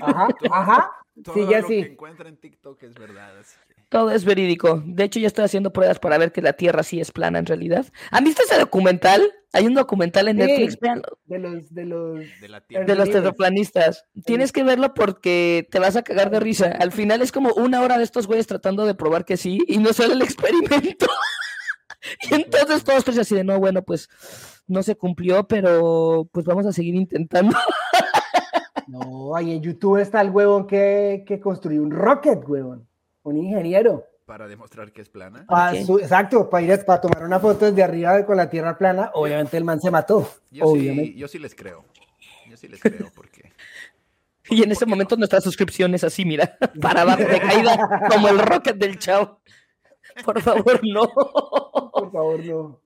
Ajá, 0.00 0.28
ajá. 0.50 0.90
Todo 1.24 1.34
Sí, 1.34 1.40
ya 1.50 1.60
lo 1.60 1.68
que 1.68 1.74
sí. 1.84 1.90
encuentra 1.90 2.28
en 2.28 2.36
TikTok 2.36 2.82
es 2.82 2.94
verdad. 2.94 3.38
así 3.38 3.54
que- 3.68 3.74
Todo 3.90 4.10
es 4.12 4.24
verídico. 4.24 4.82
De 4.86 5.04
hecho, 5.04 5.18
ya 5.20 5.26
estoy 5.26 5.44
haciendo 5.44 5.72
pruebas 5.72 5.98
para 5.98 6.16
ver 6.16 6.32
que 6.32 6.40
la 6.40 6.52
Tierra 6.54 6.82
sí 6.82 7.00
es 7.00 7.10
plana 7.10 7.38
en 7.40 7.46
realidad. 7.46 7.84
¿Han 8.10 8.24
visto 8.24 8.42
ese 8.42 8.58
documental? 8.58 9.30
Hay 9.52 9.66
un 9.66 9.74
documental 9.74 10.28
en 10.28 10.36
Sí. 10.38 10.44
Netflix, 10.46 10.78
véanlo, 10.80 11.18
De 11.26 11.38
los, 11.40 11.74
de 11.74 11.84
los. 11.84 12.20
De 12.40 12.48
la 12.48 12.60
De 12.60 12.66
tierra. 12.68 12.84
de 12.86 12.94
los 12.94 13.10
terraplanistas. 13.10 14.04
Tienes 14.24 14.52
que 14.52 14.62
verlo 14.62 14.94
porque 14.94 15.66
te 15.70 15.78
vas 15.80 15.96
a 15.96 16.02
cagar 16.02 16.30
de 16.30 16.40
risa. 16.40 16.66
Al 16.80 16.92
final 16.92 17.20
es 17.20 17.32
como 17.32 17.52
una 17.54 17.82
hora 17.82 17.98
de 17.98 18.04
estos 18.04 18.26
güeyes 18.26 18.46
tratando 18.46 18.86
de 18.86 18.94
probar 18.94 19.24
que 19.24 19.36
sí 19.36 19.58
y 19.66 19.78
no 19.78 19.92
sale 19.92 20.14
el 20.14 20.22
experimento. 20.22 21.06
y 22.30 22.34
entonces 22.34 22.84
todos 22.84 23.04
tres 23.04 23.18
así 23.18 23.34
de, 23.34 23.44
no, 23.44 23.58
bueno, 23.58 23.82
pues 23.82 24.08
no 24.70 24.82
se 24.82 24.96
cumplió, 24.96 25.46
pero 25.46 26.28
pues 26.32 26.46
vamos 26.46 26.66
a 26.66 26.72
seguir 26.72 26.94
intentando. 26.94 27.56
No, 28.86 29.36
ahí 29.36 29.52
en 29.52 29.62
YouTube 29.62 29.98
está 29.98 30.20
el 30.20 30.30
huevón 30.30 30.66
que, 30.66 31.22
que 31.26 31.38
construyó 31.38 31.80
un 31.82 31.92
rocket, 31.92 32.40
huevón. 32.48 32.88
Un 33.22 33.36
ingeniero. 33.36 34.04
Para 34.26 34.48
demostrar 34.48 34.90
que 34.92 35.00
es 35.02 35.08
plana. 35.08 35.44
Su- 35.84 35.98
exacto, 36.00 36.50
para 36.50 36.62
ir 36.64 36.72
a- 36.72 36.84
para 36.84 37.00
tomar 37.00 37.22
una 37.24 37.38
foto 37.38 37.66
desde 37.66 37.82
arriba 37.84 38.24
con 38.26 38.36
la 38.36 38.50
tierra 38.50 38.76
plana. 38.76 39.10
Obviamente 39.14 39.56
el 39.56 39.64
man 39.64 39.80
se 39.80 39.90
mató. 39.92 40.28
Yo 40.50 40.64
obviamente. 40.64 41.12
sí, 41.12 41.18
yo 41.18 41.28
sí 41.28 41.38
les 41.38 41.54
creo. 41.54 41.84
Yo 42.48 42.56
sí 42.56 42.66
les 42.66 42.80
creo 42.80 43.08
porque. 43.14 43.52
Y 44.48 44.64
en 44.64 44.72
ese 44.72 44.86
momento 44.86 45.16
nuestra 45.16 45.40
suscripción 45.40 45.94
es 45.94 46.02
así, 46.02 46.24
mira, 46.24 46.56
para 46.80 47.02
abajo 47.02 47.22
de 47.22 47.40
caída, 47.40 48.08
como 48.10 48.28
el 48.28 48.38
rocket 48.40 48.76
del 48.76 48.98
chavo. 48.98 49.38
Por 50.24 50.40
favor, 50.40 50.80
no. 50.82 51.08
Por 51.92 52.10
favor, 52.10 52.44
no. 52.44 52.80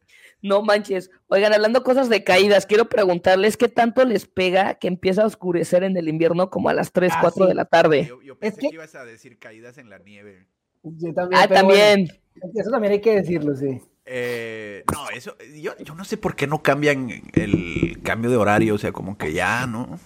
No 0.44 0.62
manches. 0.62 1.11
Oigan, 1.28 1.54
hablando 1.54 1.83
cosas 1.83 2.11
de 2.11 2.22
caídas, 2.22 2.66
quiero 2.66 2.88
preguntarles 2.90 3.57
qué 3.57 3.68
tanto 3.68 4.04
les 4.04 4.26
pega 4.26 4.74
que 4.74 4.88
empieza 4.88 5.22
a 5.22 5.26
oscurecer 5.26 5.83
en 5.85 5.96
el 5.96 6.07
invierno 6.07 6.50
como 6.50 6.68
a 6.68 6.74
las 6.74 6.92
3, 6.92 7.12
Ah, 7.16 7.18
4 7.22 7.44
sí. 7.44 7.48
de 7.48 7.54
la 7.54 7.64
tarde. 7.64 8.04
Yo, 8.07 8.20
yo 8.20 8.38
pensé 8.38 8.61
que- 8.61 8.68
que... 8.68 8.74
ibas 8.74 8.94
a 8.94 9.07
decir 9.07 9.38
caídas 9.38 9.78
en 9.78 9.88
la 9.88 9.98
nieve. 9.98 10.46
Yo 10.83 11.14
también. 11.14 11.40
Ah, 11.42 11.46
bueno, 11.48 11.54
también. 11.68 12.09
eso 12.54 12.70
también 12.70 12.92
hay 12.92 13.00
que 13.00 13.14
decirlo, 13.14 13.57
sí. 13.57 13.80
Eh, 14.04 14.85
no, 14.92 15.09
eso. 15.09 15.35
Yo, 15.57 15.74
yo 15.78 15.94
no 15.94 16.04
sé 16.04 16.18
por 16.18 16.37
qué 16.37 16.46
no 16.46 16.62
cambian 16.62 17.09
el 17.33 18.02
cambio 18.02 18.30
de 18.30 18.37
horario. 18.37 18.74
O 18.74 18.78
sea, 18.78 18.92
como 18.92 19.16
que 19.16 19.33
ya, 19.33 19.66
¿no? 19.66 19.99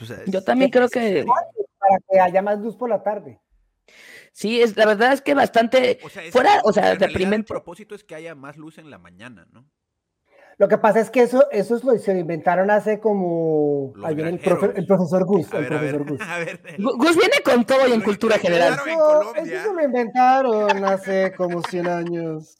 O 0.00 0.04
sea, 0.06 0.20
Yo 0.26 0.42
también 0.42 0.70
creo 0.70 0.88
que 0.88 1.22
Para 1.78 1.98
que 2.10 2.18
haya 2.18 2.40
más 2.40 2.58
luz 2.60 2.76
por 2.76 2.88
la 2.88 3.02
tarde. 3.02 3.38
sí, 4.32 4.62
es, 4.62 4.74
la 4.78 4.86
verdad 4.86 5.12
es 5.12 5.20
que 5.20 5.34
bastante 5.34 5.98
O 6.02 6.08
sea, 6.08 6.24
es- 6.24 6.32
fuera, 6.32 6.62
o 6.64 6.72
sea, 6.72 6.84
en 6.84 6.86
realidad 6.98 7.02
El 7.08 7.12
deprimente. 7.12 7.48
propósito 7.48 7.94
es 7.94 8.02
que 8.04 8.14
haya 8.14 8.34
más 8.34 8.56
luz 8.56 8.78
en 8.78 8.88
la 8.88 8.96
mañana, 8.96 9.46
¿no? 9.52 9.66
Lo 10.58 10.68
que 10.68 10.78
pasa 10.78 11.00
es 11.00 11.10
que 11.10 11.22
eso, 11.22 11.50
eso 11.50 11.76
es 11.76 11.82
lo, 11.84 11.96
se 11.98 12.12
lo 12.14 12.20
inventaron 12.20 12.70
hace 12.70 13.00
como. 13.00 13.92
Ahí 14.04 14.14
viene 14.14 14.30
el, 14.30 14.38
granjeros. 14.38 14.58
profe- 14.74 14.78
el 14.78 14.86
profesor 14.86 15.24
Gus. 15.24 15.52
A 15.52 15.58
El 15.58 15.62
ver, 15.64 15.72
a 15.74 15.80
ver. 15.80 15.94
profesor 15.96 16.18
Gus. 16.18 16.28
A 16.28 16.38
ver. 16.38 16.62
Gu- 16.78 16.96
Gus 16.98 17.16
viene 17.16 17.34
con 17.44 17.64
todo 17.64 17.88
y 17.88 17.92
en 17.92 18.00
cultura 18.02 18.38
general. 18.38 18.74
en 18.86 18.92
Eso, 18.92 19.34
eso 19.34 19.68
se 19.68 19.74
lo 19.74 19.82
inventaron 19.82 20.84
hace 20.84 21.32
como 21.34 21.62
100 21.62 21.86
años. 21.88 22.56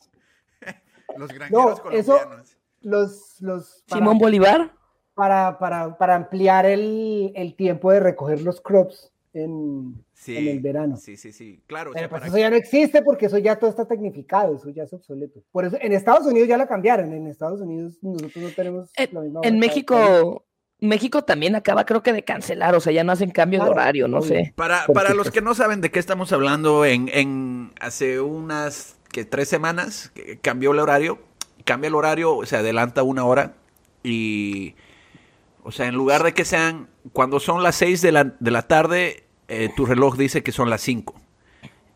Los 1.16 1.28
granjeros 1.32 1.50
No, 1.84 1.90
eso- 1.92 2.12
colombianos. 2.14 2.56
Los, 2.80 3.36
los, 3.40 3.84
para, 3.88 4.00
Simón 4.00 4.18
Bolívar. 4.18 4.72
para, 5.14 5.56
para, 5.60 5.96
para 5.98 6.16
ampliar 6.16 6.66
el, 6.66 7.30
el 7.36 7.54
tiempo 7.54 7.92
de 7.92 8.00
recoger 8.00 8.40
los 8.42 8.60
crops 8.60 9.11
en, 9.32 10.04
Sí, 10.14 10.36
en 10.36 10.48
el 10.48 10.60
verano. 10.60 10.96
Sí, 10.96 11.16
sí, 11.16 11.32
sí. 11.32 11.60
Claro. 11.66 11.90
o 11.90 11.92
sea, 11.94 12.08
pues 12.08 12.20
para 12.20 12.26
eso 12.26 12.38
ya 12.38 12.50
no 12.50 12.56
existe 12.56 13.02
porque 13.02 13.26
eso 13.26 13.38
ya 13.38 13.58
todo 13.58 13.70
está 13.70 13.86
tecnificado, 13.86 14.56
eso 14.56 14.70
ya 14.70 14.84
es 14.84 14.92
obsoleto. 14.92 15.42
Por 15.50 15.64
eso 15.64 15.76
en 15.80 15.92
Estados 15.92 16.26
Unidos 16.26 16.48
ya 16.48 16.56
la 16.56 16.68
cambiaron, 16.68 17.12
en 17.12 17.26
Estados 17.26 17.60
Unidos 17.60 17.98
nosotros 18.02 18.44
no 18.44 18.50
tenemos 18.50 18.90
En, 18.96 19.08
la 19.12 19.20
misma 19.20 19.40
en 19.42 19.58
México 19.58 20.44
México 20.82 21.22
también 21.22 21.54
acaba, 21.54 21.86
creo 21.86 22.02
que, 22.02 22.12
de 22.12 22.24
cancelar, 22.24 22.74
o 22.74 22.80
sea, 22.80 22.92
ya 22.92 23.04
no 23.04 23.12
hacen 23.12 23.30
cambio 23.30 23.62
de 23.62 23.70
horario, 23.70 24.08
no 24.08 24.20
sé. 24.20 24.52
Para, 24.56 24.84
para 24.86 25.14
los 25.14 25.30
que 25.30 25.40
no 25.40 25.54
saben 25.54 25.80
de 25.80 25.92
qué 25.92 26.00
estamos 26.00 26.32
hablando, 26.32 26.84
en, 26.84 27.08
en 27.12 27.70
hace 27.80 28.20
unas 28.20 28.96
que 29.12 29.24
tres 29.24 29.48
semanas 29.48 30.12
cambió 30.40 30.72
el 30.72 30.80
horario, 30.80 31.20
cambia 31.64 31.86
el 31.86 31.94
horario, 31.94 32.40
se 32.46 32.56
adelanta 32.56 33.04
una 33.04 33.24
hora 33.24 33.54
y, 34.02 34.74
o 35.62 35.70
sea, 35.70 35.86
en 35.86 35.94
lugar 35.94 36.22
de 36.22 36.34
que 36.34 36.44
sean, 36.44 36.88
cuando 37.12 37.40
son 37.40 37.62
las 37.62 37.76
seis 37.76 38.02
de 38.02 38.12
la, 38.12 38.24
de 38.24 38.50
la 38.50 38.62
tarde, 38.62 39.24
eh, 39.48 39.68
tu 39.76 39.86
reloj 39.86 40.16
dice 40.16 40.42
que 40.42 40.52
son 40.52 40.70
las 40.70 40.80
cinco. 40.80 41.14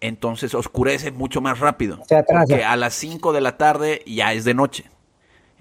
Entonces 0.00 0.54
oscurece 0.54 1.10
mucho 1.10 1.40
más 1.40 1.58
rápido. 1.58 2.00
Porque 2.08 2.64
a 2.64 2.76
las 2.76 2.94
cinco 2.94 3.32
de 3.32 3.40
la 3.40 3.56
tarde 3.56 4.02
ya 4.06 4.32
es 4.32 4.44
de 4.44 4.54
noche. 4.54 4.84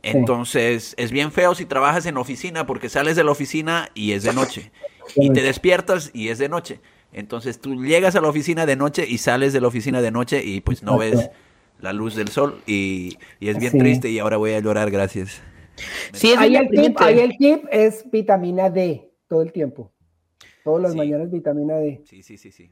Entonces, 0.04 0.94
es 0.98 1.12
bien 1.12 1.32
feo 1.32 1.56
si 1.56 1.66
trabajas 1.66 2.06
en 2.06 2.18
oficina 2.18 2.68
porque 2.68 2.90
sales 2.90 3.16
de 3.16 3.24
la 3.24 3.32
oficina 3.32 3.90
y 3.96 4.12
es 4.12 4.22
de 4.24 4.34
noche. 4.34 4.72
Y 5.16 5.32
te 5.32 5.42
despiertas 5.42 6.12
y 6.14 6.30
es 6.30 6.38
de 6.38 6.48
noche. 6.48 6.80
Entonces, 7.12 7.60
tú 7.60 7.84
llegas 7.84 8.16
a 8.16 8.22
la 8.22 8.28
oficina 8.28 8.68
de 8.68 8.76
noche 8.76 9.06
y 9.08 9.18
sales 9.18 9.52
de 9.52 9.62
la 9.62 9.68
oficina 9.68 10.02
de 10.02 10.12
noche 10.12 10.44
y 10.44 10.62
pues 10.62 10.84
no 10.84 10.98
ves 10.98 11.32
la 11.80 11.94
luz 11.94 12.16
del 12.16 12.28
sol 12.28 12.62
y, 12.68 13.18
es 13.40 13.58
bien 13.58 13.78
triste 13.78 14.10
y 14.10 14.20
ahora 14.20 14.38
voy 14.38 14.52
a 14.54 14.60
llorar, 14.60 14.92
gracias. 14.92 15.42
Sí, 16.14 16.34
ahí, 16.38 16.56
el 16.56 16.70
tip, 16.70 16.98
ahí 17.00 17.20
el 17.20 17.38
tip 17.38 17.66
es 17.72 18.10
vitamina 18.10 18.70
D 18.70 19.12
todo 19.28 19.42
el 19.42 19.52
tiempo. 19.52 19.92
Todas 20.64 20.82
las 20.82 20.96
mañanas 20.96 21.32
vitamina 21.32 21.76
D. 21.78 22.02
Sí, 22.06 22.24
sí, 22.24 22.38
sí, 22.38 22.52
sí. 22.52 22.72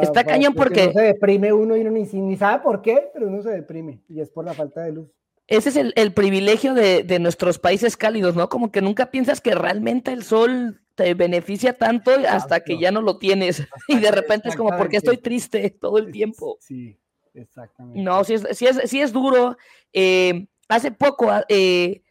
Está 0.00 0.24
cañón 0.24 0.54
porque... 0.54 0.86
No 0.86 0.92
se 0.92 1.02
deprime 1.02 1.52
uno 1.52 1.76
y 1.76 1.80
uno 1.80 1.90
ni, 1.90 2.04
ni 2.04 2.36
sabe 2.36 2.62
por 2.62 2.80
qué, 2.82 3.10
pero 3.12 3.28
uno 3.28 3.42
se 3.42 3.50
deprime 3.50 4.02
y 4.08 4.20
es 4.20 4.30
por 4.30 4.44
la 4.44 4.54
falta 4.54 4.82
de 4.82 4.92
luz 4.92 5.08
ese 5.48 5.68
es 5.68 5.76
el, 5.76 6.12
privilegio 6.12 6.74
de, 6.74 7.18
nuestros 7.20 7.58
países 7.58 7.96
cálidos, 7.96 8.34
¿no? 8.34 8.48
Como 8.48 8.72
que 8.72 8.82
nunca 8.82 9.10
piensas 9.10 9.40
que 9.40 9.54
realmente 9.54 10.12
el 10.12 10.24
sol 10.24 10.80
te 10.96 11.14
beneficia 11.14 11.74
tanto 11.74 12.10
hasta 12.28 12.60
que 12.60 12.78
ya 12.78 12.90
no 12.90 13.00
lo 13.00 13.18
tienes. 13.18 13.62
Y 13.88 14.00
de 14.00 14.10
repente 14.10 14.48
es 14.48 14.56
como, 14.56 14.76
porque 14.76 14.96
estoy 14.96 15.18
triste 15.18 15.70
todo 15.70 15.98
el 15.98 16.10
tiempo? 16.10 16.58
Sí, 16.60 16.98
exactamente. 17.34 18.02
No, 18.02 18.24
sí 18.24 18.34
es, 18.34 18.46
sí 18.52 18.66
es, 18.66 18.92
es 18.92 19.12
duro. 19.12 19.56
Eh, 19.92 20.48
hace 20.68 20.90
poco, 20.90 21.30
ah, 21.30 21.44
eh, 21.48 22.02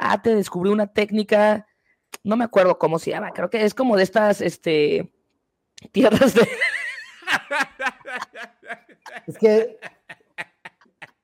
ah, 0.00 0.20
te 0.22 0.34
descubrí 0.34 0.70
una 0.70 0.86
técnica, 0.86 1.66
no 2.24 2.36
me 2.36 2.44
acuerdo 2.44 2.78
cómo 2.78 2.98
se 2.98 3.10
llama, 3.10 3.32
creo 3.32 3.50
que 3.50 3.64
es 3.64 3.74
como 3.74 3.96
de 3.96 4.02
estas, 4.02 4.40
este, 4.40 5.12
tierras 5.92 6.34
de... 6.34 6.48
Es 9.26 9.38
que 9.38 9.78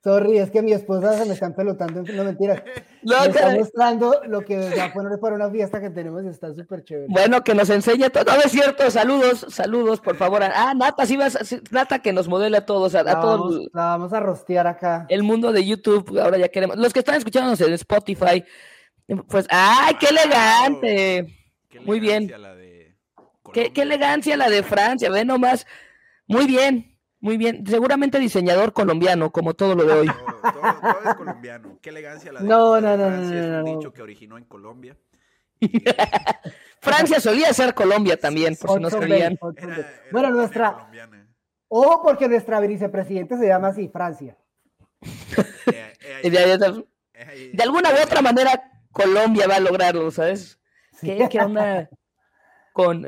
Sorry, 0.06 0.38
es 0.38 0.52
que 0.52 0.62
mi 0.62 0.72
esposa 0.72 1.18
se 1.18 1.26
me 1.26 1.34
está 1.34 1.52
pelotando, 1.52 2.00
no 2.00 2.22
mentira. 2.22 2.62
No, 3.02 3.22
me 3.22 3.26
está 3.26 3.50
mostrando 3.50 4.20
lo 4.28 4.42
que 4.42 4.56
va 4.78 4.84
a 4.84 4.92
poner 4.92 5.18
para 5.18 5.34
una 5.34 5.50
fiesta 5.50 5.80
que 5.80 5.90
tenemos 5.90 6.22
y 6.24 6.28
está 6.28 6.54
súper 6.54 6.84
chévere. 6.84 7.08
Bueno, 7.08 7.42
que 7.42 7.56
nos 7.56 7.68
enseñe 7.70 8.08
todo. 8.10 8.22
No, 8.22 8.40
es 8.40 8.52
cierto, 8.52 8.88
saludos, 8.88 9.44
saludos, 9.48 10.00
por 10.00 10.14
favor. 10.14 10.44
Ah, 10.44 10.74
Nata, 10.76 11.06
sí 11.06 11.16
vas, 11.16 11.36
Nata 11.72 11.98
que 11.98 12.12
nos 12.12 12.28
modele 12.28 12.58
a 12.58 12.64
todos, 12.64 12.94
a, 12.94 13.20
todos. 13.20 13.68
la 13.74 13.82
vamos 13.86 14.12
a 14.12 14.20
rostear 14.20 14.68
acá. 14.68 15.06
El 15.08 15.24
mundo 15.24 15.50
de 15.50 15.66
YouTube, 15.66 16.16
ahora 16.20 16.38
ya 16.38 16.50
queremos. 16.50 16.76
Los 16.76 16.92
que 16.92 17.00
están 17.00 17.16
escuchándonos 17.16 17.60
en 17.60 17.72
Spotify, 17.72 18.44
pues, 19.26 19.48
¡ay, 19.50 19.96
qué 19.98 20.06
elegante! 20.06 21.36
Muy 21.84 21.98
bien. 21.98 22.32
Qué, 23.52 23.72
qué 23.72 23.82
elegancia 23.82 24.36
la 24.36 24.48
de 24.50 24.62
Francia, 24.62 25.10
ve 25.10 25.24
nomás. 25.24 25.66
Muy 26.28 26.46
bien. 26.46 26.95
Muy 27.26 27.38
bien, 27.38 27.66
seguramente 27.66 28.20
diseñador 28.20 28.72
colombiano, 28.72 29.32
como 29.32 29.54
todo 29.54 29.74
lo 29.74 29.82
de 29.82 29.92
hoy. 29.92 30.06
Todo, 30.06 31.10
es 31.10 31.14
colombiano. 31.16 31.76
Qué 31.82 31.90
elegancia 31.90 32.32
la 32.32 32.38
de 32.38 32.46
No, 32.46 32.80
no, 32.80 32.96
no, 32.96 33.10
no, 33.10 33.16
Es 33.16 33.64
un 33.64 33.64
dicho 33.64 33.92
que 33.92 34.00
originó 34.00 34.38
en 34.38 34.44
Colombia. 34.44 34.96
Francia 36.80 37.18
solía 37.18 37.52
ser 37.52 37.74
Colombia 37.74 38.16
también, 38.16 38.54
por 38.54 38.74
si 38.74 38.78
no 38.78 38.90
sabían. 38.90 39.36
bueno, 40.12 40.30
nuestra. 40.30 40.88
Ojo, 41.66 42.00
porque 42.04 42.28
nuestra 42.28 42.60
vicepresidente 42.60 43.36
se 43.36 43.48
llama 43.48 43.68
así, 43.68 43.88
Francia. 43.88 44.36
de, 46.22 47.60
alguna 47.60 47.90
u 47.90 48.04
otra 48.04 48.22
manera, 48.22 48.70
Colombia 48.92 49.48
va 49.48 49.56
a 49.56 49.60
lograrlo, 49.60 50.12
¿sabes? 50.12 50.60
¿Qué, 51.00 51.26
qué 51.28 51.40
onda? 51.40 51.90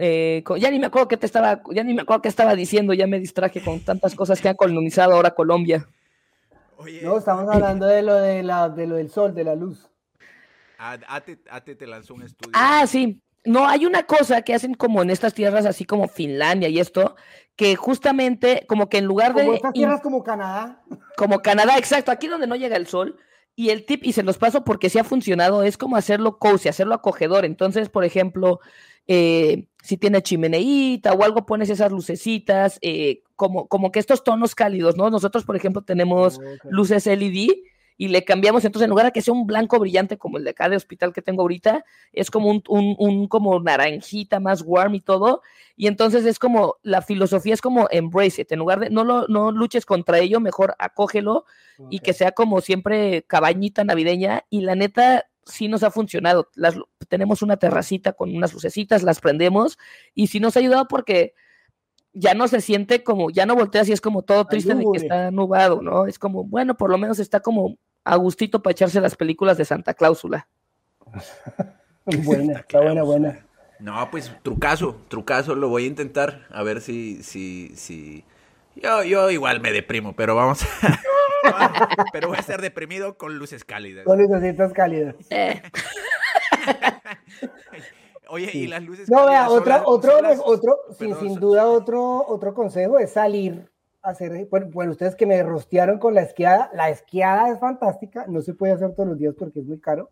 Eh, 0.01 0.43
con, 0.45 0.59
ya 0.59 0.71
ni 0.71 0.79
me 0.79 0.87
acuerdo 0.87 1.09
qué 1.09 1.17
te 1.17 1.27
estaba, 1.27 1.61
ya 1.71 1.85
ni 1.85 1.95
me 1.95 2.03
acuerdo 2.03 2.23
qué 2.23 2.29
estaba 2.29 2.55
diciendo, 2.55 2.95
ya 2.95 3.07
me 3.07 3.21
distraje 3.21 3.63
con 3.63 3.81
tantas 3.81 4.15
cosas 4.15 4.41
que 4.41 4.49
han 4.49 4.57
colonizado 4.57 5.15
ahora 5.15 5.35
Colombia. 5.35 5.87
no, 7.03 7.19
estamos 7.19 7.55
hablando 7.55 7.87
de 7.87 8.03
lo 8.03 8.15
de 8.15 8.43
la, 8.43 8.69
de 8.69 8.87
lo 8.87 8.97
del 8.97 9.11
sol, 9.11 9.35
de 9.35 9.45
la 9.45 9.55
luz. 9.55 9.89
Ate, 10.79 11.75
te 11.75 11.87
lanzó 11.87 12.15
un 12.15 12.23
estudio. 12.23 12.53
Ah, 12.55 12.87
sí. 12.87 13.21
No, 13.45 13.67
hay 13.67 13.87
una 13.87 14.05
cosa 14.05 14.43
que 14.43 14.55
hacen 14.55 14.75
como 14.75 15.03
en 15.03 15.11
estas 15.11 15.35
tierras, 15.35 15.67
así 15.67 15.85
como 15.85 16.09
Finlandia 16.09 16.69
y 16.69 16.79
esto, 16.79 17.17
que 17.57 17.77
justamente, 17.77 18.65
como 18.69 18.89
que 18.89 18.99
en 18.99 19.05
lugar 19.05 19.35
de. 19.35 19.43
Como 19.43 19.55
estas 19.55 19.73
tierras 19.73 20.01
como 20.01 20.23
Canadá. 20.23 20.83
Como 21.17 21.41
Canadá, 21.41 21.79
exacto, 21.79 22.11
aquí 22.11 22.27
donde 22.29 22.47
no 22.47 22.57
llega 22.57 22.77
el 22.77 22.87
sol. 22.87 23.19
Y 23.57 23.71
el 23.71 23.85
tip, 23.85 24.05
y 24.05 24.13
se 24.13 24.23
los 24.23 24.39
paso 24.39 24.63
porque 24.63 24.89
sí 24.89 25.01
ha 25.01 25.05
funcionado, 25.05 25.65
es 25.65 25.77
como 25.77 25.97
hacerlo 25.97 26.39
cozy, 26.39 26.69
hacerlo 26.69 26.95
acogedor. 26.95 27.45
Entonces, 27.45 27.89
por 27.89 28.05
ejemplo, 28.05 28.61
eh, 29.09 29.65
si 29.83 29.97
tiene 29.97 30.23
chimeneíta 30.23 31.15
o 31.15 31.25
algo, 31.25 31.47
pones 31.47 31.71
esas 31.71 31.91
lucecitas, 31.91 32.79
eh, 32.83 33.23
como, 33.37 33.67
como 33.67 33.91
que 33.91 33.99
estos 33.99 34.23
tonos 34.23 34.55
cálidos, 34.55 34.97
¿no? 34.97 35.09
Nosotros, 35.09 35.45
por 35.45 35.57
ejemplo, 35.57 35.83
tenemos 35.83 36.41
luces 36.69 37.07
LED 37.07 37.49
y 38.01 38.09
le 38.09 38.23
cambiamos, 38.25 38.65
entonces 38.65 38.85
en 38.85 38.91
lugar 38.91 39.07
de 39.07 39.13
que 39.13 39.23
sea 39.23 39.35
un 39.35 39.47
blanco 39.47 39.79
brillante 39.79 40.19
como 40.19 40.39
el 40.39 40.45
de 40.45 40.51
acá 40.51 40.69
de 40.69 40.77
hospital 40.77 41.13
que 41.13 41.21
tengo 41.21 41.43
ahorita, 41.43 41.85
es 42.13 42.31
como 42.31 42.49
un, 42.51 42.63
un, 42.69 43.27
como 43.27 43.59
naranjita 43.61 44.39
más 44.39 44.63
warm 44.65 44.95
y 44.95 45.01
todo, 45.01 45.43
y 45.75 45.89
entonces 45.89 46.25
es 46.25 46.39
como, 46.39 46.77
la 46.83 47.03
filosofía 47.03 47.55
es 47.55 47.61
como 47.61 47.89
embrace 47.91 48.43
it, 48.43 48.53
en 48.53 48.61
lugar 48.61 48.79
de, 48.79 48.91
no, 48.91 49.03
lo, 49.03 49.27
no 49.27 49.51
luches 49.51 49.85
contra 49.85 50.21
ello, 50.21 50.39
mejor 50.39 50.77
acógelo 50.79 51.45
y 51.91 51.99
que 51.99 52.13
sea 52.13 52.33
como 52.33 52.61
siempre 52.61 53.23
cabañita 53.23 53.83
navideña, 53.83 54.45
y 54.49 54.61
la 54.61 54.77
neta, 54.77 55.27
sí 55.49 55.69
nos 55.69 55.83
ha 55.83 55.91
funcionado. 55.91 56.49
Las, 56.55 56.77
tenemos 57.09 57.43
una 57.43 57.57
terracita 57.57 58.13
con 58.13 58.35
unas 58.35 58.53
lucecitas, 58.53 59.03
las 59.03 59.21
prendemos 59.21 59.79
y 60.15 60.29
sí 60.29 60.41
nos 60.41 60.57
ha 60.57 60.61
ayudado 60.61 60.89
porque 60.89 61.35
ya 62.13 62.35
no 62.35 62.49
se 62.49 62.61
siente 62.61 63.03
como, 63.05 63.31
ya 63.31 63.47
no 63.47 63.55
volteas 63.55 63.89
y 63.89 63.93
es 63.93 64.01
como 64.01 64.23
todo 64.23 64.45
triste 64.47 64.75
de 64.75 64.85
que 64.93 64.99
está 64.99 65.31
nubado, 65.31 65.83
¿no? 65.83 66.07
Es 66.07 66.19
como, 66.19 66.45
bueno, 66.45 66.77
por 66.77 66.91
lo 66.91 66.99
menos 66.99 67.19
está 67.19 67.41
como 67.41 67.79
a 68.05 68.17
gustito 68.17 68.63
para 68.63 68.73
echarse 68.73 69.01
las 69.01 69.17
películas 69.17 69.57
de 69.59 69.65
Santa 69.65 69.95
Cláusula. 69.95 70.49
buena, 72.05 72.61
está 72.61 72.81
buena, 72.81 73.03
buena. 73.03 73.47
No, 73.79 74.11
pues 74.11 74.33
trucazo, 74.43 74.97
trucazo, 75.09 75.55
lo 75.55 75.69
voy 75.69 75.85
a 75.85 75.89
intentar, 75.89 76.47
a 76.51 76.63
ver 76.63 76.81
si, 76.81 77.23
si, 77.23 77.73
si. 77.77 78.25
Yo, 78.75 79.05
yo 79.05 79.31
igual 79.31 79.61
me 79.61 79.73
deprimo, 79.73 80.17
pero 80.17 80.35
vamos 80.35 80.63
a, 80.63 81.01
pero 82.13 82.29
voy 82.29 82.37
a 82.37 82.41
estar 82.41 82.61
deprimido 82.61 83.17
con 83.17 83.39
luces 83.39 83.65
cálidas. 83.65 84.05
Con 84.05 84.19
luces 84.19 84.73
cálidas. 84.73 85.15
Eh. 85.31 85.63
Oye, 88.31 88.51
y 88.53 88.67
las 88.67 88.83
luces 88.83 89.09
No, 89.09 89.27
vea, 89.27 89.49
otra, 89.49 89.83
otro, 89.87 90.13
otro, 90.45 90.79
sin, 90.99 91.37
duda 91.37 91.67
otro, 91.67 92.27
otro 92.27 92.53
consejo 92.53 92.99
es 92.99 93.13
salir 93.13 93.71
a 94.03 94.11
hacer, 94.11 94.49
bueno, 94.71 94.93
ustedes 94.93 95.17
que 95.17 95.27
me 95.27 95.43
rostearon 95.43 95.99
con 95.99 96.15
la 96.15 96.23
esquiada, 96.23 96.71
la 96.75 96.91
esquiada 96.91 97.51
es 97.51 97.59
fantástica, 97.59 98.27
no 98.29 98.43
se 98.43 98.53
puede 98.53 98.75
hacer 98.75 98.95
todos 98.95 99.09
los 99.09 99.19
días 99.19 99.35
porque 99.39 99.61
es 99.61 99.67
muy 99.67 99.81
caro, 99.81 100.11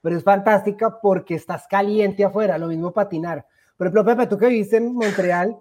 pero 0.00 0.16
es 0.16 0.24
fantástica 0.24 0.98
porque 1.00 1.34
estás 1.34 1.68
caliente 1.68 2.24
afuera, 2.24 2.58
lo 2.58 2.66
mismo 2.66 2.92
patinar. 2.92 3.46
Por 3.76 3.86
ejemplo, 3.86 4.04
Pepe, 4.04 4.26
tú 4.26 4.36
que 4.36 4.48
viviste 4.48 4.76
en 4.76 4.92
Montreal, 4.92 5.56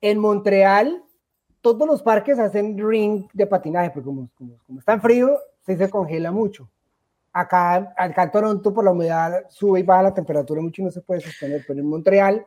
en 0.00 0.18
Montreal 0.18 1.04
todos 1.74 1.88
los 1.88 2.02
parques 2.02 2.38
hacen 2.38 2.78
ring 2.78 3.26
de 3.32 3.46
patinaje, 3.46 3.90
porque 3.90 4.06
como, 4.06 4.28
como, 4.36 4.78
está 4.78 4.94
en 4.94 5.00
frío, 5.00 5.38
se, 5.60 5.76
se 5.76 5.90
congela 5.90 6.30
mucho. 6.30 6.68
Acá, 7.32 7.92
acá 7.96 8.22
en 8.22 8.30
Toronto, 8.30 8.72
por 8.72 8.84
la 8.84 8.92
humedad, 8.92 9.44
sube 9.48 9.80
y 9.80 9.82
baja 9.82 10.04
la 10.04 10.14
temperatura 10.14 10.60
mucho 10.60 10.82
y 10.82 10.84
no 10.86 10.90
se 10.90 11.02
puede 11.02 11.20
sostener, 11.20 11.64
pero 11.66 11.80
en 11.80 11.86
Montreal 11.86 12.46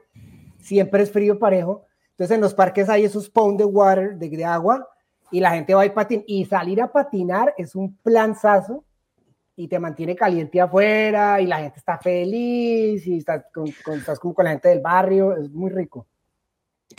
siempre 0.59 1.03
es 1.03 1.11
frío 1.11 1.37
parejo. 1.37 1.85
Entonces 2.11 2.35
en 2.35 2.41
los 2.41 2.53
parques 2.53 2.89
hay 2.89 3.05
esos 3.05 3.29
pound 3.29 3.59
de 3.59 3.65
water, 3.65 4.17
de, 4.17 4.45
agua, 4.45 4.87
y 5.31 5.39
la 5.39 5.51
gente 5.51 5.73
va 5.73 5.83
a 5.83 5.93
patinar. 5.93 6.23
Y 6.27 6.45
salir 6.45 6.81
a 6.81 6.91
patinar 6.91 7.53
es 7.57 7.75
un 7.75 7.95
planzazo 7.97 8.83
y 9.55 9.67
te 9.67 9.79
mantiene 9.79 10.15
caliente 10.15 10.59
afuera 10.59 11.39
y 11.41 11.45
la 11.45 11.59
gente 11.59 11.79
está 11.79 11.97
feliz 11.97 13.05
y 13.05 13.17
estás 13.17 13.43
con, 13.53 13.67
estás 13.67 14.19
con 14.19 14.33
la 14.37 14.51
gente 14.51 14.69
del 14.69 14.81
barrio, 14.81 15.35
es 15.35 15.49
muy 15.49 15.69
rico. 15.69 16.07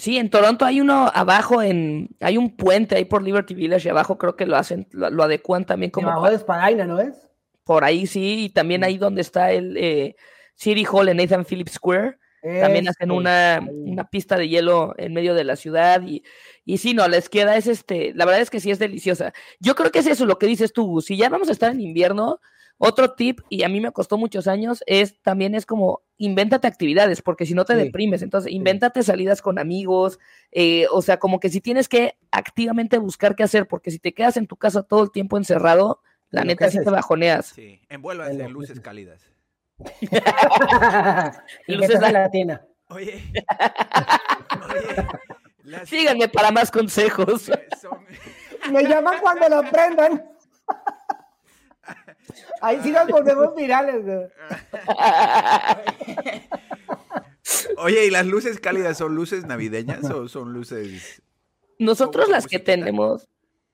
Sí, 0.01 0.17
en 0.17 0.31
Toronto 0.31 0.65
hay 0.65 0.81
uno 0.81 1.11
abajo, 1.15 1.61
en 1.63 2.09
hay 2.21 2.39
un 2.39 2.57
puente 2.57 2.97
ahí 2.97 3.05
por 3.05 3.23
Liberty 3.23 3.53
Village 3.53 3.87
y 3.87 3.91
abajo 3.91 4.17
creo 4.17 4.35
que 4.35 4.47
lo 4.47 4.57
hacen, 4.57 4.89
lo, 4.93 5.23
adecuan 5.23 5.67
también 5.67 5.91
como... 5.91 6.09
Abajo 6.09 6.31
de 6.31 6.37
Espadaina, 6.37 6.87
¿no 6.87 6.99
es? 6.99 7.29
Por 7.65 7.85
ahí 7.85 8.07
sí, 8.07 8.45
y 8.45 8.49
también 8.49 8.83
ahí 8.83 8.97
donde 8.97 9.21
está 9.21 9.53
el 9.53 9.77
eh, 9.77 10.17
City 10.55 10.87
Hall 10.91 11.11
en 11.11 11.19
Nathan 11.19 11.45
Phillips 11.45 11.73
Square, 11.73 12.17
también 12.43 12.89
hacen 12.89 13.11
una, 13.11 13.61
una, 13.71 14.09
pista 14.09 14.39
de 14.39 14.49
hielo 14.49 14.95
en 14.97 15.13
medio 15.13 15.35
de 15.35 15.45
la 15.45 15.57
ciudad 15.57 16.01
y, 16.07 16.25
y 16.65 16.79
sí, 16.79 16.95
no, 16.95 17.07
la 17.07 17.19
izquierda 17.19 17.55
es 17.59 17.67
este, 17.67 18.15
la 18.15 18.25
verdad 18.25 18.41
es 18.41 18.49
que 18.49 18.61
sí 18.61 18.71
es 18.71 18.79
deliciosa. 18.79 19.35
Yo 19.59 19.75
creo 19.75 19.91
que 19.91 19.99
es 19.99 20.07
eso 20.07 20.25
lo 20.25 20.39
que 20.39 20.47
dices 20.47 20.73
tú, 20.73 21.03
si 21.03 21.19
ya 21.19 21.29
vamos 21.29 21.51
a 21.51 21.53
estar 21.53 21.71
en 21.71 21.83
invierno, 21.83 22.41
Otro 22.83 23.13
tip, 23.13 23.41
y 23.51 23.63
a 23.63 23.69
mí 23.69 23.79
me 23.79 23.93
costó 23.93 24.17
muchos 24.17 24.47
años, 24.49 24.83
es 24.87 25.21
también 25.21 25.55
es 25.55 25.67
como 25.67 26.01
invéntate 26.17 26.67
actividades, 26.67 27.21
porque 27.21 27.45
si 27.45 27.53
no 27.53 27.67
te 27.67 27.75
Sí. 27.75 27.81
deprimes, 27.81 28.23
entonces 28.23 28.51
invéntate 28.51 29.03
salidas 29.03 29.43
con 29.43 29.59
amigos, 29.59 30.19
eh, 30.51 30.87
o 30.91 31.03
sea, 31.03 31.19
como 31.19 31.41
que 31.41 31.51
si 31.51 31.61
tienes 31.61 31.89
que 31.91 32.17
activamente 32.31 32.97
buscar 32.97 33.37
qué 33.37 33.43
hacer, 33.43 33.69
porque 33.69 33.91
si 33.91 33.99
te 33.99 34.15
quedas 34.15 34.39
en 34.39 34.47
tu 34.47 34.57
casa 34.57 34.83
todo 34.83 35.03
el 35.03 35.11
tiempo 35.11 35.37
encerrado, 35.37 36.01
la 36.31 36.43
neta 36.45 36.71
sí 36.71 36.79
te 36.83 36.89
bajoneas. 36.89 37.47
Sí, 37.49 37.83
envuélvanse 37.91 38.43
en 38.45 38.51
luces 38.53 38.81
cálidas. 38.81 39.21
y 41.67 41.75
Luces 41.75 42.01
la- 42.01 42.07
gelatina. 42.07 42.67
Oye, 42.89 43.23
oye, 44.75 45.07
las- 45.65 45.89
Síganme 45.89 46.29
para 46.29 46.51
más 46.51 46.71
consejos. 46.71 47.51
son- 47.81 48.07
Me 48.73 48.85
llaman 48.85 49.17
cuando 49.21 49.49
lo 49.51 49.57
aprendan. 49.59 50.25
Ahí 52.61 52.81
sí 52.83 52.91
nos 52.91 53.09
volvemos 53.09 53.55
virales, 53.55 54.05
güey. 54.05 54.19
Oye, 57.79 58.07
¿y 58.07 58.11
las 58.11 58.27
luces 58.27 58.61
cálidas 58.61 58.99
son 58.99 59.15
luces 59.15 59.47
navideñas 59.47 60.05
o 60.05 60.29
son 60.29 60.53
luces? 60.53 61.23
Nosotros 61.79 62.27
¿Con 62.27 62.33
las 62.33 62.47
que 62.47 62.59
tenemos. 62.59 63.27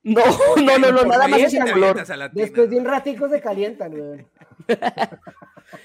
No, 0.02 0.22
no, 0.56 0.78
no, 0.78 0.92
no, 0.92 0.98
¿Por 0.98 1.08
nada 1.08 1.26
más 1.26 1.40
es 1.40 1.54
el 1.54 1.72
color. 1.72 2.06
Después 2.32 2.70
de 2.70 2.76
un 2.76 2.84
ratico 2.84 3.28
se 3.28 3.40
calientan, 3.40 3.96
güey. 3.96 4.26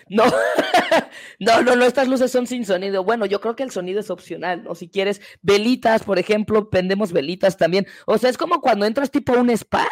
No, 0.09 0.26
no, 1.39 1.61
no, 1.63 1.76
no, 1.76 1.86
estas 1.86 2.07
luces 2.07 2.32
son 2.32 2.47
sin 2.47 2.65
sonido. 2.65 3.03
Bueno, 3.03 3.26
yo 3.26 3.41
creo 3.41 3.55
que 3.55 3.63
el 3.63 3.72
sonido 3.72 3.99
es 3.99 4.09
opcional, 4.09 4.63
¿no? 4.63 4.76
Si 4.76 4.89
quieres, 4.89 5.22
velitas, 5.41 6.03
por 6.03 6.19
ejemplo, 6.19 6.69
vendemos 6.72 7.11
velitas 7.11 7.57
también. 7.57 7.88
O 8.05 8.17
sea, 8.17 8.30
es 8.30 8.38
como 8.38 8.61
cuando 8.61 8.86
entras 8.86 9.11
tipo 9.11 9.34
a 9.34 9.39
un 9.39 9.49
spa, 9.49 9.88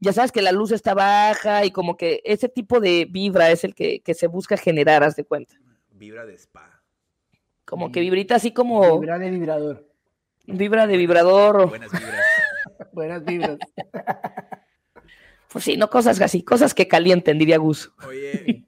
ya 0.00 0.12
sabes 0.12 0.32
que 0.32 0.42
la 0.42 0.52
luz 0.52 0.72
está 0.72 0.94
baja 0.94 1.64
y 1.64 1.70
como 1.70 1.96
que 1.96 2.20
ese 2.24 2.48
tipo 2.48 2.80
de 2.80 3.06
vibra 3.08 3.50
es 3.50 3.64
el 3.64 3.74
que, 3.74 4.00
que 4.00 4.14
se 4.14 4.26
busca 4.26 4.56
generar, 4.56 5.02
haz 5.04 5.14
de 5.16 5.24
cuenta. 5.24 5.54
Vibra 5.92 6.24
de 6.26 6.34
spa. 6.34 6.82
Como 7.66 7.92
que 7.92 8.00
vibrita 8.00 8.34
así 8.36 8.52
como 8.52 8.98
Vibra 8.98 9.18
de 9.18 9.30
vibrador. 9.30 9.86
vibra 10.46 10.86
de 10.86 10.96
vibrador. 10.96 11.56
o- 11.60 11.68
Buenas 11.68 11.92
vibras. 11.92 12.24
Buenas 12.92 13.24
vibras. 13.24 13.58
Pues 15.52 15.64
sí, 15.64 15.76
no 15.76 15.90
cosas 15.90 16.20
así, 16.20 16.42
cosas 16.42 16.74
que 16.74 16.86
calienten, 16.88 17.38
diría 17.38 17.58
Gus. 17.58 17.92
Oye, 18.06 18.64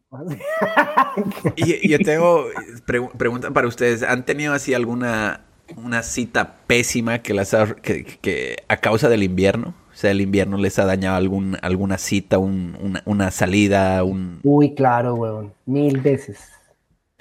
y, 1.57 1.87
y 1.87 1.89
yo 1.91 1.99
tengo 1.99 2.49
pregu- 2.87 3.13
pregunta 3.17 3.51
para 3.53 3.69
ustedes. 3.69 4.03
¿Han 4.03 4.25
tenido 4.25 4.53
así 4.53 4.75
alguna 4.75 5.45
una 5.77 6.03
cita 6.03 6.57
pésima 6.67 7.21
que 7.21 7.35
las 7.35 7.55
ha- 7.55 7.75
que, 7.77 8.05
que 8.05 8.57
a 8.69 8.77
causa 8.79 9.09
del 9.09 9.23
invierno? 9.23 9.75
Sea, 10.03 10.11
el 10.11 10.21
invierno 10.21 10.57
les 10.57 10.81
ha 10.81 10.85
dañado 10.85 11.17
algún, 11.17 11.57
alguna 11.63 11.97
cita, 11.97 12.39
un- 12.39 12.77
una, 12.83 13.03
una 13.07 13.31
salida, 13.31 14.03
un... 14.03 14.41
Uy, 14.43 14.75
claro, 14.75 15.15
weón. 15.15 15.53
Mil 15.65 16.01
veces. 16.01 16.41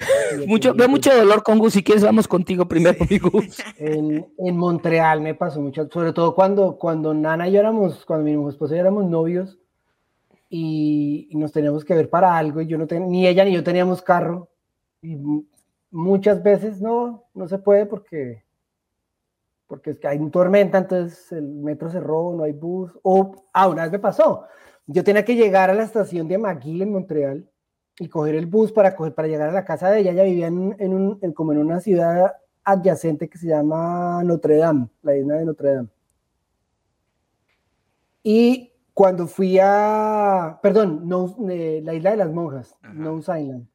Mucho, 0.48 0.74
veo 0.74 0.88
mucho 0.88 1.14
dolor 1.16 1.44
con 1.44 1.60
Gus. 1.60 1.74
Si 1.74 1.84
quieres, 1.84 2.02
vamos 2.02 2.26
contigo 2.26 2.66
primero, 2.66 2.96
mi 3.08 3.18
Gus. 3.18 3.58
En, 3.78 4.26
en 4.36 4.56
Montreal 4.56 5.20
me 5.20 5.36
pasó 5.36 5.60
mucho, 5.60 5.88
sobre 5.92 6.12
todo 6.12 6.34
cuando, 6.34 6.76
cuando 6.76 7.14
Nana 7.14 7.48
y 7.48 7.52
yo 7.52 7.60
éramos, 7.60 8.04
cuando 8.04 8.24
mi 8.24 8.48
esposo 8.48 8.74
y 8.74 8.78
yo 8.78 8.80
éramos 8.80 9.04
novios 9.04 9.60
y, 10.50 11.28
y 11.30 11.36
nos 11.36 11.52
teníamos 11.52 11.84
que 11.84 11.94
ver 11.94 12.10
para 12.10 12.36
algo 12.36 12.60
y 12.60 12.66
yo 12.66 12.78
no 12.78 12.88
tenía, 12.88 13.06
ni 13.06 13.26
ella 13.28 13.44
ni 13.44 13.52
yo 13.52 13.62
teníamos 13.62 14.02
carro 14.02 14.48
y 15.02 15.14
mu- 15.14 15.44
muchas 15.92 16.42
veces 16.42 16.80
no, 16.80 17.22
no 17.32 17.46
se 17.46 17.58
puede 17.58 17.86
porque, 17.86 18.42
porque 19.72 19.88
es 19.88 19.98
que 19.98 20.06
hay 20.06 20.18
un 20.18 20.30
tormenta, 20.30 20.76
entonces 20.76 21.32
el 21.32 21.48
metro 21.48 21.88
cerró, 21.88 22.34
no 22.34 22.42
hay 22.44 22.52
bus, 22.52 22.92
o, 23.02 23.46
ah, 23.54 23.68
una 23.68 23.84
vez 23.84 23.92
me 23.92 23.98
pasó, 23.98 24.44
yo 24.86 25.02
tenía 25.02 25.24
que 25.24 25.34
llegar 25.34 25.70
a 25.70 25.74
la 25.74 25.82
estación 25.82 26.28
de 26.28 26.36
McGill 26.36 26.82
en 26.82 26.92
Montreal 26.92 27.48
y 27.98 28.06
coger 28.10 28.34
el 28.34 28.44
bus 28.44 28.70
para, 28.70 28.94
coger, 28.94 29.14
para 29.14 29.28
llegar 29.28 29.48
a 29.48 29.52
la 29.52 29.64
casa 29.64 29.88
de 29.90 30.00
ella, 30.00 30.10
ella 30.10 30.24
vivía 30.24 30.48
en, 30.48 30.76
en 30.78 30.92
un, 30.92 31.18
en- 31.22 31.32
como 31.32 31.52
en 31.52 31.58
una 31.58 31.80
ciudad 31.80 32.34
adyacente 32.64 33.30
que 33.30 33.38
se 33.38 33.46
llama 33.46 34.22
Notre 34.24 34.56
Dame, 34.58 34.90
la 35.00 35.16
isla 35.16 35.36
de 35.36 35.44
Notre 35.46 35.72
Dame. 35.74 35.88
Y 38.22 38.74
cuando 38.92 39.26
fui 39.26 39.58
a, 39.58 40.58
perdón, 40.62 41.08
no, 41.08 41.34
eh, 41.48 41.80
la 41.82 41.94
isla 41.94 42.10
de 42.10 42.16
las 42.18 42.30
monjas, 42.30 42.76
Ajá. 42.82 42.92
Nose 42.92 43.40
Island. 43.40 43.66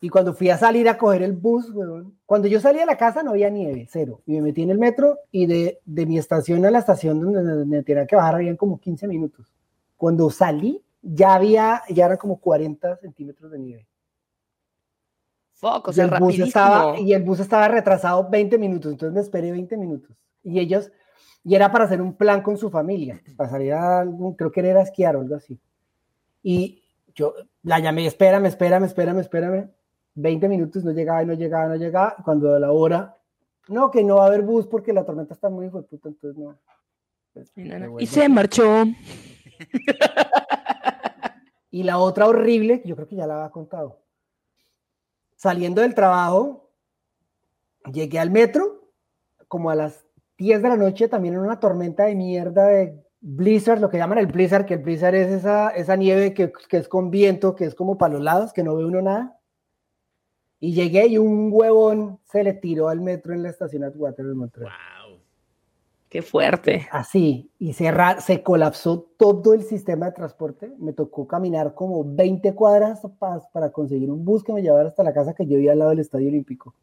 Y 0.00 0.08
cuando 0.08 0.34
fui 0.34 0.50
a 0.50 0.58
salir 0.58 0.88
a 0.88 0.98
coger 0.98 1.22
el 1.22 1.32
bus, 1.32 1.70
weón, 1.70 2.18
cuando 2.26 2.48
yo 2.48 2.60
salí 2.60 2.80
a 2.80 2.86
la 2.86 2.96
casa 2.96 3.22
no 3.22 3.30
había 3.30 3.48
nieve, 3.48 3.86
cero. 3.90 4.20
Y 4.26 4.32
me 4.32 4.42
metí 4.42 4.62
en 4.62 4.70
el 4.70 4.78
metro 4.78 5.18
y 5.30 5.46
de, 5.46 5.80
de 5.84 6.06
mi 6.06 6.18
estación 6.18 6.64
a 6.66 6.70
la 6.70 6.80
estación 6.80 7.20
donde 7.20 7.64
me 7.64 7.82
tenía 7.82 8.06
que 8.06 8.16
bajar 8.16 8.34
habían 8.34 8.56
como 8.56 8.78
15 8.78 9.08
minutos. 9.08 9.52
Cuando 9.96 10.28
salí 10.30 10.82
ya 11.02 11.34
había, 11.34 11.82
ya 11.88 12.06
eran 12.06 12.16
como 12.16 12.40
40 12.40 12.96
centímetros 12.96 13.50
de 13.50 13.58
nieve. 13.58 13.86
Fuck, 15.52 15.88
o 15.88 15.90
Y 15.90 15.94
sea, 15.94 16.04
el 16.04 16.10
bus 16.18 16.38
estaba, 16.38 16.98
y 16.98 17.12
el 17.12 17.22
bus 17.22 17.40
estaba 17.40 17.68
retrasado 17.68 18.28
20 18.28 18.58
minutos, 18.58 18.92
entonces 18.92 19.14
me 19.14 19.20
esperé 19.20 19.52
20 19.52 19.76
minutos. 19.76 20.16
Y 20.42 20.58
ellos, 20.58 20.92
y 21.44 21.54
era 21.54 21.72
para 21.72 21.84
hacer 21.84 22.02
un 22.02 22.14
plan 22.14 22.42
con 22.42 22.58
su 22.58 22.70
familia, 22.70 23.22
para 23.36 23.48
salir 23.48 23.72
a 23.72 24.00
algún, 24.00 24.34
creo 24.34 24.50
que 24.50 24.60
era 24.60 24.82
esquiar 24.82 25.16
o 25.16 25.20
algo 25.20 25.36
así. 25.36 25.58
Y 26.42 26.82
yo 27.14 27.34
la 27.62 27.78
llamé, 27.78 28.06
espérame, 28.06 28.46
espérame, 28.46 28.84
espérame, 28.84 29.20
espérame. 29.20 29.70
20 30.16 30.48
minutos, 30.48 30.84
no 30.84 30.90
llegaba 30.92 31.22
y 31.22 31.26
no 31.26 31.34
llegaba, 31.34 31.68
no 31.68 31.76
llegaba. 31.76 32.16
Cuando 32.24 32.54
a 32.54 32.58
la 32.58 32.72
hora, 32.72 33.16
no, 33.68 33.90
que 33.90 34.02
no 34.02 34.16
va 34.16 34.24
a 34.24 34.26
haber 34.26 34.42
bus 34.42 34.66
porque 34.66 34.92
la 34.92 35.04
tormenta 35.04 35.34
está 35.34 35.48
muy 35.48 35.66
hijo 35.66 35.80
de 35.80 35.88
puta, 35.88 36.08
entonces 36.08 36.36
no. 36.36 36.58
Pues, 37.32 37.52
Y 37.98 38.06
se 38.06 38.28
marchó. 38.28 38.84
Y 41.70 41.82
la 41.82 41.98
otra 41.98 42.26
horrible, 42.26 42.80
yo 42.86 42.96
creo 42.96 43.06
que 43.06 43.16
ya 43.16 43.26
la 43.26 43.36
había 43.36 43.50
contado. 43.50 44.00
Saliendo 45.34 45.82
del 45.82 45.94
trabajo, 45.94 46.70
llegué 47.92 48.18
al 48.18 48.30
metro, 48.30 48.90
como 49.48 49.68
a 49.68 49.74
las 49.74 50.06
10 50.38 50.62
de 50.62 50.68
la 50.70 50.76
noche, 50.78 51.08
también 51.08 51.34
en 51.34 51.40
una 51.40 51.60
tormenta 51.60 52.04
de 52.04 52.14
mierda 52.14 52.68
de 52.68 53.04
blizzard, 53.20 53.80
lo 53.80 53.90
que 53.90 53.98
llaman 53.98 54.16
el 54.16 54.26
blizzard, 54.26 54.64
que 54.64 54.74
el 54.74 54.82
blizzard 54.82 55.16
es 55.16 55.30
esa, 55.30 55.68
esa 55.70 55.96
nieve 55.96 56.32
que, 56.32 56.50
que 56.50 56.78
es 56.78 56.88
con 56.88 57.10
viento, 57.10 57.54
que 57.54 57.66
es 57.66 57.74
como 57.74 57.98
para 57.98 58.14
los 58.14 58.22
lados, 58.22 58.54
que 58.54 58.62
no 58.62 58.74
ve 58.74 58.86
uno 58.86 59.02
nada. 59.02 59.38
Y 60.60 60.72
llegué 60.72 61.06
y 61.06 61.18
un 61.18 61.50
huevón 61.52 62.18
se 62.24 62.42
le 62.42 62.52
tiró 62.54 62.88
al 62.88 63.00
metro 63.00 63.34
en 63.34 63.42
la 63.42 63.50
estación 63.50 63.84
Atwater 63.84 64.24
de 64.26 64.34
Montreal. 64.34 64.70
Wow. 65.06 65.18
Qué 66.08 66.22
fuerte. 66.22 66.88
Así, 66.92 67.50
y 67.58 67.72
se, 67.74 67.92
se 68.20 68.42
colapsó 68.42 69.06
todo 69.18 69.52
el 69.54 69.62
sistema 69.64 70.06
de 70.06 70.12
transporte. 70.12 70.72
Me 70.78 70.92
tocó 70.92 71.26
caminar 71.26 71.74
como 71.74 72.02
20 72.04 72.54
cuadras 72.54 73.02
pa- 73.18 73.46
para 73.52 73.70
conseguir 73.70 74.10
un 74.10 74.24
bus 74.24 74.42
que 74.44 74.52
me 74.52 74.62
llevara 74.62 74.88
hasta 74.88 75.02
la 75.02 75.12
casa 75.12 75.34
que 75.34 75.44
yo 75.46 75.56
vivía 75.56 75.72
al 75.72 75.78
lado 75.80 75.90
del 75.90 75.98
Estadio 76.00 76.28
Olímpico. 76.28 76.74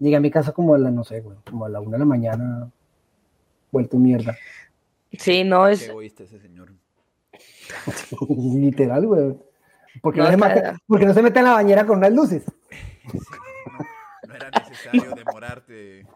Llegué 0.00 0.16
a 0.16 0.20
mi 0.20 0.30
casa 0.30 0.52
como 0.52 0.74
a 0.74 0.78
la, 0.78 0.90
no 0.90 1.04
sé, 1.04 1.20
güey, 1.20 1.38
como 1.48 1.64
a 1.64 1.68
la 1.68 1.80
una 1.80 1.92
de 1.92 1.98
la 2.00 2.04
mañana, 2.04 2.70
vuelto 3.70 3.96
mierda. 3.96 4.36
Sí, 5.12 5.44
no 5.44 5.66
Qué 5.66 5.72
es. 5.72 5.88
egoísta 5.88 6.24
ese 6.24 6.40
señor. 6.40 6.72
Literal, 8.28 9.06
güey. 9.06 9.34
Porque 10.02 10.18
no, 10.18 10.24
No, 10.24 10.30
se 10.32 10.36
mete, 10.36 10.62
porque 10.88 11.06
no 11.06 11.14
se 11.14 11.22
mete 11.22 11.38
en 11.38 11.44
la 11.44 11.52
bañera 11.52 11.86
con 11.86 11.98
unas 11.98 12.12
luces. 12.12 12.42
No, 13.12 13.78
no 14.28 14.34
era 14.34 14.50
necesario 14.50 15.14
demorarte. 15.14 16.06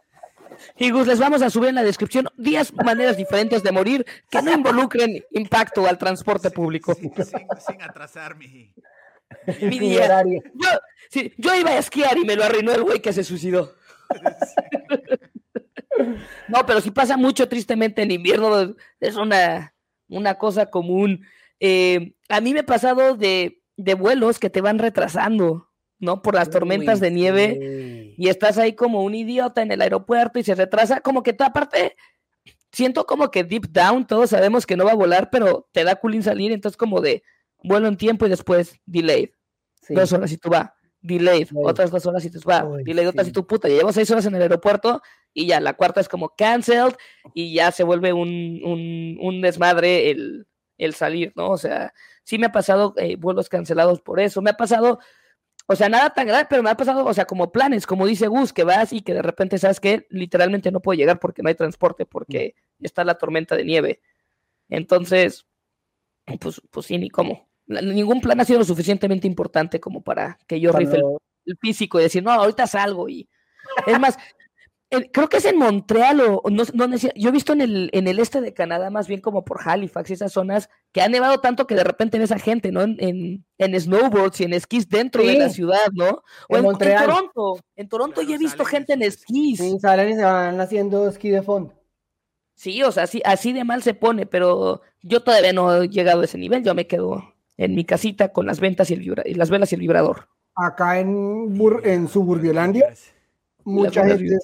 Y 0.77 0.91
Gus, 0.91 1.07
les 1.07 1.19
vamos 1.19 1.43
a 1.43 1.51
subir 1.51 1.69
en 1.71 1.75
la 1.75 1.83
descripción 1.83 2.27
10 2.37 2.75
maneras 2.85 3.17
diferentes 3.17 3.63
de 3.63 3.71
morir 3.73 4.07
que 4.31 4.41
no 4.43 4.53
involucren 4.53 5.23
impacto 5.33 5.87
al 5.87 5.99
transporte 5.99 6.51
público. 6.51 6.95
Sin, 6.95 7.13
sin- 7.15 7.47
sin 7.67 7.83
atrasar 7.83 8.37
mi... 8.37 8.73
Mi 9.61 9.79
día. 9.79 10.05
horario. 10.07 10.43
Yo, 10.55 10.69
sí, 11.11 11.35
yo 11.37 11.55
iba 11.55 11.71
a 11.71 11.79
esquiar 11.79 12.17
y 12.17 12.25
me 12.25 12.35
lo 12.35 12.45
arruinó 12.45 12.73
el 12.73 12.83
güey 12.83 13.01
que 13.03 13.13
se 13.13 13.25
suicidó. 13.25 13.75
No, 16.49 16.65
pero 16.65 16.81
sí 16.81 16.91
pasa 16.91 17.17
mucho 17.17 17.49
tristemente 17.49 18.03
en 18.03 18.11
invierno, 18.13 18.77
es 19.01 19.17
una, 19.17 19.75
una 20.09 20.37
cosa 20.37 20.67
común. 20.67 21.27
Eh, 21.61 22.15
a 22.29 22.41
mí 22.41 22.55
me 22.55 22.61
ha 22.61 22.67
pasado 22.67 23.17
de, 23.17 23.61
de 23.77 23.95
vuelos 23.95 24.39
que 24.39 24.49
te 24.49 24.61
van 24.61 24.79
retrasando, 24.79 25.68
¿no? 25.99 26.23
Por 26.23 26.35
las 26.35 26.51
tormentas 26.51 26.97
Uy, 26.97 27.01
de 27.01 27.11
nieve 27.11 27.59
sí. 27.61 28.15
y 28.19 28.29
estás 28.29 28.59
ahí 28.59 28.75
como 28.75 29.03
un 29.03 29.15
idiota 29.15 29.63
en 29.63 29.73
el 29.73 29.81
aeropuerto 29.83 30.39
y 30.39 30.45
se 30.45 30.55
retrasa, 30.55 31.01
como 31.01 31.23
que 31.23 31.33
toda 31.33 31.53
parte, 31.53 31.97
siento 32.73 33.07
como 33.07 33.31
que 33.31 33.45
deep 33.45 33.69
down 33.73 34.07
todos 34.07 34.31
sabemos 34.31 34.67
que 34.67 34.77
no 34.77 34.85
va 34.85 34.93
a 34.93 34.97
volar, 34.97 35.31
pero 35.31 35.69
te 35.73 35.85
da 35.85 35.97
culín 35.97 36.23
salir, 36.23 36.53
entonces 36.53 36.77
como 36.77 37.01
de 37.01 37.23
vuelo 37.63 37.89
en 37.89 37.97
tiempo 37.97 38.27
y 38.27 38.29
después 38.29 38.79
delayed, 38.87 39.31
Sí. 39.83 39.95
dos 39.95 40.13
horas 40.13 40.31
y 40.33 40.37
tú 40.37 40.51
va, 40.51 40.75
delayed, 41.01 41.49
Uy. 41.53 41.63
otras 41.67 41.91
dos 41.91 42.05
horas 42.07 42.25
y 42.25 42.31
tú 42.31 42.41
va, 42.49 42.65
Uy, 42.65 42.85
delayed 42.85 43.09
otras 43.09 43.29
y 43.29 43.33
tú 43.33 43.47
puta, 43.47 43.69
ya 43.69 43.77
llevo 43.77 43.93
seis 43.93 44.11
horas 44.11 44.27
en 44.27 44.35
el 44.35 44.43
aeropuerto 44.43 45.01
y 45.33 45.47
ya 45.47 45.61
la 45.61 45.75
cuarta 45.75 46.01
es 46.01 46.09
como 46.09 46.35
cancelled 46.37 46.95
y 47.35 47.55
ya 47.55 47.73
se 47.73 47.85
vuelve 47.85 48.13
un, 48.13 48.61
un, 48.65 49.17
un 49.21 49.41
desmadre 49.41 50.11
el, 50.11 50.47
el 50.77 50.95
salir, 50.95 51.33
¿no? 51.37 51.49
O 51.51 51.59
sea, 51.59 51.93
sí 52.23 52.39
me 52.39 52.47
ha 52.47 52.53
pasado 52.53 52.93
eh, 52.99 53.17
vuelos 53.17 53.49
cancelados 53.49 54.01
por 54.01 54.21
eso, 54.21 54.43
me 54.43 54.51
ha 54.51 54.57
pasado 54.57 54.99
o 55.71 55.77
sea, 55.77 55.91
nada 55.91 56.09
tan 56.09 56.27
grave, 56.27 56.47
pero 56.49 56.63
me 56.63 56.71
ha 56.71 56.77
pasado, 56.77 57.05
o 57.05 57.13
sea, 57.13 57.27
como 57.27 57.53
planes, 57.53 57.87
como 57.87 58.07
dice 58.07 58.27
Gus, 58.27 58.55
que 58.55 58.65
vas 58.65 58.91
y 58.95 59.03
que 59.03 59.13
de 59.13 59.21
repente 59.21 59.59
sabes 59.59 59.81
que 59.81 60.07
literalmente 60.09 60.73
no 60.73 60.81
puedo 60.81 60.97
llegar 60.97 61.21
porque 61.21 61.43
no 61.43 61.51
hay 61.51 61.55
transporte, 61.57 62.07
porque 62.07 62.55
está 62.81 63.05
la 63.05 63.19
tormenta 63.19 63.55
de 63.55 63.67
nieve. 63.67 64.01
Entonces, 64.71 65.47
pues, 66.41 66.63
pues 66.71 66.87
sí, 66.87 66.97
ni 66.97 67.11
cómo. 67.11 67.51
ningún 67.67 68.23
plan 68.23 68.41
ha 68.41 68.47
sido 68.47 68.61
lo 68.61 68.65
suficientemente 68.65 69.27
importante 69.27 69.79
como 69.79 70.03
para 70.03 70.39
que 70.47 70.59
yo 70.59 70.73
rife 70.73 71.03
el, 71.45 71.59
físico 71.59 72.01
y 72.01 72.05
decir, 72.05 72.23
no, 72.23 72.31
ahorita 72.31 72.67
salgo. 72.67 73.07
Y 73.11 73.29
es 73.87 74.01
más, 74.01 74.17
creo 75.13 75.29
que 75.29 75.37
es 75.37 75.45
en 75.45 75.59
Montreal 75.59 76.21
o 76.21 76.43
no, 76.51 76.65
no 76.73 76.97
yo 76.97 77.29
he 77.29 77.33
visto 77.33 77.53
en 77.53 77.61
el, 77.61 77.91
en 77.93 78.09
el 78.09 78.19
este 78.19 78.41
de 78.41 78.55
Canadá, 78.55 78.91
más 78.91 79.07
bien 79.07 79.21
como 79.21 79.45
por 79.45 79.61
Halifax 79.63 80.11
y 80.11 80.15
esas 80.15 80.33
zonas, 80.33 80.71
que 80.93 81.03
ha 81.03 81.09
nevado 81.09 81.41
tanto 81.41 81.67
que 81.67 81.75
de 81.75 81.85
repente 81.85 82.19
ves 82.19 82.33
a 82.33 82.39
gente, 82.39 82.73
¿no? 82.73 82.83
En, 82.83 83.45
en, 83.59 83.81
snowboards 83.81 84.41
y 84.41 84.45
en 84.45 84.55
esquís 84.55 84.89
dentro 84.89 85.23
de 85.23 85.39
la 85.39 85.51
ciudad, 85.51 85.89
¿no? 85.93 86.23
O 86.49 86.57
en, 86.57 86.63
Montreal. 86.63 87.03
en 87.03 87.09
Toronto. 87.11 87.61
En 87.77 87.89
Toronto 87.89 88.23
ya 88.23 88.37
he 88.37 88.39
visto 88.39 88.65
gente 88.65 88.95
en 88.95 89.03
esquís. 89.03 89.59
Sí, 89.59 89.79
salen 89.79 90.11
y 90.11 90.15
se 90.15 90.25
van 90.25 90.61
haciendo 90.61 91.09
esquí 91.09 91.31
de 91.31 91.43
fondo. 91.43 91.75
Sí, 92.55 92.83
o 92.83 92.91
sea, 92.91 93.05
así, 93.05 93.21
así 93.25 93.53
de 93.53 93.65
mal 93.65 93.83
se 93.83 93.95
pone, 93.95 94.27
pero 94.27 94.81
yo 95.03 95.23
todavía 95.23 95.53
no 95.53 95.83
he 95.83 95.89
llegado 95.89 96.23
a 96.23 96.25
ese 96.25 96.39
nivel, 96.39 96.65
yo 96.65 96.75
me 96.75 96.87
quedo 96.87 97.35
en 97.57 97.75
mi 97.75 97.85
casita 97.85 98.33
con 98.33 98.47
las 98.47 98.59
ventas 98.59 98.91
y, 98.91 98.95
el 98.95 99.23
y 99.27 99.35
las 99.35 99.51
velas 99.51 99.71
y 99.71 99.75
el 99.75 99.83
vibrador. 99.83 100.29
Acá 100.57 100.99
en, 100.99 101.57
en 101.85 102.09
Suburbiolandia, 102.09 102.93
mucha 103.65 104.05
gente 104.05 104.39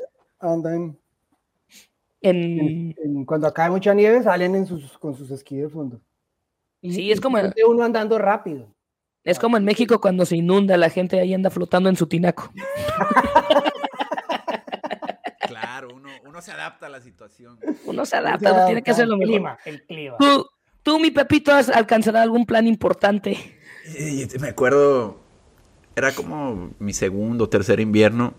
anda 0.53 0.75
en, 0.75 0.99
en, 2.21 3.25
Cuando 3.25 3.53
hay 3.55 3.71
mucha 3.71 3.95
nieve, 3.95 4.23
salen 4.23 4.55
en 4.55 4.67
sus, 4.67 4.97
con 4.99 5.15
sus 5.15 5.31
esquí 5.31 5.57
de 5.57 5.69
fondo. 5.69 6.01
sí, 6.83 7.11
es 7.11 7.21
como... 7.21 7.39
Uno 7.69 7.85
andando 7.85 8.19
rápido. 8.19 8.75
Es 9.25 9.39
como 9.39 9.57
en 9.57 9.65
México 9.65 10.01
cuando 10.01 10.27
se 10.27 10.37
inunda, 10.37 10.77
la 10.77 10.91
gente 10.91 11.19
ahí 11.19 11.33
anda 11.33 11.51
flotando 11.51 11.89
en 11.89 11.97
su 11.97 12.07
tinaco. 12.07 12.53
uno 16.35 16.43
se 16.43 16.51
adapta 16.51 16.87
a 16.87 16.89
la 16.89 17.01
situación. 17.01 17.61
Uno 17.85 18.05
se 18.05 18.17
adapta, 18.17 18.53
uno 18.53 18.67
tiene 18.67 18.83
que 18.83 18.91
hacer 18.91 19.07
lo 19.07 19.17
mismo. 19.17 19.57
El 19.65 19.83
clima. 19.87 20.17
¿Tú, 20.19 20.47
tú, 20.83 20.99
mi 20.99 21.13
Pepito, 21.13 21.53
has 21.53 21.69
alcanzado 21.69 22.19
algún 22.19 22.45
plan 22.45 22.67
importante? 22.67 23.39
me 24.41 24.49
acuerdo, 24.49 25.21
era 25.95 26.13
como 26.13 26.73
mi 26.81 26.93
segundo 26.93 27.45
o 27.45 27.49
tercer 27.49 27.79
invierno 27.79 28.35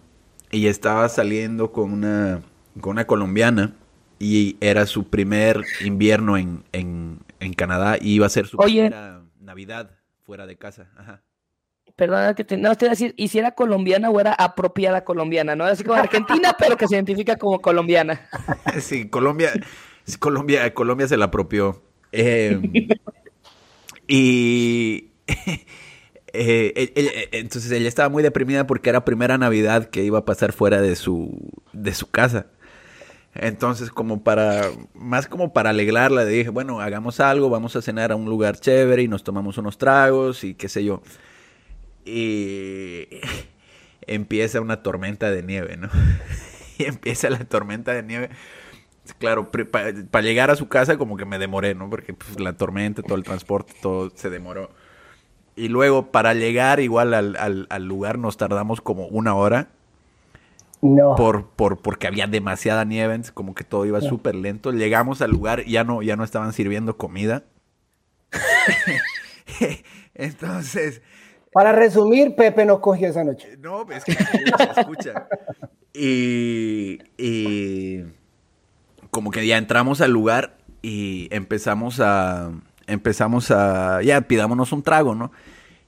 y 0.51 0.67
estaba 0.67 1.09
saliendo 1.09 1.71
con 1.71 1.91
una, 1.91 2.41
con 2.79 2.91
una 2.91 3.05
colombiana 3.05 3.73
y 4.19 4.57
era 4.61 4.85
su 4.85 5.09
primer 5.09 5.63
invierno 5.83 6.37
en, 6.37 6.63
en, 6.71 7.19
en 7.39 7.53
Canadá 7.53 7.97
y 7.99 8.13
iba 8.13 8.25
a 8.25 8.29
ser 8.29 8.47
su 8.47 8.57
primera 8.57 9.23
Navidad 9.39 9.91
fuera 10.23 10.45
de 10.45 10.57
casa. 10.57 10.89
Ajá 10.97 11.21
perdona 11.95 12.33
que 12.33 12.43
te, 12.43 12.57
no 12.57 12.75
te 12.75 12.89
decir, 12.89 13.13
y 13.17 13.29
si 13.29 13.39
era 13.39 13.51
colombiana 13.51 14.09
o 14.09 14.19
era 14.19 14.33
apropiada 14.33 15.03
colombiana, 15.03 15.55
¿no? 15.55 15.65
Así 15.65 15.83
como 15.83 15.97
Argentina, 15.97 16.55
pero 16.59 16.77
que 16.77 16.87
se 16.87 16.95
identifica 16.95 17.37
como 17.37 17.61
colombiana. 17.61 18.27
Sí, 18.81 19.07
Colombia, 19.07 19.53
Colombia, 20.19 20.73
Colombia 20.73 21.07
se 21.07 21.17
la 21.17 21.25
apropió. 21.25 21.81
Em, 22.11 22.71
y 24.07 25.11
eh, 26.37 27.29
entonces 27.31 27.71
ella 27.71 27.87
estaba 27.87 28.09
muy 28.09 28.23
deprimida 28.23 28.67
porque 28.67 28.89
era 28.89 29.05
primera 29.05 29.37
Navidad 29.37 29.89
que 29.89 30.03
iba 30.03 30.19
a 30.19 30.25
pasar 30.25 30.53
fuera 30.53 30.81
de 30.81 30.95
su, 30.95 31.51
de 31.73 31.93
su 31.93 32.09
casa. 32.09 32.47
Entonces, 33.33 33.89
como 33.89 34.23
para, 34.23 34.69
más 34.93 35.27
como 35.27 35.51
para 35.51 35.71
alegrarla, 35.71 36.23
le 36.23 36.31
dije, 36.31 36.49
bueno, 36.49 36.79
hagamos 36.79 37.19
algo, 37.19 37.49
vamos 37.49 37.75
a 37.75 37.81
cenar 37.81 38.11
a 38.13 38.15
un 38.15 38.25
lugar 38.25 38.59
chévere 38.59 39.03
y 39.03 39.07
nos 39.09 39.23
tomamos 39.23 39.57
unos 39.57 39.77
tragos 39.77 40.45
y 40.45 40.55
qué 40.55 40.69
sé 40.69 40.85
yo 40.85 41.01
y 42.05 43.07
empieza 44.07 44.61
una 44.61 44.83
tormenta 44.83 45.31
de 45.31 45.43
nieve, 45.43 45.75
¿no? 45.75 45.89
y 46.77 46.85
empieza 46.85 47.29
la 47.29 47.43
tormenta 47.43 47.93
de 47.93 48.03
nieve. 48.03 48.29
Claro, 49.19 49.51
para 49.51 50.21
llegar 50.21 50.49
a 50.49 50.55
su 50.55 50.67
casa 50.67 50.97
como 50.97 51.17
que 51.17 51.25
me 51.25 51.37
demoré, 51.37 51.75
¿no? 51.75 51.89
Porque 51.89 52.13
pues, 52.13 52.39
la 52.39 52.53
tormenta, 52.53 53.03
todo 53.03 53.17
el 53.17 53.23
transporte, 53.23 53.73
todo 53.81 54.11
se 54.15 54.29
demoró. 54.29 54.71
Y 55.55 55.69
luego 55.69 56.11
para 56.11 56.33
llegar 56.33 56.79
igual 56.79 57.13
al, 57.13 57.67
al, 57.69 57.85
lugar 57.85 58.17
nos 58.17 58.37
tardamos 58.37 58.81
como 58.81 59.07
una 59.07 59.35
hora. 59.35 59.69
No. 60.81 61.15
Por, 61.15 61.47
por, 61.47 61.77
porque 61.81 62.07
había 62.07 62.27
demasiada 62.27 62.83
nieve, 62.85 63.19
como 63.33 63.55
que 63.55 63.63
todo 63.63 63.85
iba 63.85 64.01
súper 64.01 64.35
lento. 64.35 64.71
Llegamos 64.71 65.21
al 65.21 65.31
lugar, 65.31 65.63
ya 65.65 65.83
no, 65.83 66.01
ya 66.01 66.15
no 66.15 66.23
estaban 66.23 66.53
sirviendo 66.53 66.97
comida. 66.97 67.43
Entonces, 70.13 71.01
para 71.55 71.71
resumir, 71.71 72.35
Pepe 72.35 72.65
no 72.65 72.81
cogió 72.81 73.07
esa 73.07 73.23
noche. 73.23 73.55
No, 73.57 73.89
es 73.89 74.03
que 74.03 74.13
se 74.13 74.79
escucha. 74.81 75.27
Y, 75.93 76.99
y 77.17 78.03
como 79.09 79.31
que 79.31 79.47
ya 79.47 79.57
entramos 79.57 80.01
al 80.01 80.11
lugar 80.11 80.57
y 80.81 81.29
empezamos 81.31 82.01
a, 82.01 82.51
empezamos 82.87 83.51
a, 83.51 84.01
ya 84.01 84.21
pidámonos 84.21 84.71
un 84.71 84.83
trago, 84.83 85.15
¿no? 85.15 85.31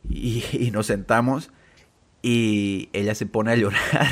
Y, 0.10 0.44
y 0.52 0.72
nos 0.72 0.88
sentamos 0.88 1.52
y 2.22 2.90
ella 2.94 3.16
se 3.16 3.26
pone 3.26 3.52
a 3.52 3.56
llorar. 3.56 4.08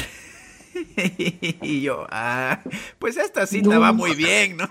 y 1.62 1.82
yo, 1.82 2.06
ah, 2.10 2.60
pues 3.00 3.18
esta 3.18 3.46
cita 3.46 3.80
va 3.80 3.92
muy 3.92 4.16
bien, 4.16 4.58
¿no? 4.58 4.68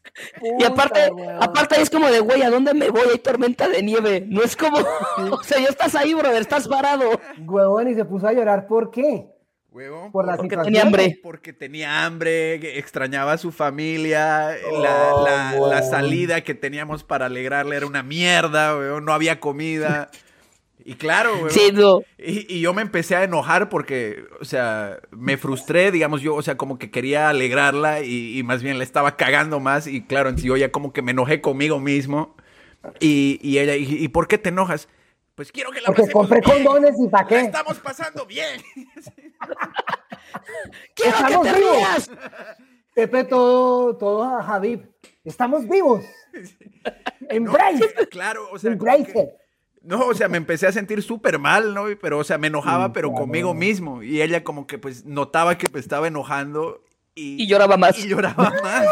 y 0.58 0.64
aparte, 0.64 1.10
aparte 1.40 1.80
es 1.80 1.90
como 1.90 2.08
de, 2.08 2.20
güey, 2.20 2.42
¿a 2.42 2.50
dónde 2.50 2.74
me 2.74 2.90
voy? 2.90 3.08
Hay 3.10 3.18
tormenta 3.18 3.68
de 3.68 3.82
nieve. 3.82 4.24
No 4.28 4.42
es 4.42 4.56
como, 4.56 4.78
o 5.18 5.42
sea, 5.42 5.60
ya 5.60 5.68
estás 5.68 5.94
ahí, 5.94 6.14
brother, 6.14 6.40
estás 6.40 6.68
parado. 6.68 7.20
Huevón, 7.38 7.88
y 7.88 7.94
se 7.94 8.04
puso 8.04 8.26
a 8.26 8.32
llorar, 8.32 8.66
¿por 8.66 8.90
qué? 8.90 9.31
Huevón, 9.72 10.12
por 10.12 10.26
la 10.26 10.36
porque 10.36 10.56
tenía 10.56 10.82
hambre. 10.82 11.18
Porque 11.22 11.52
tenía 11.54 12.04
hambre, 12.04 12.78
extrañaba 12.78 13.32
a 13.32 13.38
su 13.38 13.52
familia, 13.52 14.50
la, 14.70 15.12
la, 15.24 15.54
la, 15.58 15.80
oh, 15.80 15.90
salida 15.90 16.42
que 16.42 16.54
teníamos 16.54 17.04
para 17.04 17.26
alegrarle 17.26 17.76
era 17.76 17.86
una 17.86 18.02
mierda, 18.02 18.76
huevón, 18.76 19.04
no 19.04 19.12
había 19.12 19.40
comida. 19.40 20.10
Y 20.84 20.94
claro, 20.94 21.38
güey. 21.38 21.52
Sí, 21.52 21.70
no. 21.72 22.00
y, 22.18 22.60
yo 22.60 22.74
me 22.74 22.82
empecé 22.82 23.16
a 23.16 23.24
enojar 23.24 23.68
porque, 23.68 24.24
o 24.40 24.44
sea, 24.44 24.98
me 25.10 25.36
frustré, 25.36 25.90
digamos, 25.90 26.22
yo, 26.22 26.34
o 26.34 26.42
sea, 26.42 26.56
como 26.56 26.78
que 26.78 26.90
quería 26.90 27.28
alegrarla 27.28 28.02
y, 28.02 28.42
más 28.42 28.62
bien 28.62 28.78
le 28.78 28.84
estaba 28.84 29.16
cagando 29.16 29.60
más. 29.60 29.86
Y 29.86 30.02
claro, 30.02 30.28
en 30.28 30.38
sí 30.38 30.48
yo 30.48 30.56
ya 30.56 30.72
como 30.72 30.92
que 30.92 31.02
me 31.02 31.12
enojé 31.12 31.40
conmigo 31.40 31.78
mismo. 31.78 32.36
Y, 32.98 33.38
ella, 33.58 33.76
y, 33.76 34.08
por 34.08 34.26
qué 34.26 34.38
te 34.38 34.48
enojas? 34.48 34.88
Pues 35.34 35.50
quiero 35.50 35.70
que 35.70 35.80
la 35.80 35.88
Porque 35.88 36.10
compré 36.10 36.42
condones 36.42 36.94
y 37.00 37.08
para 37.08 37.26
qué. 37.26 37.40
estamos 37.40 37.78
pasando 37.78 38.26
bien. 38.26 38.60
quiero 40.94 41.16
que 41.26 41.48
te 41.48 41.52
rías. 41.54 42.10
Pepe, 42.94 43.24
todo, 43.24 43.96
todo 43.96 44.22
a 44.24 44.42
Javib. 44.42 44.88
Estamos 45.24 45.68
vivos. 45.68 46.04
Embrace. 47.30 47.94
claro, 48.10 48.48
o 48.50 48.58
sea. 48.58 48.72
Embrace. 48.72 49.34
No, 49.82 50.06
o 50.06 50.14
sea, 50.14 50.28
me 50.28 50.36
empecé 50.36 50.68
a 50.68 50.72
sentir 50.72 51.02
súper 51.02 51.38
mal, 51.38 51.74
¿no? 51.74 51.84
Pero, 52.00 52.18
o 52.18 52.24
sea, 52.24 52.38
me 52.38 52.46
enojaba, 52.46 52.92
pero 52.92 53.12
conmigo 53.12 53.52
mismo. 53.52 54.02
Y 54.02 54.22
ella 54.22 54.44
como 54.44 54.66
que 54.66 54.78
pues 54.78 55.04
notaba 55.04 55.58
que 55.58 55.66
me 55.72 55.80
estaba 55.80 56.06
enojando. 56.06 56.84
Y, 57.14 57.42
y 57.42 57.46
lloraba 57.48 57.76
más. 57.76 57.98
Y 57.98 58.08
lloraba 58.08 58.52
más. 58.62 58.86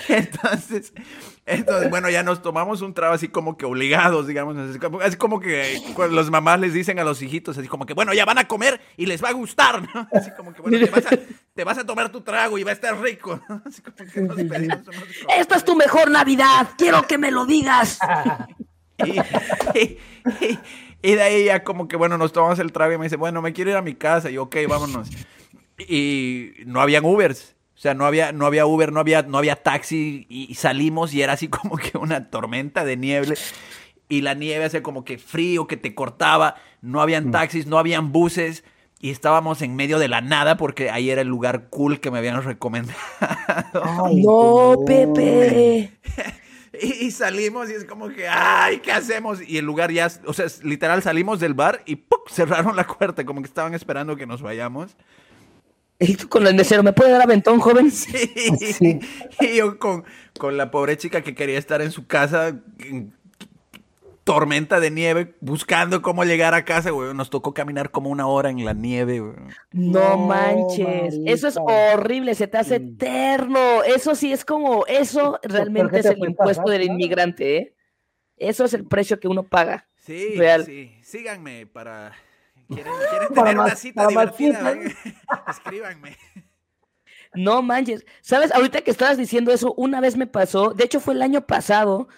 entonces, 0.08 0.92
entonces, 1.46 1.90
bueno, 1.90 2.08
ya 2.10 2.22
nos 2.22 2.42
tomamos 2.42 2.80
un 2.80 2.94
trago 2.94 3.14
así 3.14 3.28
como 3.28 3.56
que 3.56 3.66
obligados, 3.66 4.26
digamos. 4.26 4.56
Así 4.56 5.16
como, 5.16 5.40
que 5.40 5.82
cuando 5.94 6.14
los 6.14 6.30
mamás 6.30 6.60
les 6.60 6.72
dicen 6.72 6.98
a 6.98 7.04
los 7.04 7.20
hijitos, 7.22 7.58
así 7.58 7.66
como 7.66 7.86
que, 7.86 7.94
bueno, 7.94 8.14
ya 8.14 8.24
van 8.24 8.38
a 8.38 8.46
comer 8.46 8.80
y 8.96 9.06
les 9.06 9.22
va 9.22 9.30
a 9.30 9.32
gustar, 9.32 9.82
¿no? 9.82 10.08
Así 10.12 10.30
como 10.36 10.52
que, 10.52 10.62
bueno, 10.62 10.78
te 11.54 11.64
vas 11.64 11.78
a, 11.78 11.84
tomar 11.84 12.12
tu 12.12 12.20
trago 12.20 12.56
y 12.58 12.62
va 12.62 12.70
a 12.70 12.74
estar 12.74 13.00
rico. 13.00 13.40
Así 13.64 13.82
como 13.82 13.96
que 14.34 14.68
Esta 15.36 15.56
es 15.56 15.64
tu 15.64 15.74
mejor 15.74 16.10
Navidad, 16.10 16.68
quiero 16.78 17.06
que 17.06 17.18
me 17.18 17.30
lo 17.30 17.46
digas. 17.46 17.98
Y, 21.02 21.14
de 21.14 21.22
ahí 21.22 21.44
ya 21.46 21.64
como 21.64 21.88
que, 21.88 21.96
bueno, 21.96 22.18
nos 22.18 22.32
tomamos 22.32 22.58
el 22.58 22.72
trago 22.72 22.92
y 22.92 22.98
me 22.98 23.04
dice, 23.04 23.16
bueno, 23.16 23.40
me 23.40 23.52
quiero 23.52 23.70
ir 23.70 23.76
a 23.76 23.82
mi 23.82 23.94
casa. 23.94 24.30
Y 24.30 24.36
ok, 24.36 24.56
vámonos. 24.68 25.08
Y 25.78 26.52
no 26.66 26.80
habían 26.80 27.04
Ubers. 27.04 27.56
O 27.80 27.82
sea, 27.82 27.94
no 27.94 28.04
había, 28.04 28.30
no 28.32 28.44
había 28.44 28.66
Uber, 28.66 28.92
no 28.92 29.00
había, 29.00 29.22
no 29.22 29.38
había 29.38 29.56
taxi 29.56 30.26
y, 30.28 30.54
salimos 30.54 31.14
y 31.14 31.22
era 31.22 31.32
así 31.32 31.48
como 31.48 31.78
que 31.78 31.96
una 31.96 32.28
tormenta 32.28 32.84
de 32.84 32.98
nieve. 32.98 33.32
Y 34.06 34.20
la 34.20 34.34
nieve 34.34 34.66
hacía 34.66 34.82
como 34.82 35.02
que 35.02 35.16
frío, 35.16 35.66
que 35.66 35.78
te 35.78 35.94
cortaba. 35.94 36.56
No 36.82 37.00
habían 37.00 37.28
mm. 37.28 37.30
taxis, 37.30 37.66
no 37.66 37.78
habían 37.78 38.12
buses. 38.12 38.64
Y 39.00 39.08
estábamos 39.08 39.62
en 39.62 39.76
medio 39.76 39.98
de 39.98 40.08
la 40.08 40.20
nada 40.20 40.58
porque 40.58 40.90
ahí 40.90 41.08
era 41.08 41.22
el 41.22 41.28
lugar 41.28 41.70
cool 41.70 42.00
que 42.00 42.10
me 42.10 42.18
habían 42.18 42.42
recomendado. 42.44 42.98
no, 44.12 44.76
Pepe. 44.84 45.92
Y, 46.82 47.10
salimos 47.10 47.68
y 47.68 47.74
es 47.74 47.84
como 47.84 48.08
que, 48.08 48.26
ay, 48.26 48.78
¿qué 48.78 48.92
hacemos? 48.92 49.42
Y 49.46 49.58
el 49.58 49.66
lugar 49.66 49.90
ya, 49.90 50.08
o 50.24 50.32
sea, 50.32 50.46
literal 50.62 51.02
salimos 51.02 51.38
del 51.38 51.52
bar 51.52 51.82
y 51.84 51.96
¡pum! 51.96 52.20
cerraron 52.30 52.74
la 52.74 52.86
puerta, 52.86 53.26
como 53.26 53.42
que 53.42 53.48
estaban 53.48 53.74
esperando 53.74 54.16
que 54.16 54.24
nos 54.24 54.40
vayamos. 54.40 54.96
Y 56.02 56.14
tú 56.16 56.28
con 56.28 56.46
el 56.46 56.54
mesero, 56.54 56.82
¿me 56.82 56.94
puede 56.94 57.12
dar 57.12 57.22
aventón, 57.22 57.60
joven? 57.60 57.90
Sí. 57.90 58.98
Y 59.40 59.56
yo 59.56 59.78
con, 59.78 60.04
con 60.38 60.56
la 60.56 60.70
pobre 60.70 60.96
chica 60.96 61.22
que 61.22 61.34
quería 61.34 61.58
estar 61.58 61.82
en 61.82 61.90
su 61.90 62.06
casa, 62.06 62.58
tormenta 64.24 64.80
de 64.80 64.90
nieve, 64.90 65.34
buscando 65.40 66.02
cómo 66.02 66.24
llegar 66.24 66.54
a 66.54 66.64
casa, 66.64 66.90
güey. 66.90 67.12
Nos 67.14 67.30
tocó 67.30 67.52
caminar 67.52 67.90
como 67.90 68.10
una 68.10 68.26
hora 68.26 68.48
en 68.48 68.64
la 68.64 68.72
nieve, 68.72 69.20
güey. 69.20 69.34
No, 69.72 70.16
manches, 70.16 71.18
eso 71.26 71.48
es 71.48 71.58
horrible, 71.58 72.34
se 72.34 72.46
te 72.46 72.58
hace 72.58 72.76
eterno. 72.76 73.82
Eso 73.82 74.14
sí 74.14 74.32
es 74.32 74.44
como, 74.44 74.86
eso 74.86 75.38
realmente 75.42 76.00
es 76.00 76.06
el 76.06 76.18
impuesto 76.18 76.70
del 76.70 76.84
inmigrante, 76.84 77.56
¿eh? 77.56 77.74
Eso 78.36 78.64
es 78.64 78.72
el 78.72 78.86
precio 78.86 79.20
que 79.20 79.28
uno 79.28 79.42
paga. 79.42 79.86
Sí, 79.98 80.34
Real. 80.36 80.64
sí. 80.64 80.92
Síganme 81.02 81.66
para... 81.66 82.12
¿Quieren, 82.72 82.92
quieren 83.10 83.28
tener 83.34 83.58
una 83.58 83.76
cita 83.76 84.02
divertida? 84.08 84.58
Escríbanme. 85.48 86.16
No 87.34 87.62
manches. 87.62 88.04
¿Sabes? 88.22 88.52
Ahorita 88.52 88.80
que 88.82 88.90
estabas 88.90 89.16
diciendo 89.16 89.52
eso, 89.52 89.72
una 89.76 90.00
vez 90.00 90.16
me 90.16 90.26
pasó, 90.26 90.72
de 90.74 90.84
hecho 90.84 91.00
fue 91.00 91.14
el 91.14 91.22
año 91.22 91.46
pasado, 91.46 92.08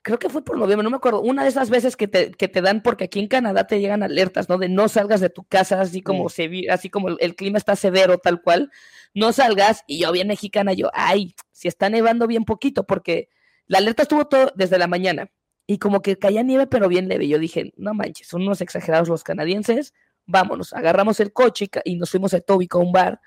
creo 0.00 0.18
que 0.18 0.28
fue 0.30 0.42
por 0.44 0.56
noviembre, 0.58 0.82
no 0.84 0.90
me 0.90 0.96
acuerdo, 0.96 1.20
una 1.20 1.42
de 1.42 1.50
esas 1.50 1.68
veces 1.68 1.94
que 1.96 2.08
te, 2.08 2.30
que 2.32 2.48
te 2.48 2.62
dan, 2.62 2.82
porque 2.82 3.04
aquí 3.04 3.20
en 3.20 3.28
Canadá 3.28 3.66
te 3.66 3.80
llegan 3.80 4.02
alertas, 4.02 4.48
¿no? 4.48 4.56
De 4.58 4.68
no 4.68 4.88
salgas 4.88 5.20
de 5.20 5.28
tu 5.30 5.44
casa, 5.44 5.80
así 5.80 6.00
como, 6.02 6.28
se, 6.30 6.48
vi- 6.48 6.68
así 6.68 6.88
como 6.88 7.08
el, 7.08 7.16
el 7.20 7.36
clima 7.36 7.58
está 7.58 7.76
severo, 7.76 8.18
tal 8.18 8.40
cual, 8.40 8.70
no 9.14 9.32
salgas, 9.32 9.84
y 9.86 10.00
yo 10.00 10.10
bien 10.10 10.28
mexicana, 10.28 10.72
yo, 10.72 10.90
ay, 10.94 11.34
si 11.50 11.68
está 11.68 11.90
nevando 11.90 12.26
bien 12.26 12.44
poquito, 12.44 12.84
porque 12.84 13.28
la 13.66 13.78
alerta 13.78 14.02
estuvo 14.02 14.26
todo 14.26 14.52
desde 14.56 14.78
la 14.78 14.86
mañana, 14.86 15.30
y 15.66 15.78
como 15.78 16.02
que 16.02 16.18
caía 16.18 16.42
nieve, 16.42 16.66
pero 16.66 16.88
bien 16.88 17.08
leve, 17.08 17.28
yo 17.28 17.38
dije, 17.38 17.72
no 17.76 17.94
manches, 17.94 18.26
son 18.28 18.42
unos 18.42 18.60
exagerados 18.60 19.08
los 19.08 19.24
canadienses, 19.24 19.94
vámonos, 20.26 20.72
agarramos 20.72 21.20
el 21.20 21.32
coche 21.32 21.68
y, 21.84 21.96
nos 21.96 22.10
fuimos 22.10 22.34
a 22.34 22.38
Etobicoke, 22.38 22.82
a 22.82 22.86
un 22.86 22.92
bar, 22.92 23.20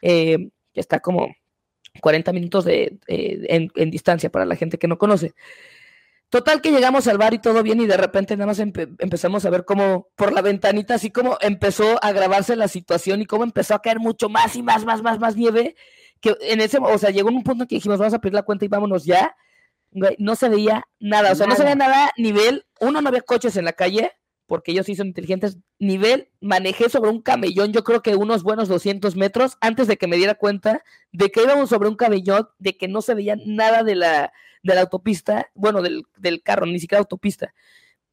eh, 0.00 0.50
que 0.72 0.80
está 0.80 1.00
como 1.00 1.34
40 2.00 2.32
minutos 2.32 2.64
de, 2.64 2.98
eh, 3.06 3.68
en, 3.74 3.90
distancia 3.90 4.30
para 4.30 4.46
la 4.46 4.56
gente 4.56 4.78
que 4.78 4.88
no 4.88 4.98
conoce. 4.98 5.34
Total 6.30 6.62
que 6.62 6.70
llegamos 6.70 7.06
al 7.08 7.18
bar 7.18 7.34
y 7.34 7.38
todo 7.40 7.62
bien 7.62 7.80
y 7.82 7.86
de 7.86 7.96
repente 7.98 8.34
nada 8.36 8.46
más 8.46 8.58
empe- 8.58 8.96
empezamos 8.98 9.44
a 9.44 9.50
ver 9.50 9.66
cómo 9.66 10.08
por 10.16 10.32
la 10.32 10.40
ventanita 10.40 10.94
así 10.94 11.10
como 11.10 11.36
empezó 11.42 12.02
a 12.02 12.10
grabarse 12.12 12.56
la 12.56 12.68
situación 12.68 13.20
y 13.20 13.26
cómo 13.26 13.44
empezó 13.44 13.74
a 13.74 13.82
caer 13.82 14.00
mucho 14.00 14.30
más 14.30 14.56
y 14.56 14.62
más, 14.62 14.86
más, 14.86 15.02
más, 15.02 15.18
más 15.18 15.36
nieve, 15.36 15.76
que 16.22 16.34
en 16.40 16.62
ese, 16.62 16.78
o 16.78 16.96
sea, 16.96 17.10
llegó 17.10 17.28
un 17.28 17.42
punto 17.42 17.64
en 17.64 17.68
que 17.68 17.74
dijimos 17.74 17.98
vamos 17.98 18.14
a 18.14 18.18
pedir 18.20 18.34
la 18.34 18.44
cuenta 18.44 18.64
y 18.64 18.68
vámonos 18.68 19.04
ya, 19.04 19.36
no 20.18 20.36
se 20.36 20.48
veía 20.48 20.84
nada, 20.98 21.32
o 21.32 21.34
sea, 21.34 21.46
no 21.46 21.54
se 21.54 21.62
veía 21.62 21.74
nada 21.74 22.12
nivel, 22.16 22.64
uno 22.80 23.00
no 23.00 23.08
había 23.08 23.20
coches 23.20 23.56
en 23.56 23.64
la 23.64 23.72
calle, 23.72 24.12
porque 24.46 24.72
ellos 24.72 24.86
sí 24.86 24.94
son 24.94 25.06
inteligentes, 25.06 25.58
nivel, 25.78 26.28
manejé 26.40 26.88
sobre 26.88 27.10
un 27.10 27.22
camellón, 27.22 27.72
yo 27.72 27.84
creo 27.84 28.02
que 28.02 28.16
unos 28.16 28.42
buenos 28.42 28.68
200 28.68 29.16
metros, 29.16 29.56
antes 29.60 29.86
de 29.86 29.96
que 29.96 30.06
me 30.06 30.16
diera 30.16 30.34
cuenta 30.34 30.82
de 31.12 31.30
que 31.30 31.42
íbamos 31.42 31.70
sobre 31.70 31.88
un 31.88 31.96
camellón, 31.96 32.48
de 32.58 32.76
que 32.76 32.88
no 32.88 33.02
se 33.02 33.14
veía 33.14 33.36
nada 33.46 33.82
de 33.82 33.94
la, 33.94 34.32
de 34.62 34.74
la 34.74 34.82
autopista, 34.82 35.50
bueno, 35.54 35.82
del, 35.82 36.04
del 36.16 36.42
carro, 36.42 36.66
ni 36.66 36.78
siquiera 36.78 37.00
autopista. 37.00 37.54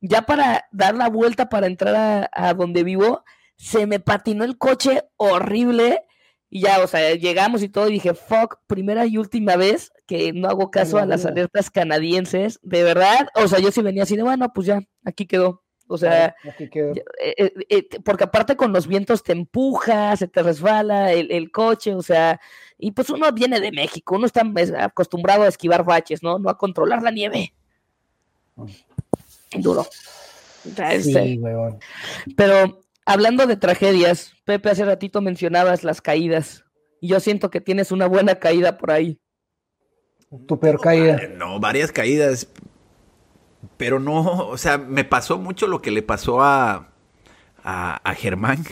Ya 0.02 0.22
para 0.22 0.68
dar 0.72 0.96
la 0.96 1.10
vuelta 1.10 1.50
para 1.50 1.68
entrar 1.68 1.96
a, 1.96 2.30
a 2.32 2.54
donde 2.54 2.84
vivo, 2.84 3.24
se 3.58 3.86
me 3.86 4.00
patinó 4.00 4.46
el 4.46 4.58
coche 4.58 5.04
horrible. 5.18 6.06
Y 6.50 6.62
ya, 6.62 6.84
o 6.84 6.88
sea, 6.88 7.14
llegamos 7.14 7.62
y 7.62 7.70
todo, 7.70 7.88
y 7.90 7.94
dije, 7.94 8.14
fuck, 8.14 8.58
primera 8.66 9.06
y 9.06 9.18
última 9.18 9.56
vez 9.56 9.92
que 10.08 10.34
no 10.34 10.48
hago 10.50 10.72
caso 10.72 10.98
a 10.98 11.06
las 11.06 11.26
alertas 11.26 11.70
canadienses, 11.70 12.60
de 12.64 12.84
verdad. 12.84 13.28
O 13.36 13.48
sea, 13.48 13.60
yo 13.60 13.72
sí 13.72 13.82
venía 13.82 14.04
así 14.04 14.16
de, 14.16 14.24
bueno, 14.24 14.52
pues 14.54 14.66
ya, 14.68 14.82
aquí 15.06 15.28
quedó. 15.28 15.64
O 15.92 15.98
sea, 15.98 16.36
quedó. 16.72 16.94
eh, 16.94 17.04
eh, 17.38 17.54
eh, 17.70 17.88
porque 18.06 18.24
aparte 18.24 18.56
con 18.56 18.72
los 18.72 18.86
vientos 18.86 19.24
te 19.24 19.32
empuja, 19.32 20.16
se 20.18 20.28
te 20.28 20.44
resbala 20.44 21.12
el, 21.14 21.32
el 21.32 21.52
coche, 21.52 21.96
o 21.96 22.04
sea, 22.04 22.40
y 22.78 22.92
pues 22.92 23.10
uno 23.10 23.32
viene 23.32 23.60
de 23.60 23.72
México, 23.72 24.16
uno 24.16 24.28
está 24.28 24.44
es, 24.58 24.72
acostumbrado 24.72 25.44
a 25.44 25.48
esquivar 25.48 25.84
baches, 25.84 26.22
¿no? 26.22 26.38
No 26.38 26.50
a 26.50 26.58
controlar 26.58 27.02
la 27.02 27.10
nieve. 27.12 27.54
Duro. 29.52 29.82
O 29.82 30.76
sea, 30.76 30.94
este, 30.94 31.24
Sí, 31.24 31.38
weón. 31.40 31.80
Pero 32.36 32.82
hablando 33.10 33.48
de 33.48 33.58
tragedias, 33.58 34.34
Pepe, 34.46 34.70
hace 34.70 34.86
ratito 34.86 35.22
mencionabas 35.22 35.84
las 35.84 36.02
caídas. 36.02 36.64
Y 37.02 37.10
yo 37.10 37.20
siento 37.20 37.50
que 37.50 37.62
tienes 37.62 37.92
una 37.92 38.08
buena 38.08 38.36
caída 38.36 38.78
por 38.78 38.92
ahí. 38.92 39.20
Tu 40.48 40.60
peor 40.60 40.80
caída. 40.80 41.16
Eh, 41.16 41.34
No, 41.38 41.60
varias 41.60 41.92
caídas. 41.92 42.48
Pero 43.78 44.00
no, 44.00 44.22
o 44.48 44.58
sea, 44.58 44.78
me 44.78 45.04
pasó 45.04 45.38
mucho 45.38 45.68
lo 45.68 45.82
que 45.82 45.92
le 45.92 46.02
pasó 46.04 46.42
a, 46.42 46.90
a, 47.64 47.96
a 48.10 48.14
Germán, 48.16 48.64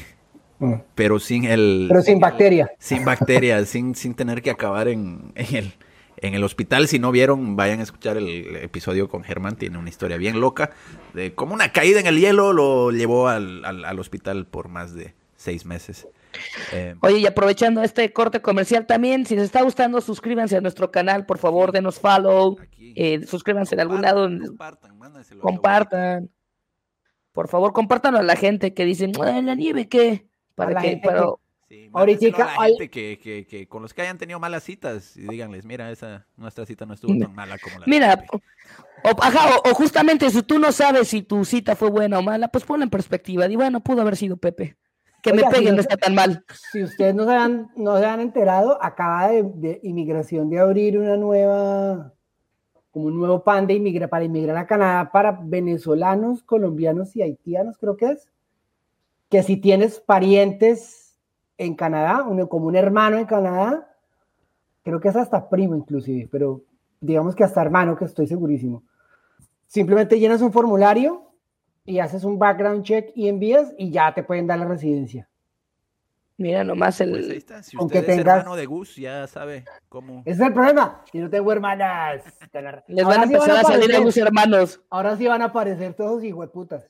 Mm. 0.59 0.73
pero 0.95 1.19
sin 1.19 1.45
el... 1.45 1.85
Pero 1.87 2.01
sin 2.01 2.19
bacteria. 2.19 2.71
Sin 2.79 3.05
bacterias, 3.05 3.69
sin, 3.69 3.93
sin 3.93 4.15
tener 4.15 4.41
que 4.41 4.49
acabar 4.49 4.87
en, 4.87 5.31
en 5.35 5.55
el, 5.55 5.73
en 6.17 6.33
el 6.33 6.43
hospital. 6.43 6.87
Si 6.87 6.99
no 6.99 7.11
vieron, 7.11 7.55
vayan 7.55 7.79
a 7.79 7.83
escuchar 7.83 8.17
el 8.17 8.55
episodio 8.57 9.07
con 9.09 9.23
Germán. 9.23 9.55
Tiene 9.55 9.77
una 9.77 9.89
historia 9.89 10.17
bien 10.17 10.39
loca 10.39 10.71
de 11.13 11.33
cómo 11.33 11.53
una 11.53 11.71
caída 11.71 11.99
en 11.99 12.07
el 12.07 12.19
hielo 12.19 12.53
lo 12.53 12.91
llevó 12.91 13.27
al, 13.27 13.63
al- 13.65 13.85
al 13.85 13.99
hospital 13.99 14.45
por 14.47 14.67
más 14.69 14.93
de 14.93 15.13
seis 15.35 15.65
meses. 15.65 16.07
Eh, 16.73 16.95
Oye, 17.01 17.19
y 17.19 17.25
aprovechando 17.25 17.81
este 17.81 18.11
corte 18.13 18.41
comercial 18.41 18.85
también, 18.85 19.25
si 19.25 19.35
les 19.35 19.45
está 19.45 19.61
gustando, 19.63 20.01
suscríbanse 20.01 20.57
a 20.57 20.61
nuestro 20.61 20.91
canal, 20.91 21.25
por 21.25 21.37
favor, 21.39 21.71
denos 21.71 21.99
follow, 21.99 22.57
eh, 22.95 23.25
suscríbanse 23.25 23.75
en 23.75 23.81
algún 23.81 24.01
lado, 24.01 24.27
Compartan, 24.27 24.99
compartan. 25.39 26.29
Por 27.31 27.47
favor, 27.47 27.71
compártanlo 27.73 28.19
a 28.19 28.23
la 28.23 28.35
gente 28.35 28.73
que 28.73 28.83
dicen, 28.85 29.11
"Ah, 29.21 29.41
la 29.41 29.55
nieve, 29.55 29.87
¿qué? 29.87 30.27
Para 30.55 30.71
que, 30.81 30.97
para- 31.03 31.21
Sí, 31.69 31.89
Ahorita 31.91 32.27
a 32.27 32.39
la 32.55 32.61
hay- 32.61 32.71
gente 32.71 32.89
que, 32.89 33.19
que, 33.21 33.45
que 33.45 33.67
con 33.67 33.81
los 33.81 33.93
que 33.93 34.01
hayan 34.01 34.17
tenido 34.17 34.39
malas 34.39 34.63
citas 34.63 35.17
y 35.17 35.27
díganles, 35.27 35.65
mira, 35.65 35.91
esa 35.91 36.25
nuestra 36.37 36.65
cita 36.65 36.85
no 36.85 36.93
estuvo 36.93 37.17
tan 37.19 37.35
mala 37.35 37.57
como 37.57 37.79
la 37.79 37.85
de 37.85 37.89
Mira, 37.91 38.15
Pepe". 38.15 38.37
o, 39.03 39.09
ajá, 39.21 39.57
o, 39.65 39.69
o 39.71 39.73
justamente 39.73 40.29
si 40.29 40.43
tú 40.43 40.59
no 40.59 40.71
sabes 40.71 41.09
si 41.09 41.23
tu 41.23 41.43
cita 41.43 41.75
fue 41.75 41.89
buena 41.89 42.19
o 42.19 42.21
mala, 42.21 42.47
pues 42.47 42.63
ponla 42.63 42.85
en 42.85 42.89
perspectiva. 42.89 43.47
Di, 43.49 43.57
bueno, 43.57 43.81
pudo 43.81 44.01
haber 44.01 44.15
sido 44.15 44.37
Pepe. 44.37 44.77
Que 45.21 45.33
me 45.33 45.39
Oiga, 45.39 45.49
si 45.49 45.55
peguen 45.55 45.71
no 45.73 45.77
no 45.77 45.83
se- 45.83 45.89
está 45.89 45.97
tan 45.97 46.15
mal. 46.15 46.45
Si 46.71 46.83
ustedes 46.83 47.13
no 47.13 47.25
se 47.25 47.31
han, 47.33 47.69
no 47.75 47.97
se 47.99 48.05
han 48.05 48.21
enterado, 48.21 48.81
acaba 48.81 49.27
de, 49.27 49.43
de 49.43 49.79
inmigración 49.83 50.49
de 50.49 50.59
abrir 50.59 50.97
una 50.97 51.17
nueva, 51.17 52.13
como 52.91 53.07
un 53.07 53.17
nuevo 53.19 53.43
pan 53.43 53.67
de 53.67 53.73
inmigra, 53.73 54.07
para 54.07 54.23
inmigrar 54.23 54.55
a 54.55 54.67
Canadá 54.67 55.11
para 55.11 55.31
venezolanos, 55.43 56.43
colombianos 56.43 57.13
y 57.17 57.23
haitianos, 57.23 57.77
creo 57.77 57.97
que 57.97 58.05
es. 58.11 58.29
Que 59.29 59.43
si 59.43 59.57
tienes 59.57 59.99
parientes 59.99 61.06
en 61.57 61.75
Canadá, 61.75 62.23
uno, 62.23 62.47
como 62.47 62.67
un 62.67 62.75
hermano 62.75 63.17
en 63.17 63.25
Canadá, 63.25 63.93
creo 64.83 64.99
que 64.99 65.07
es 65.09 65.15
hasta 65.15 65.49
primo 65.49 65.75
inclusive, 65.75 66.27
pero 66.31 66.61
digamos 67.01 67.35
que 67.35 67.43
hasta 67.43 67.61
hermano, 67.61 67.95
que 67.95 68.05
estoy 68.05 68.27
segurísimo. 68.27 68.83
Simplemente 69.67 70.19
llenas 70.19 70.41
un 70.41 70.51
formulario 70.53 71.31
y 71.83 71.99
haces 71.99 72.23
un 72.23 72.37
background 72.39 72.83
check 72.83 73.11
y 73.15 73.27
envías 73.27 73.73
y 73.77 73.91
ya 73.91 74.13
te 74.13 74.23
pueden 74.23 74.47
dar 74.47 74.59
la 74.59 74.65
residencia. 74.65 75.27
Mira 76.39 76.63
nomás 76.63 77.01
el... 77.01 77.09
Pues 77.09 77.29
ahí 77.31 77.37
está. 77.37 77.63
Si 77.63 77.75
Con 77.75 77.87
usted 77.87 78.05
que 78.05 78.11
es 78.11 78.17
tengas- 78.19 78.37
hermano 78.39 78.55
de 78.55 78.65
Gus, 78.67 78.95
ya 78.95 79.25
sabe 79.25 79.65
cómo. 79.89 80.21
Ese 80.23 80.41
es 80.43 80.47
el 80.47 80.53
problema. 80.53 81.01
Si 81.11 81.17
no 81.17 81.29
tengo 81.31 81.51
hermanas. 81.51 82.21
Les 82.87 83.05
van 83.05 83.21
a 83.21 83.27
sí 83.27 83.33
empezar 83.33 83.57
a, 83.57 83.63
salir 83.63 83.91
a 83.91 83.97
aparecer. 83.97 84.03
sus 84.03 84.17
hermanos. 84.17 84.81
Ahora 84.91 85.17
sí 85.17 85.25
van 85.25 85.41
a 85.41 85.45
aparecer 85.45 85.95
todos 85.95 86.23
hijueputas. 86.23 86.87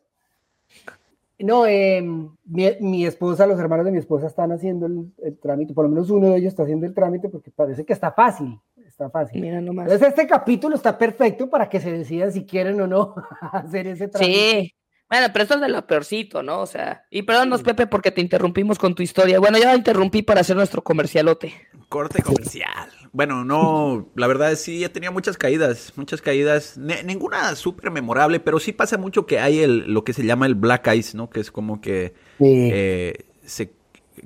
No, 1.40 1.68
eh, 1.68 2.02
mi, 2.02 2.70
mi 2.80 3.06
esposa, 3.06 3.46
los 3.46 3.60
hermanos 3.60 3.86
de 3.86 3.92
mi 3.92 4.00
esposa 4.00 4.28
están 4.28 4.52
haciendo 4.52 4.88
el, 4.88 5.12
el 5.24 5.38
trámite, 5.38 5.74
por 5.74 5.86
lo 5.86 5.90
menos 5.90 6.10
uno 6.10 6.30
de 6.30 6.38
ellos 6.38 6.48
está 6.48 6.64
haciendo 6.64 6.86
el 6.86 6.94
trámite 6.94 7.30
porque 7.30 7.52
parece 7.52 7.86
que 7.86 7.94
está 7.94 8.12
fácil, 8.12 8.60
está 8.86 9.10
fácil. 9.10 9.42
Mira 9.42 9.62
nomás. 9.62 9.86
Entonces 9.86 10.08
este 10.10 10.26
capítulo 10.26 10.76
está 10.76 10.98
perfecto 10.98 11.50
para 11.50 11.70
que 11.70 11.80
se 11.80 11.92
decidan 11.92 12.32
si 12.32 12.46
quieren 12.46 12.82
o 12.82 12.88
no 12.88 13.14
hacer 13.52 13.88
ese 13.88 14.08
trámite. 14.08 14.34
Sí. 14.34 14.74
Bueno, 15.10 15.28
pero 15.32 15.44
esto 15.44 15.56
es 15.56 15.62
de 15.62 15.70
lo 15.70 15.88
peorcito, 15.88 16.44
¿no? 16.44 16.60
O 16.60 16.66
sea, 16.66 17.06
y 17.10 17.22
perdónnos, 17.22 17.64
Pepe, 17.64 17.88
porque 17.88 18.12
te 18.12 18.20
interrumpimos 18.20 18.78
con 18.78 18.94
tu 18.94 19.04
historia. 19.04 19.40
Bueno, 19.40 19.58
ya 19.58 19.68
la 19.68 19.76
interrumpí 19.76 20.22
para 20.22 20.42
hacer 20.42 20.58
nuestro 20.58 20.84
comercialote. 20.84 21.54
Corte 21.88 22.22
comercial. 22.22 22.90
Bueno, 23.14 23.46
no, 23.46 24.10
la 24.16 24.28
verdad 24.28 24.52
es 24.52 24.62
sí, 24.62 24.84
he 24.84 24.90
tenido 24.90 25.14
muchas 25.14 25.38
caídas, 25.38 25.94
muchas 25.96 26.22
caídas, 26.22 26.78
ninguna 26.78 27.56
súper 27.56 27.90
memorable, 27.90 28.42
pero 28.42 28.60
sí 28.60 28.74
pasa 28.74 28.98
mucho 28.98 29.26
que 29.26 29.40
hay 29.40 29.60
el, 29.60 29.94
lo 29.94 30.04
que 30.04 30.12
se 30.12 30.26
llama 30.26 30.46
el 30.46 30.56
black 30.56 30.94
ice, 30.94 31.16
¿no? 31.16 31.30
Que 31.30 31.40
es 31.40 31.52
como 31.52 31.80
que 31.80 32.14
Sí. 32.40 32.70
eh, 32.74 33.26
se 33.46 33.72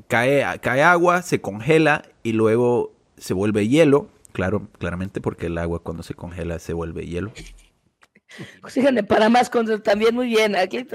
cae, 0.08 0.44
cae 0.62 0.82
agua, 0.82 1.22
se 1.22 1.42
congela 1.42 2.02
y 2.24 2.32
luego 2.34 2.94
se 3.18 3.36
vuelve 3.36 3.68
hielo, 3.68 4.10
claro, 4.32 4.68
claramente 4.80 5.22
porque 5.22 5.46
el 5.46 5.58
agua 5.60 5.84
cuando 5.84 6.02
se 6.02 6.16
congela 6.16 6.58
se 6.58 6.74
vuelve 6.74 7.06
hielo. 7.06 7.32
Pues 8.62 8.74
fíjate, 8.74 9.04
para 9.04 9.30
más 9.30 9.50
cosas 9.50 9.82
también 9.84 10.16
muy 10.16 10.28
bien. 10.28 10.56
Aquí 10.56 10.86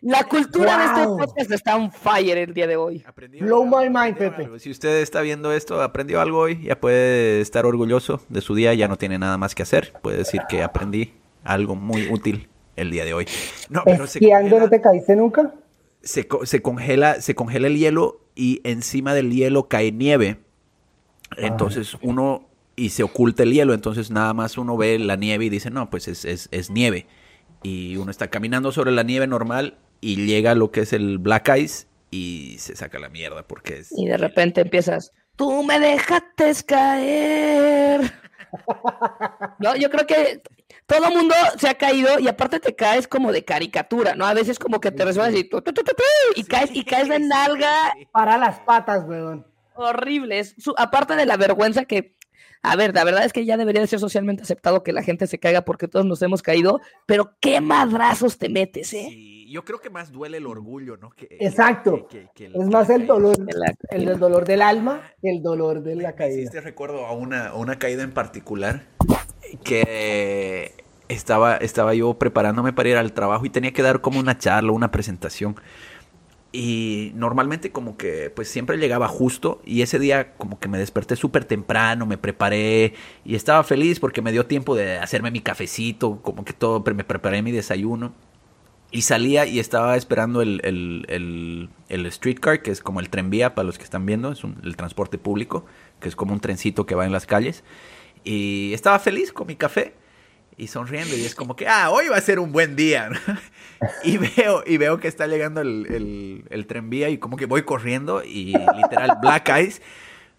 la 0.00 0.24
cultura 0.24 0.78
de 0.78 0.84
este 0.86 1.04
podcast 1.06 1.50
está 1.52 1.76
on 1.76 1.92
fire 1.92 2.38
el 2.38 2.54
día 2.54 2.66
de 2.66 2.76
hoy. 2.76 3.04
Aprendí 3.06 3.38
Blow 3.40 3.64
my 3.64 3.88
mind, 3.88 4.14
aprendió 4.14 4.30
Pepe. 4.30 4.42
algo. 4.44 4.58
Si 4.58 4.70
usted 4.70 5.00
está 5.00 5.20
viendo 5.20 5.52
esto, 5.52 5.80
aprendió 5.82 6.20
algo 6.20 6.38
hoy, 6.38 6.62
ya 6.62 6.80
puede 6.80 7.40
estar 7.40 7.66
orgulloso 7.66 8.20
de 8.28 8.40
su 8.40 8.54
día, 8.54 8.74
ya 8.74 8.88
no 8.88 8.96
tiene 8.98 9.18
nada 9.18 9.38
más 9.38 9.54
que 9.54 9.62
hacer. 9.62 9.92
Puede 10.02 10.18
decir 10.18 10.40
que 10.48 10.62
aprendí 10.62 11.14
algo 11.44 11.76
muy 11.76 12.08
útil 12.10 12.48
el 12.74 12.90
día 12.90 13.04
de 13.04 13.14
hoy. 13.14 13.26
No, 13.68 13.82
pero 13.84 14.06
se 14.06 14.18
¿Esquiando 14.18 14.50
congela, 14.50 14.64
no 14.64 14.70
te 14.70 14.80
caíste 14.80 15.14
nunca? 15.16 15.54
se, 16.02 16.26
se 16.44 16.62
congela, 16.62 17.20
se 17.20 17.34
congela 17.34 17.68
el 17.68 17.76
hielo 17.78 18.20
y 18.34 18.60
encima 18.64 19.14
del 19.14 19.30
hielo 19.30 19.68
cae 19.68 19.92
nieve. 19.92 20.38
Entonces 21.36 21.96
uno 22.02 22.48
y 22.76 22.90
se 22.90 23.02
oculta 23.02 23.42
el 23.42 23.52
hielo, 23.52 23.74
entonces 23.74 24.10
nada 24.10 24.34
más 24.34 24.56
uno 24.58 24.76
ve 24.76 24.98
la 24.98 25.16
nieve 25.16 25.46
y 25.46 25.50
dice, 25.50 25.70
no, 25.70 25.90
pues 25.90 26.08
es, 26.08 26.24
es, 26.24 26.48
es 26.50 26.70
nieve. 26.70 27.06
Y 27.62 27.96
uno 27.96 28.10
está 28.10 28.28
caminando 28.28 28.72
sobre 28.72 28.90
la 28.90 29.02
nieve 29.02 29.26
normal 29.26 29.78
y 30.00 30.16
llega 30.26 30.54
lo 30.54 30.70
que 30.70 30.80
es 30.80 30.92
el 30.92 31.18
black 31.18 31.56
ice 31.56 31.86
y 32.10 32.56
se 32.58 32.74
saca 32.76 32.98
la 32.98 33.08
mierda 33.08 33.46
porque 33.46 33.78
es... 33.78 33.92
Y 33.96 34.06
de 34.06 34.16
repente 34.16 34.62
empiezas, 34.62 35.12
tú 35.36 35.62
me 35.62 35.78
dejaste 35.78 36.52
caer. 36.66 38.12
No, 39.58 39.76
yo 39.76 39.88
creo 39.90 40.06
que 40.06 40.42
todo 40.86 41.10
mundo 41.10 41.34
se 41.58 41.68
ha 41.68 41.74
caído 41.74 42.18
y 42.18 42.28
aparte 42.28 42.60
te 42.60 42.74
caes 42.74 43.08
como 43.08 43.32
de 43.32 43.44
caricatura, 43.44 44.14
¿no? 44.14 44.26
A 44.26 44.34
veces 44.34 44.58
como 44.58 44.80
que 44.80 44.90
te 44.90 45.04
resuelves 45.04 45.40
y, 45.40 45.48
y 46.36 46.44
caes 46.44 46.70
y 46.74 46.84
caes 46.84 47.08
de 47.08 47.18
nalga. 47.18 47.94
Para 48.12 48.36
las 48.36 48.60
patas, 48.60 49.04
weón. 49.06 49.46
Horrible. 49.74 50.38
Es 50.38 50.54
aparte 50.76 51.16
de 51.16 51.24
la 51.24 51.36
vergüenza 51.36 51.84
que 51.84 52.14
a 52.62 52.76
ver, 52.76 52.94
la 52.94 53.02
verdad 53.04 53.24
es 53.24 53.32
que 53.32 53.44
ya 53.44 53.56
debería 53.56 53.80
de 53.80 53.88
ser 53.88 53.98
socialmente 53.98 54.42
aceptado 54.42 54.82
que 54.82 54.92
la 54.92 55.02
gente 55.02 55.26
se 55.26 55.38
caiga 55.38 55.62
porque 55.62 55.88
todos 55.88 56.06
nos 56.06 56.22
hemos 56.22 56.42
caído, 56.42 56.80
pero 57.06 57.34
qué 57.40 57.60
madrazos 57.60 58.38
te 58.38 58.48
metes, 58.48 58.92
¿eh? 58.92 59.06
Sí, 59.10 59.50
yo 59.50 59.64
creo 59.64 59.80
que 59.80 59.90
más 59.90 60.12
duele 60.12 60.38
el 60.38 60.46
orgullo, 60.46 60.96
¿no? 60.96 61.10
Exacto. 61.40 62.08
es 62.36 62.68
más 62.68 62.88
el 62.88 63.06
dolor, 63.06 63.36
el, 63.90 64.04
del 64.04 64.18
dolor 64.18 64.46
del 64.46 64.62
alma 64.62 65.02
que 65.20 65.30
el 65.30 65.42
dolor 65.42 65.82
de 65.82 65.96
la 65.96 66.14
caída. 66.14 66.36
Sí, 66.36 66.50
te 66.50 66.60
recuerdo 66.60 67.04
a 67.06 67.12
una, 67.12 67.52
una 67.54 67.78
caída 67.78 68.04
en 68.04 68.12
particular 68.12 68.84
que 69.64 70.72
estaba, 71.08 71.56
estaba 71.56 71.94
yo 71.94 72.14
preparándome 72.14 72.72
para 72.72 72.88
ir 72.88 72.96
al 72.96 73.12
trabajo 73.12 73.44
y 73.44 73.50
tenía 73.50 73.72
que 73.72 73.82
dar 73.82 74.00
como 74.00 74.20
una 74.20 74.38
charla, 74.38 74.72
una 74.72 74.90
presentación. 74.90 75.56
Y 76.54 77.12
normalmente 77.14 77.72
como 77.72 77.96
que 77.96 78.28
pues 78.28 78.46
siempre 78.48 78.76
llegaba 78.76 79.08
justo 79.08 79.62
y 79.64 79.80
ese 79.80 79.98
día 79.98 80.34
como 80.34 80.60
que 80.60 80.68
me 80.68 80.78
desperté 80.78 81.16
súper 81.16 81.46
temprano, 81.46 82.04
me 82.04 82.18
preparé 82.18 82.92
y 83.24 83.36
estaba 83.36 83.64
feliz 83.64 83.98
porque 83.98 84.20
me 84.20 84.32
dio 84.32 84.44
tiempo 84.44 84.76
de 84.76 84.98
hacerme 84.98 85.30
mi 85.30 85.40
cafecito, 85.40 86.20
como 86.20 86.44
que 86.44 86.52
todo, 86.52 86.84
me 86.94 87.04
preparé 87.04 87.40
mi 87.40 87.52
desayuno. 87.52 88.12
Y 88.90 89.02
salía 89.02 89.46
y 89.46 89.58
estaba 89.58 89.96
esperando 89.96 90.42
el, 90.42 90.60
el, 90.64 91.70
el, 91.88 92.12
streetcar, 92.12 92.60
que 92.60 92.70
es 92.70 92.82
como 92.82 93.00
el 93.00 93.08
tranvía 93.08 93.54
para 93.54 93.64
los 93.64 93.78
que 93.78 93.84
están 93.84 94.04
viendo, 94.04 94.30
es 94.32 94.42
el 94.62 94.76
transporte 94.76 95.16
público, 95.16 95.64
que 95.98 96.10
es 96.10 96.14
como 96.14 96.34
un 96.34 96.40
trencito 96.40 96.84
que 96.84 96.94
va 96.94 97.06
en 97.06 97.12
las 97.12 97.24
calles. 97.24 97.64
Y 98.22 98.74
estaba 98.74 98.98
feliz 98.98 99.32
con 99.32 99.46
mi 99.46 99.56
café 99.56 99.94
y 100.56 100.68
sonriendo 100.68 101.16
y 101.16 101.24
es 101.24 101.34
como 101.34 101.56
que, 101.56 101.66
ah, 101.66 101.90
hoy 101.90 102.08
va 102.08 102.16
a 102.16 102.20
ser 102.20 102.38
un 102.38 102.52
buen 102.52 102.76
día. 102.76 103.10
y, 104.04 104.18
veo, 104.18 104.62
y 104.66 104.76
veo 104.76 104.98
que 104.98 105.08
está 105.08 105.26
llegando 105.26 105.60
el, 105.60 106.44
el, 106.50 106.66
tren 106.66 106.90
vía 106.90 107.08
y 107.08 107.18
como 107.18 107.36
que 107.36 107.46
voy 107.46 107.62
corriendo 107.62 108.22
y 108.22 108.54
literal 108.76 109.18
Black 109.20 109.48
Eyes 109.48 109.82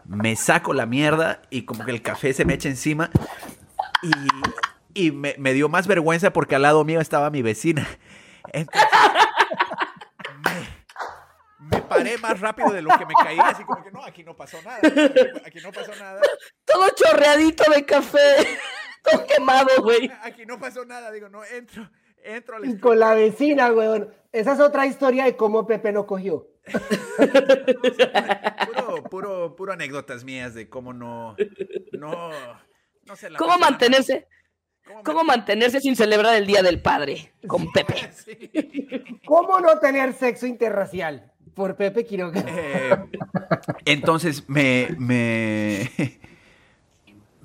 me 0.05 0.35
saco 0.35 0.73
la 0.73 0.85
mierda 0.85 1.41
y 1.49 1.63
como 1.63 1.85
que 1.85 1.91
el 1.91 2.01
café 2.01 2.33
se 2.33 2.45
me 2.45 2.53
echa 2.53 2.69
encima 2.69 3.09
y, 4.01 4.11
y 4.93 5.11
me, 5.11 5.35
me, 5.37 5.53
dio 5.53 5.69
más 5.69 5.87
vergüenza 5.87 6.31
porque 6.31 6.55
al 6.55 6.63
lado 6.63 6.83
mío 6.83 6.99
estaba 6.99 7.29
mi 7.29 7.41
vecina. 7.41 7.87
Entonces, 8.51 8.89
me, 11.59 11.81
paré 11.81 12.17
más 12.17 12.39
rápido 12.39 12.71
de 12.71 12.81
lo 12.81 12.97
que 12.97 13.05
me 13.05 13.13
caí, 13.13 13.39
así 13.39 13.63
como 13.63 13.83
que 13.83 13.91
no, 13.91 14.03
aquí 14.03 14.23
no 14.23 14.35
pasó 14.35 14.61
nada, 14.61 14.79
aquí 15.45 15.59
no 15.63 15.71
pasó 15.71 15.95
nada. 15.95 16.21
Todo 16.65 16.89
chorreadito 16.89 17.63
de 17.71 17.85
café. 17.85 18.59
Todo 19.03 19.25
quemado, 19.25 19.69
güey. 19.81 20.09
Aquí 20.23 20.45
no 20.45 20.59
pasó 20.59 20.85
nada, 20.85 21.11
digo, 21.11 21.29
no, 21.29 21.43
entro, 21.43 21.89
entro 22.23 22.55
al 22.57 22.65
Y 22.65 22.79
con 22.79 22.99
la 22.99 23.13
vecina, 23.13 23.69
güey. 23.69 24.05
Esa 24.31 24.53
es 24.53 24.59
otra 24.59 24.85
historia 24.85 25.25
de 25.25 25.35
cómo 25.35 25.67
Pepe 25.67 25.91
no 25.91 26.05
cogió. 26.05 26.47
puro, 28.67 29.03
puro, 29.09 29.55
puro 29.55 29.73
anécdotas 29.73 30.23
mías 30.23 30.53
de 30.53 30.69
cómo 30.69 30.93
no, 30.93 31.35
no, 31.91 32.31
no 33.05 33.15
sé 33.17 33.29
la 33.29 33.37
¿Cómo 33.37 33.57
mantenerse? 33.57 34.29
¿Cómo, 35.03 35.23
mantenerse 35.23 35.79
sin 35.79 35.95
celebrar 35.95 36.35
el 36.35 36.45
Día 36.45 36.61
del 36.61 36.81
Padre 36.81 37.31
con 37.47 37.71
Pepe? 37.71 37.95
¿Cómo 39.25 39.59
no 39.59 39.79
tener 39.79 40.13
sexo 40.13 40.45
interracial 40.45 41.31
por 41.53 41.75
Pepe 41.75 42.05
Quiroga? 42.05 42.43
Eh, 42.45 42.95
entonces 43.85 44.47
me, 44.49 44.89
me, 44.97 45.89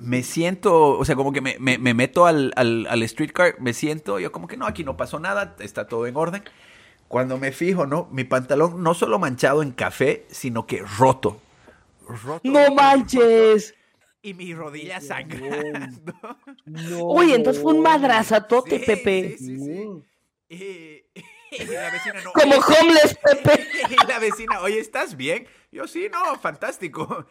me 0.00 0.22
siento, 0.22 0.98
o 0.98 1.04
sea, 1.04 1.16
como 1.16 1.32
que 1.32 1.40
me, 1.40 1.58
meto 1.78 2.26
al, 2.26 2.52
al, 2.56 3.08
streetcar, 3.08 3.60
me 3.60 3.72
siento, 3.72 4.18
yo 4.18 4.32
como 4.32 4.46
que 4.46 4.56
no, 4.56 4.66
aquí 4.66 4.84
no 4.84 4.96
pasó 4.96 5.18
nada, 5.18 5.56
está 5.60 5.86
todo 5.86 6.06
en 6.06 6.16
orden. 6.16 6.42
Cuando 7.08 7.38
me 7.38 7.52
fijo, 7.52 7.86
¿no? 7.86 8.08
Mi 8.12 8.24
pantalón 8.24 8.82
no 8.82 8.94
solo 8.94 9.18
manchado 9.18 9.62
en 9.62 9.72
café, 9.72 10.26
sino 10.30 10.66
que 10.66 10.82
roto. 10.98 11.40
¡No 12.42 12.74
manches! 12.74 13.74
Y 14.20 14.34
mi 14.34 14.52
rodilla 14.54 15.00
sangrando. 15.00 16.14
Uy, 16.66 17.32
entonces 17.32 17.62
fue 17.62 17.74
un 17.74 17.82
madrazatote, 17.82 18.80
Pepe. 18.80 19.36
Sí, 19.38 19.58
sí, 20.48 21.04
Y, 21.50 21.64
la 21.64 21.90
vecina 21.90 22.20
no. 22.22 22.32
Como 22.32 22.56
homeless, 22.56 23.18
Pepe. 23.24 23.66
Y 23.88 24.06
la 24.06 24.18
vecina, 24.18 24.60
oye, 24.60 24.78
¿estás 24.80 25.16
bien? 25.16 25.46
Yo 25.72 25.86
sí, 25.86 26.08
no, 26.12 26.38
fantástico. 26.38 27.26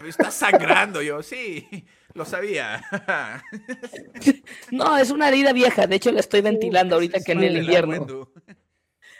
Estás 0.00 0.34
sangrando, 0.34 1.02
yo 1.02 1.22
sí. 1.22 1.86
Lo 2.18 2.24
sabía. 2.24 2.82
no, 4.72 4.98
es 4.98 5.12
una 5.12 5.28
herida 5.28 5.52
vieja. 5.52 5.86
De 5.86 5.94
hecho, 5.94 6.10
la 6.10 6.18
estoy 6.18 6.40
ventilando 6.40 6.96
ahorita 6.96 7.20
que 7.20 7.30
en 7.30 7.44
el 7.44 7.58
invierno. 7.58 8.28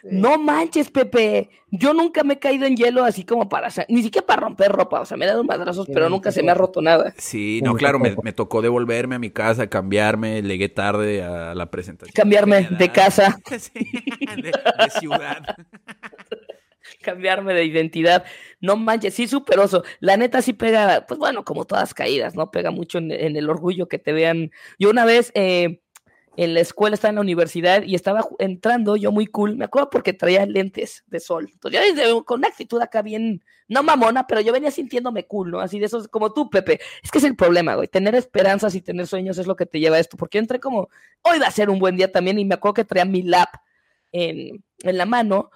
No 0.02 0.36
manches, 0.36 0.90
Pepe. 0.90 1.48
Yo 1.70 1.94
nunca 1.94 2.24
me 2.24 2.34
he 2.34 2.38
caído 2.40 2.66
en 2.66 2.76
hielo 2.76 3.04
así 3.04 3.24
como 3.24 3.48
para, 3.48 3.68
ni 3.88 4.02
siquiera 4.02 4.26
para 4.26 4.40
romper 4.42 4.72
ropa. 4.72 5.00
O 5.00 5.04
sea, 5.04 5.16
me 5.16 5.26
he 5.26 5.28
dado 5.28 5.44
madrazos, 5.44 5.86
pero 5.86 6.08
nunca 6.08 6.32
se 6.32 6.42
me 6.42 6.50
ha 6.50 6.54
roto 6.54 6.82
nada. 6.82 7.14
Sí, 7.18 7.60
no, 7.62 7.74
claro, 7.74 8.00
me, 8.00 8.32
tocó 8.32 8.62
devolverme 8.62 9.14
a 9.14 9.20
mi 9.20 9.30
casa, 9.30 9.68
cambiarme, 9.68 10.42
llegué 10.42 10.68
tarde 10.68 11.22
a 11.22 11.54
la 11.54 11.70
presentación. 11.70 12.12
Cambiarme 12.12 12.66
de 12.68 12.90
casa. 12.90 13.38
de 13.48 14.90
ciudad 14.98 15.56
cambiarme 17.08 17.54
de 17.54 17.64
identidad. 17.64 18.24
No 18.60 18.76
manches, 18.76 19.14
sí, 19.14 19.26
superoso. 19.26 19.82
La 20.00 20.16
neta 20.16 20.42
sí 20.42 20.52
pega, 20.52 21.06
pues 21.06 21.18
bueno, 21.18 21.44
como 21.44 21.64
todas 21.64 21.94
caídas, 21.94 22.34
¿no? 22.34 22.50
Pega 22.50 22.70
mucho 22.70 22.98
en, 22.98 23.10
el 23.12 23.48
orgullo 23.48 23.88
que 23.88 23.98
te 23.98 24.12
vean. 24.12 24.50
Yo 24.78 24.90
una 24.90 25.06
vez 25.06 25.32
eh, 25.34 25.80
en 26.36 26.54
la 26.54 26.60
escuela, 26.60 26.94
estaba 26.94 27.10
en 27.10 27.14
la 27.16 27.22
universidad 27.22 27.82
y 27.82 27.94
estaba 27.94 28.26
entrando 28.38 28.96
yo 28.96 29.10
muy 29.10 29.26
cool. 29.26 29.56
Me 29.56 29.64
acuerdo 29.64 29.88
porque 29.88 30.12
traía 30.12 30.44
lentes 30.44 31.02
de 31.06 31.18
sol. 31.18 31.48
Entonces 31.50 31.94
yo 31.96 32.24
con 32.24 32.40
una 32.40 32.48
actitud 32.48 32.80
acá 32.82 33.00
bien, 33.00 33.42
no 33.68 33.82
mamona, 33.82 34.26
pero 34.26 34.42
yo 34.42 34.52
venía 34.52 34.70
sintiéndome 34.70 35.26
cool, 35.26 35.50
¿no? 35.50 35.60
Así 35.60 35.78
de 35.78 35.86
esos, 35.86 36.08
como 36.08 36.32
tú, 36.34 36.50
Pepe. 36.50 36.78
Es 37.02 37.10
que 37.10 37.18
es 37.18 37.24
el 37.24 37.36
problema, 37.36 37.74
güey. 37.74 37.88
Tener 37.88 38.14
esperanzas 38.14 38.74
y 38.74 38.82
tener 38.82 39.06
sueños 39.06 39.38
es 39.38 39.46
lo 39.46 39.56
que 39.56 39.66
te 39.66 39.80
lleva 39.80 39.96
a 39.96 40.00
esto. 40.00 40.18
Porque 40.18 40.36
yo 40.36 40.40
entré 40.40 40.60
como, 40.60 40.90
hoy 41.22 41.38
va 41.38 41.46
a 41.46 41.50
ser 41.50 41.70
un 41.70 41.78
buen 41.78 41.96
día 41.96 42.12
también 42.12 42.38
y 42.38 42.44
me 42.44 42.54
acuerdo 42.54 42.74
que 42.74 42.84
traía 42.84 43.06
mi 43.06 43.22
lap 43.22 43.48
en, 44.12 44.62
en 44.82 44.98
la 44.98 45.06
mano 45.06 45.50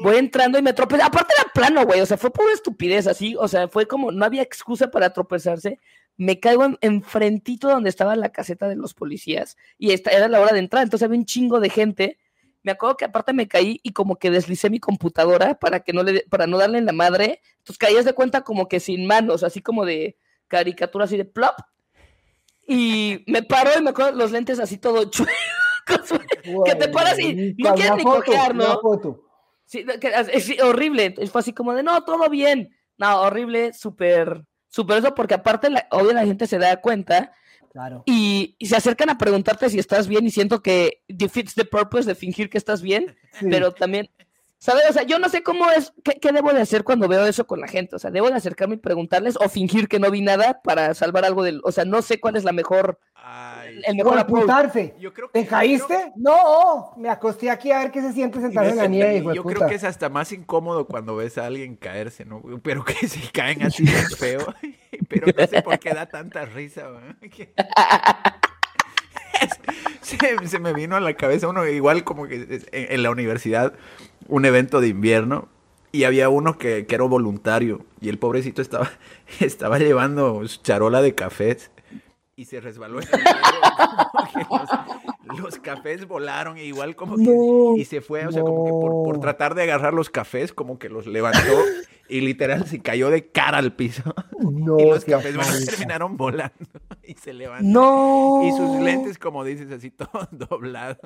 voy 0.00 0.16
entrando 0.16 0.58
y 0.58 0.62
me 0.62 0.72
tropecé. 0.72 1.02
Aparte 1.02 1.34
era 1.38 1.50
plano, 1.52 1.84
güey. 1.84 2.00
O 2.00 2.06
sea, 2.06 2.16
fue 2.16 2.30
por 2.30 2.50
estupidez, 2.50 3.06
así. 3.06 3.36
O 3.38 3.48
sea, 3.48 3.68
fue 3.68 3.86
como, 3.86 4.12
no 4.12 4.24
había 4.24 4.42
excusa 4.42 4.90
para 4.90 5.12
tropezarse. 5.12 5.80
Me 6.16 6.40
caigo 6.40 6.66
enfrentito 6.80 7.68
donde 7.68 7.90
estaba 7.90 8.16
la 8.16 8.30
caseta 8.30 8.68
de 8.68 8.76
los 8.76 8.94
policías. 8.94 9.56
Y 9.78 9.92
esta 9.92 10.10
era 10.10 10.28
la 10.28 10.40
hora 10.40 10.52
de 10.52 10.60
entrar. 10.60 10.82
Entonces 10.82 11.04
había 11.04 11.18
un 11.18 11.26
chingo 11.26 11.60
de 11.60 11.70
gente. 11.70 12.18
Me 12.62 12.72
acuerdo 12.72 12.96
que 12.96 13.04
aparte 13.04 13.32
me 13.32 13.46
caí 13.46 13.80
y 13.82 13.92
como 13.92 14.16
que 14.16 14.30
deslicé 14.30 14.70
mi 14.70 14.80
computadora 14.80 15.54
para 15.54 15.80
que 15.80 15.92
no 15.92 16.02
le, 16.02 16.24
para 16.28 16.46
no 16.46 16.58
darle 16.58 16.78
en 16.78 16.86
la 16.86 16.92
madre. 16.92 17.40
Entonces 17.58 17.78
caías 17.78 18.04
de 18.04 18.12
cuenta 18.12 18.42
como 18.42 18.68
que 18.68 18.80
sin 18.80 19.06
manos, 19.06 19.44
así 19.44 19.62
como 19.62 19.84
de 19.84 20.16
caricatura, 20.48 21.04
así 21.04 21.16
de 21.16 21.24
plop. 21.24 21.54
Y 22.66 23.22
me 23.28 23.42
paro 23.42 23.70
y 23.78 23.82
me 23.82 23.90
acuerdo 23.90 24.12
los 24.12 24.32
lentes 24.32 24.58
así 24.58 24.78
todo 24.78 25.08
que 26.64 26.74
te 26.74 26.88
paras 26.88 27.18
y 27.18 27.54
no 27.58 27.74
quieres 27.74 27.96
ni 27.96 28.02
cojear, 28.02 28.54
¿no? 28.54 28.80
Sí, 29.66 29.84
es 30.32 30.62
horrible. 30.62 31.14
Fue 31.30 31.40
así 31.40 31.52
como 31.52 31.74
de, 31.74 31.82
no, 31.82 32.02
todo 32.04 32.30
bien. 32.30 32.70
No, 32.96 33.20
horrible, 33.20 33.72
súper, 33.72 34.44
súper 34.68 34.98
eso, 34.98 35.14
porque 35.14 35.34
aparte, 35.34 35.68
la, 35.68 35.86
obvio, 35.90 36.12
la 36.12 36.24
gente 36.24 36.46
se 36.46 36.58
da 36.58 36.80
cuenta. 36.80 37.32
Claro. 37.72 38.04
Y, 38.06 38.56
se 38.60 38.76
acercan 38.76 39.10
a 39.10 39.18
preguntarte 39.18 39.68
si 39.68 39.78
estás 39.78 40.08
bien 40.08 40.24
y 40.24 40.30
siento 40.30 40.62
que 40.62 41.02
defeats 41.08 41.54
the 41.54 41.66
purpose 41.66 42.06
de 42.06 42.14
fingir 42.14 42.48
que 42.48 42.56
estás 42.56 42.80
bien, 42.80 43.16
pero 43.50 43.72
también, 43.72 44.08
¿sabes? 44.66 44.82
O 44.90 44.92
sea, 44.92 45.04
yo 45.04 45.20
no 45.20 45.28
sé 45.28 45.44
cómo 45.44 45.70
es, 45.70 45.92
qué, 46.02 46.14
qué, 46.20 46.32
debo 46.32 46.52
de 46.52 46.60
hacer 46.60 46.82
cuando 46.82 47.06
veo 47.06 47.24
eso 47.24 47.46
con 47.46 47.60
la 47.60 47.68
gente. 47.68 47.94
O 47.94 47.98
sea, 48.00 48.10
debo 48.10 48.28
de 48.28 48.34
acercarme 48.34 48.74
y 48.74 48.78
preguntarles 48.78 49.36
o 49.36 49.48
fingir 49.48 49.86
que 49.86 50.00
no 50.00 50.10
vi 50.10 50.22
nada 50.22 50.60
para 50.62 50.92
salvar 50.94 51.24
algo 51.24 51.44
del, 51.44 51.60
o 51.62 51.70
sea, 51.70 51.84
no 51.84 52.02
sé 52.02 52.18
cuál 52.18 52.34
es 52.34 52.42
la 52.42 52.52
mejor 52.52 52.98
el 53.86 53.96
mejor 53.96 54.18
apuntarse. 54.18 54.94
¿Te 55.32 55.46
caíste? 55.46 56.12
No, 56.16 56.94
me 56.96 57.08
acosté 57.08 57.48
aquí 57.50 57.70
a 57.70 57.78
ver 57.78 57.90
qué 57.90 58.00
se 58.00 58.12
siente 58.12 58.40
sentado 58.40 58.68
en 58.68 58.76
la 58.76 58.86
nieve. 58.86 59.24
Yo 59.34 59.44
creo 59.44 59.68
que 59.68 59.74
es 59.76 59.84
hasta 59.84 60.08
más 60.08 60.32
incómodo 60.32 60.86
cuando 60.86 61.16
ves 61.16 61.38
a 61.38 61.46
alguien 61.46 61.76
caerse, 61.76 62.24
¿no? 62.24 62.42
Pero 62.62 62.84
que 62.84 63.06
se 63.06 63.30
caen 63.30 63.62
así 63.62 63.84
de 63.84 63.92
feo. 64.16 64.54
Pero 65.08 65.26
no 65.36 65.46
sé 65.46 65.62
por 65.62 65.78
qué 65.78 65.94
da 65.94 66.06
tanta 66.06 66.44
risa. 66.44 66.88
se, 70.02 70.58
me 70.58 70.72
vino 70.72 70.96
a 70.96 71.00
la 71.00 71.14
cabeza 71.14 71.48
uno, 71.48 71.66
igual 71.66 72.04
como 72.04 72.26
que 72.26 72.62
en, 72.72 73.02
la 73.02 73.10
universidad, 73.10 73.74
un 74.28 74.44
evento 74.44 74.80
de 74.80 74.88
invierno. 74.88 75.48
Y 75.92 76.04
había 76.04 76.28
uno 76.28 76.58
que, 76.58 76.84
que 76.84 76.94
era 76.94 77.04
voluntario. 77.04 77.86
Y 78.00 78.10
el 78.10 78.18
pobrecito 78.18 78.60
estaba, 78.60 78.90
estaba 79.40 79.78
llevando 79.78 80.46
su 80.46 80.60
charola 80.62 81.00
de 81.00 81.14
cafés 81.14 81.70
y 82.38 82.44
se 82.44 82.60
resbaló 82.60 83.00
en 83.00 83.08
el 83.08 83.24
los, 85.24 85.38
los, 85.38 85.58
cafés 85.58 86.06
volaron 86.06 86.58
e 86.58 86.64
igual 86.64 86.94
como 86.94 87.16
que 87.16 87.80
y 87.80 87.84
se 87.86 88.02
fue, 88.02 88.26
o 88.26 88.32
sea, 88.32 88.42
como 88.42 88.66
que 88.66 88.72
por, 88.72 89.04
por, 89.04 89.20
tratar 89.20 89.54
de 89.54 89.62
agarrar 89.62 89.94
los 89.94 90.10
cafés, 90.10 90.52
como 90.52 90.78
que 90.78 90.90
los 90.90 91.06
levantó 91.06 91.64
y 92.08 92.20
literal 92.20 92.66
se 92.66 92.80
cayó 92.80 93.10
de 93.10 93.30
cara 93.30 93.58
al 93.58 93.74
piso. 93.74 94.02
No, 94.40 94.78
y 94.80 94.86
los 94.90 95.06
marica. 95.08 95.42
terminaron 95.66 96.16
volando 96.16 96.54
y 97.02 97.14
se 97.14 97.32
levantó. 97.32 97.66
No. 97.68 98.42
Y 98.46 98.52
sus 98.52 98.80
lentes, 98.80 99.18
como 99.18 99.44
dices, 99.44 99.70
así 99.72 99.90
todos 99.90 100.28
doblados. 100.30 100.98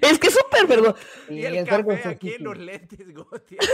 Es 0.00 0.18
que 0.18 0.28
es 0.28 0.34
súper. 0.34 0.94
Sí, 1.28 1.34
y 1.34 1.44
el 1.44 1.56
es 1.56 1.68
café 1.68 2.08
aquí 2.08 2.34
en 2.34 2.44
los 2.44 2.56
lentes, 2.58 3.12
Goti. 3.14 3.56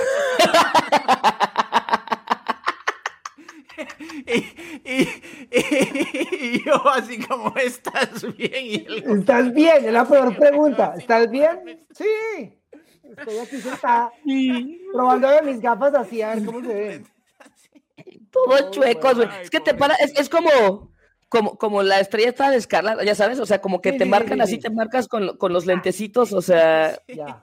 y, 4.26 4.38
y, 4.84 5.02
y- 5.50 6.44
y 6.54 6.64
yo 6.64 6.88
así 6.90 7.18
como, 7.18 7.54
¿estás 7.56 8.22
bien? 8.36 8.52
Y 8.64 8.86
¿Estás 9.18 9.52
bien? 9.52 9.84
Es 9.84 9.92
la 9.92 10.04
peor 10.04 10.36
pregunta. 10.36 10.94
¿Estás 10.96 11.30
bien? 11.30 11.84
Sí. 11.92 12.04
Estoy 13.16 13.38
aquí 13.38 13.56
sentada 13.60 14.12
probando 14.92 15.28
de 15.28 15.42
mis 15.42 15.60
gafas 15.60 15.94
así 15.94 16.22
a 16.22 16.34
ver 16.34 16.44
cómo 16.44 16.60
se 16.60 16.74
ven. 16.74 17.06
Todos 18.30 18.70
chuecos, 18.72 19.14
güey. 19.16 19.28
Es 19.42 19.50
que 19.50 19.60
te 19.60 19.74
para, 19.74 19.94
es, 19.94 20.12
es 20.18 20.28
como, 20.28 20.90
como, 21.28 21.56
como 21.56 21.82
la 21.82 22.00
estrella 22.00 22.28
esta 22.30 22.50
de 22.50 22.60
Scarlett, 22.60 23.02
ya 23.04 23.14
sabes, 23.14 23.38
o 23.38 23.46
sea, 23.46 23.60
como 23.60 23.80
que 23.80 23.92
Sí, 23.92 23.98
te 23.98 24.04
sí, 24.04 24.10
marcan 24.10 24.38
sí, 24.38 24.42
así, 24.42 24.54
sí. 24.56 24.60
te 24.60 24.70
marcas 24.70 25.06
con, 25.08 25.36
con 25.36 25.52
los 25.52 25.66
lentecitos, 25.66 26.32
o 26.32 26.42
sea, 26.42 26.98
Ya. 27.06 27.42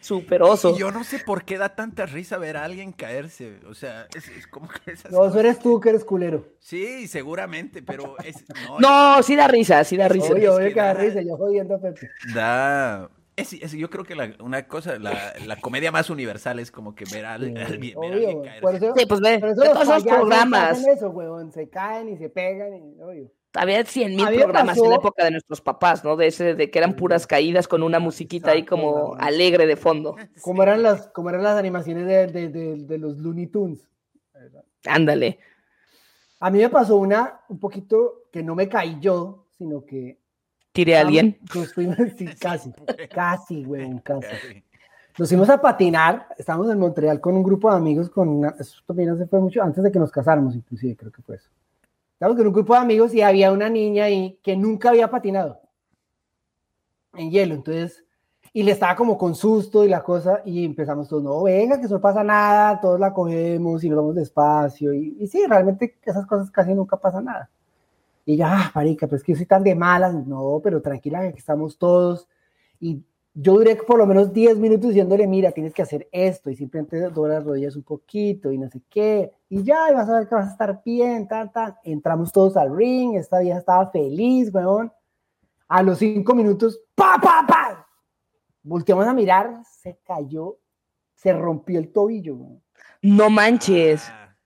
súper 0.00 0.42
oso. 0.42 0.70
Y 0.74 0.78
yo 0.78 0.90
no 0.90 1.04
sé 1.04 1.20
por 1.20 1.44
qué 1.44 1.58
da 1.58 1.76
tanta 1.76 2.06
risa 2.06 2.38
ver 2.38 2.56
a 2.56 2.64
alguien 2.64 2.90
caerse. 2.92 3.60
O 3.68 3.74
sea, 3.74 4.08
es, 4.16 4.28
es 4.28 4.46
como 4.48 4.68
que 4.68 4.92
esas 4.92 5.12
No, 5.12 5.24
eso 5.26 5.38
eres 5.38 5.58
tú 5.60 5.78
que 5.80 5.90
eres 5.90 6.04
culero. 6.04 6.44
Sí, 6.58 7.06
seguramente, 7.06 7.82
pero 7.82 8.16
es, 8.24 8.44
no, 8.66 8.80
No, 8.80 9.22
sí 9.22 9.36
da 9.36 9.46
risa, 9.46 9.84
sí 9.84 9.96
da 9.96 10.08
risa. 10.08 10.32
Oye, 10.32 10.48
oye, 10.48 10.68
que 10.72 10.80
da- 10.80 10.94
risa, 10.94 11.20
yo 11.22 11.36
jodiendo 11.36 11.76
a 11.76 11.80
Pepe. 11.80 12.10
da. 12.34 13.08
Es, 13.40 13.52
es- 13.52 13.72
yo 13.72 13.88
creo 13.90 14.04
que 14.04 14.14
la, 14.14 14.34
una 14.40 14.66
cosa, 14.68 14.98
la, 14.98 15.32
la 15.46 15.56
comedia 15.56 15.90
más 15.92 16.10
universal 16.10 16.58
es 16.58 16.70
como 16.70 16.94
que 16.94 17.04
ver 17.12 17.26
a, 17.26 17.38
Sí, 17.38 17.54
alguien. 17.56 18.42
Por 18.60 18.74
eso, 18.74 18.94
Sí, 18.96 19.06
pues 19.06 19.20
ve, 19.20 19.38
los 19.40 19.54
todos 19.56 19.82
esos 19.82 20.04
programas, 20.04 20.78
hacen 20.78 20.92
eso, 20.92 21.10
huevón. 21.10 21.52
Se 21.52 21.68
caen 21.68 22.08
y 22.08 22.16
se 22.16 22.28
pegan 22.28 22.74
y, 22.74 23.00
obvio. 23.02 23.32
había 23.54 23.84
cien 23.84 24.14
mil 24.14 24.26
programas 24.28 24.78
en 24.78 24.88
la 24.90 24.96
época 24.96 25.24
de 25.24 25.30
nuestros 25.32 25.60
papás, 25.60 26.04
¿no? 26.04 26.16
De 26.16 26.26
ese, 26.28 26.54
de 26.54 26.70
que 26.70 26.78
eran 26.78 26.94
puras 26.94 27.26
caídas 27.26 27.66
con 27.68 27.82
una 27.82 27.98
musiquita 27.98 28.52
ahí 28.52 28.64
como 28.64 29.14
alegre 29.16 29.66
de 29.66 29.76
fondo. 29.76 30.16
Como 30.42 30.62
eran 30.62 30.82
las, 30.82 31.08
como 31.08 31.30
eran 31.30 31.42
las 31.42 31.58
animaciones 31.58 32.06
de, 32.06 32.26
de, 32.28 32.48
de, 32.48 32.76
de 32.84 32.98
los 32.98 33.18
Looney 33.18 33.46
Tunes. 33.48 33.86
Ándale. 34.86 35.38
A 36.38 36.50
mí 36.50 36.58
me 36.58 36.70
pasó 36.70 36.96
una 36.96 37.40
un 37.48 37.58
poquito 37.58 38.22
que 38.32 38.42
no 38.42 38.54
me 38.54 38.68
caí 38.68 38.98
yo, 39.00 39.46
sino 39.58 39.84
que 39.84 40.19
Tiré 40.72 40.96
a 40.96 41.00
alguien. 41.00 41.38
Nos 41.54 41.74
fuimos, 41.74 41.96
sí, 42.16 42.26
casi, 42.38 42.72
casi, 43.12 43.64
güey, 43.64 44.00
casi. 44.00 44.64
Nos 45.18 45.28
fuimos 45.28 45.50
a 45.50 45.60
patinar, 45.60 46.28
estábamos 46.38 46.70
en 46.70 46.78
Montreal 46.78 47.20
con 47.20 47.36
un 47.36 47.42
grupo 47.42 47.70
de 47.70 47.76
amigos, 47.76 48.08
con 48.08 48.28
una, 48.28 48.54
eso 48.58 48.80
también 48.86 49.10
hace 49.10 49.26
fue 49.26 49.40
mucho, 49.40 49.62
antes 49.62 49.82
de 49.82 49.90
que 49.90 49.98
nos 49.98 50.10
casáramos, 50.10 50.54
inclusive, 50.54 50.96
creo 50.96 51.12
que 51.12 51.22
fue 51.22 51.36
eso. 51.36 51.50
Estábamos 52.14 52.38
con 52.38 52.46
un 52.46 52.52
grupo 52.52 52.74
de 52.74 52.80
amigos 52.80 53.12
y 53.12 53.20
había 53.20 53.52
una 53.52 53.68
niña 53.68 54.04
ahí 54.04 54.38
que 54.42 54.56
nunca 54.56 54.90
había 54.90 55.10
patinado 55.10 55.60
en 57.14 57.30
hielo, 57.30 57.54
entonces, 57.54 58.04
y 58.52 58.62
le 58.62 58.72
estaba 58.72 58.94
como 58.94 59.18
con 59.18 59.34
susto 59.34 59.84
y 59.84 59.88
la 59.88 60.02
cosa, 60.02 60.42
y 60.44 60.64
empezamos 60.64 61.08
todos, 61.08 61.24
no, 61.24 61.42
venga, 61.42 61.78
que 61.78 61.86
eso 61.86 61.96
no 61.96 62.00
pasa 62.00 62.22
nada, 62.22 62.80
todos 62.80 63.00
la 63.00 63.12
cogemos 63.12 63.82
y 63.82 63.90
nos 63.90 63.96
vamos 63.98 64.14
despacio, 64.14 64.94
y, 64.94 65.16
y 65.18 65.26
sí, 65.26 65.44
realmente 65.46 65.98
esas 66.02 66.24
cosas 66.24 66.50
casi 66.50 66.72
nunca 66.72 66.96
pasa 66.96 67.20
nada. 67.20 67.50
Y 68.24 68.36
ya, 68.36 68.52
ah, 68.52 68.72
marica, 68.74 69.06
pero 69.06 69.16
es 69.16 69.22
que 69.24 69.32
yo 69.32 69.36
soy 69.36 69.46
tan 69.46 69.62
de 69.64 69.74
malas. 69.74 70.14
No, 70.26 70.60
pero 70.62 70.80
tranquila, 70.82 71.20
que 71.22 71.28
aquí 71.28 71.38
estamos 71.38 71.78
todos. 71.78 72.28
Y 72.78 73.02
yo 73.34 73.54
duré 73.54 73.76
por 73.76 73.98
lo 73.98 74.06
menos 74.06 74.32
10 74.32 74.58
minutos 74.58 74.88
diciéndole, 74.90 75.26
mira, 75.26 75.52
tienes 75.52 75.72
que 75.72 75.82
hacer 75.82 76.08
esto. 76.12 76.50
Y 76.50 76.56
simplemente 76.56 77.00
dobla 77.10 77.34
las 77.34 77.44
rodillas 77.44 77.76
un 77.76 77.82
poquito 77.82 78.52
y 78.52 78.58
no 78.58 78.68
sé 78.68 78.80
qué. 78.88 79.32
Y 79.48 79.62
ya, 79.62 79.90
y 79.90 79.94
vas 79.94 80.08
a 80.08 80.18
ver 80.18 80.28
que 80.28 80.34
vas 80.34 80.48
a 80.48 80.52
estar 80.52 80.82
bien, 80.84 81.26
tal. 81.28 81.50
Entramos 81.84 82.30
todos 82.32 82.56
al 82.56 82.74
ring. 82.76 83.16
Esta 83.16 83.40
vieja 83.40 83.58
estaba 83.58 83.90
feliz, 83.90 84.52
weón. 84.52 84.92
A 85.68 85.82
los 85.82 85.98
5 85.98 86.34
minutos, 86.34 86.80
pa, 86.94 87.16
pa, 87.22 87.44
pa. 87.46 87.86
Volteamos 88.62 89.06
a 89.06 89.14
mirar, 89.14 89.62
se 89.64 89.98
cayó, 90.04 90.58
se 91.14 91.32
rompió 91.32 91.78
el 91.78 91.90
tobillo, 91.92 92.34
weón. 92.34 92.62
No 93.02 93.30
manches, 93.30 94.06
Ah. 94.10 94.36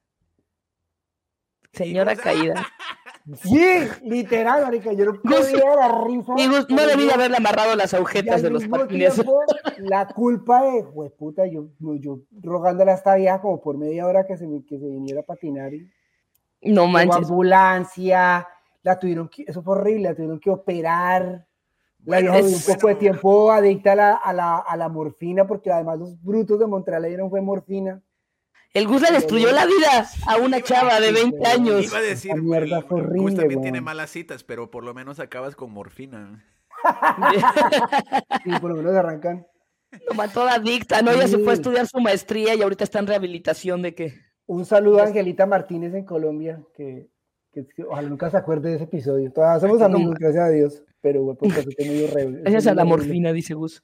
señora 1.72 2.14
caída. 2.14 2.54
Sí, 3.42 3.66
literal, 4.02 4.62
marica, 4.64 4.92
yo 4.92 5.06
no 5.06 5.12
podía 5.22 5.76
la 5.76 6.04
risa. 6.04 6.34
Y 6.36 6.46
no 6.46 6.86
debí 6.86 7.08
haberle 7.10 7.38
amarrado 7.38 7.74
las 7.74 7.94
agujetas 7.94 8.42
de 8.42 8.50
los 8.50 8.66
patines. 8.68 9.14
tiempo, 9.14 9.40
la 9.78 10.06
culpa 10.08 10.62
de, 10.62 10.82
jueputa, 10.82 11.46
yo, 11.46 11.68
yo, 11.78 11.94
yo 11.96 12.18
rogándole 12.42 12.90
a 12.90 12.94
esta 12.94 13.14
vieja 13.14 13.40
como 13.40 13.62
por 13.62 13.78
media 13.78 14.06
hora 14.06 14.26
que 14.26 14.36
se, 14.36 14.46
que 14.68 14.78
se 14.78 14.86
viniera 14.86 15.20
a 15.20 15.24
patinar. 15.24 15.72
Y, 15.72 15.90
No 16.64 16.86
manches. 16.86 17.16
ambulancia, 17.16 18.46
la 18.82 18.98
tuvieron 18.98 19.28
que, 19.28 19.44
eso 19.46 19.62
fue 19.62 19.76
horrible, 19.78 20.10
la 20.10 20.14
tuvieron 20.14 20.38
que 20.38 20.50
operar. 20.50 21.46
La 22.04 22.20
Bueno, 22.20 22.32
vieja 22.32 22.46
duró 22.46 22.56
un 22.56 22.62
poco 22.62 22.72
de 22.72 22.82
bueno. 22.82 22.98
tiempo 22.98 23.52
adicta 23.52 23.92
a 23.92 23.96
la, 23.96 24.12
a, 24.16 24.32
la, 24.34 24.56
a 24.58 24.76
la 24.76 24.88
morfina, 24.90 25.46
porque 25.46 25.72
además 25.72 25.98
los 25.98 26.22
brutos 26.22 26.58
de 26.58 26.66
Montreal 26.66 27.00
le 27.00 27.08
dieron 27.08 27.30
fue 27.30 27.40
morfina. 27.40 28.02
El 28.74 28.88
Gus 28.88 29.02
le 29.02 29.12
destruyó 29.12 29.52
la 29.52 29.66
vida 29.66 30.06
a 30.26 30.36
una 30.36 30.60
chava 30.60 31.00
de 31.00 31.12
20 31.12 31.46
años. 31.48 31.84
Iba 31.84 31.98
a 31.98 32.02
decir, 32.02 32.34
mierda 32.42 32.78
el- 32.78 32.84
fue 32.84 33.00
Gus 33.02 33.08
horrible, 33.10 33.36
también 33.36 33.62
tiene 33.62 33.80
malas 33.80 34.10
citas, 34.10 34.42
pero 34.44 34.70
por 34.70 34.82
lo 34.84 34.92
menos 34.94 35.20
acabas 35.20 35.54
con 35.56 35.70
morfina. 35.72 36.44
Y 38.44 38.58
por 38.58 38.70
lo 38.70 38.76
menos 38.76 38.94
arrancan. 38.94 39.46
Lo 40.08 40.14
mató 40.14 40.42
adicta, 40.42 41.02
¿no? 41.02 41.12
Ella 41.12 41.28
se 41.28 41.38
fue 41.38 41.52
a 41.52 41.56
Sí. 41.56 41.60
estudiar 41.62 41.86
su 41.86 42.00
maestría 42.00 42.54
y 42.54 42.62
ahorita 42.62 42.84
está 42.84 42.98
en 42.98 43.06
rehabilitación 43.06 43.80
de 43.82 43.94
que. 43.94 44.14
Un 44.46 44.64
saludo 44.66 44.98
a 45.00 45.04
Angelita 45.04 45.46
Martínez 45.46 45.94
en 45.94 46.04
Colombia, 46.04 46.60
que, 46.76 47.08
que- 47.52 47.66
que 47.68 47.84
ojalá 47.84 48.08
nunca 48.08 48.28
se 48.30 48.36
acuerde 48.36 48.70
de 48.70 48.74
ese 48.74 48.84
episodio. 48.84 49.32
Todavía 49.32 49.60
somos 49.60 49.78
no 49.78 49.84
amigos, 49.86 50.16
gracias 50.18 50.44
a 50.44 50.48
Dios, 50.50 50.82
pero 51.00 51.22
güey, 51.22 51.36
te 51.38 51.84
muy 51.86 52.04
horrible. 52.04 52.40
Gracias 52.42 52.66
a 52.66 52.74
la 52.74 52.84
morfina, 52.84 53.32
dice 53.32 53.54
Gus. 53.54 53.82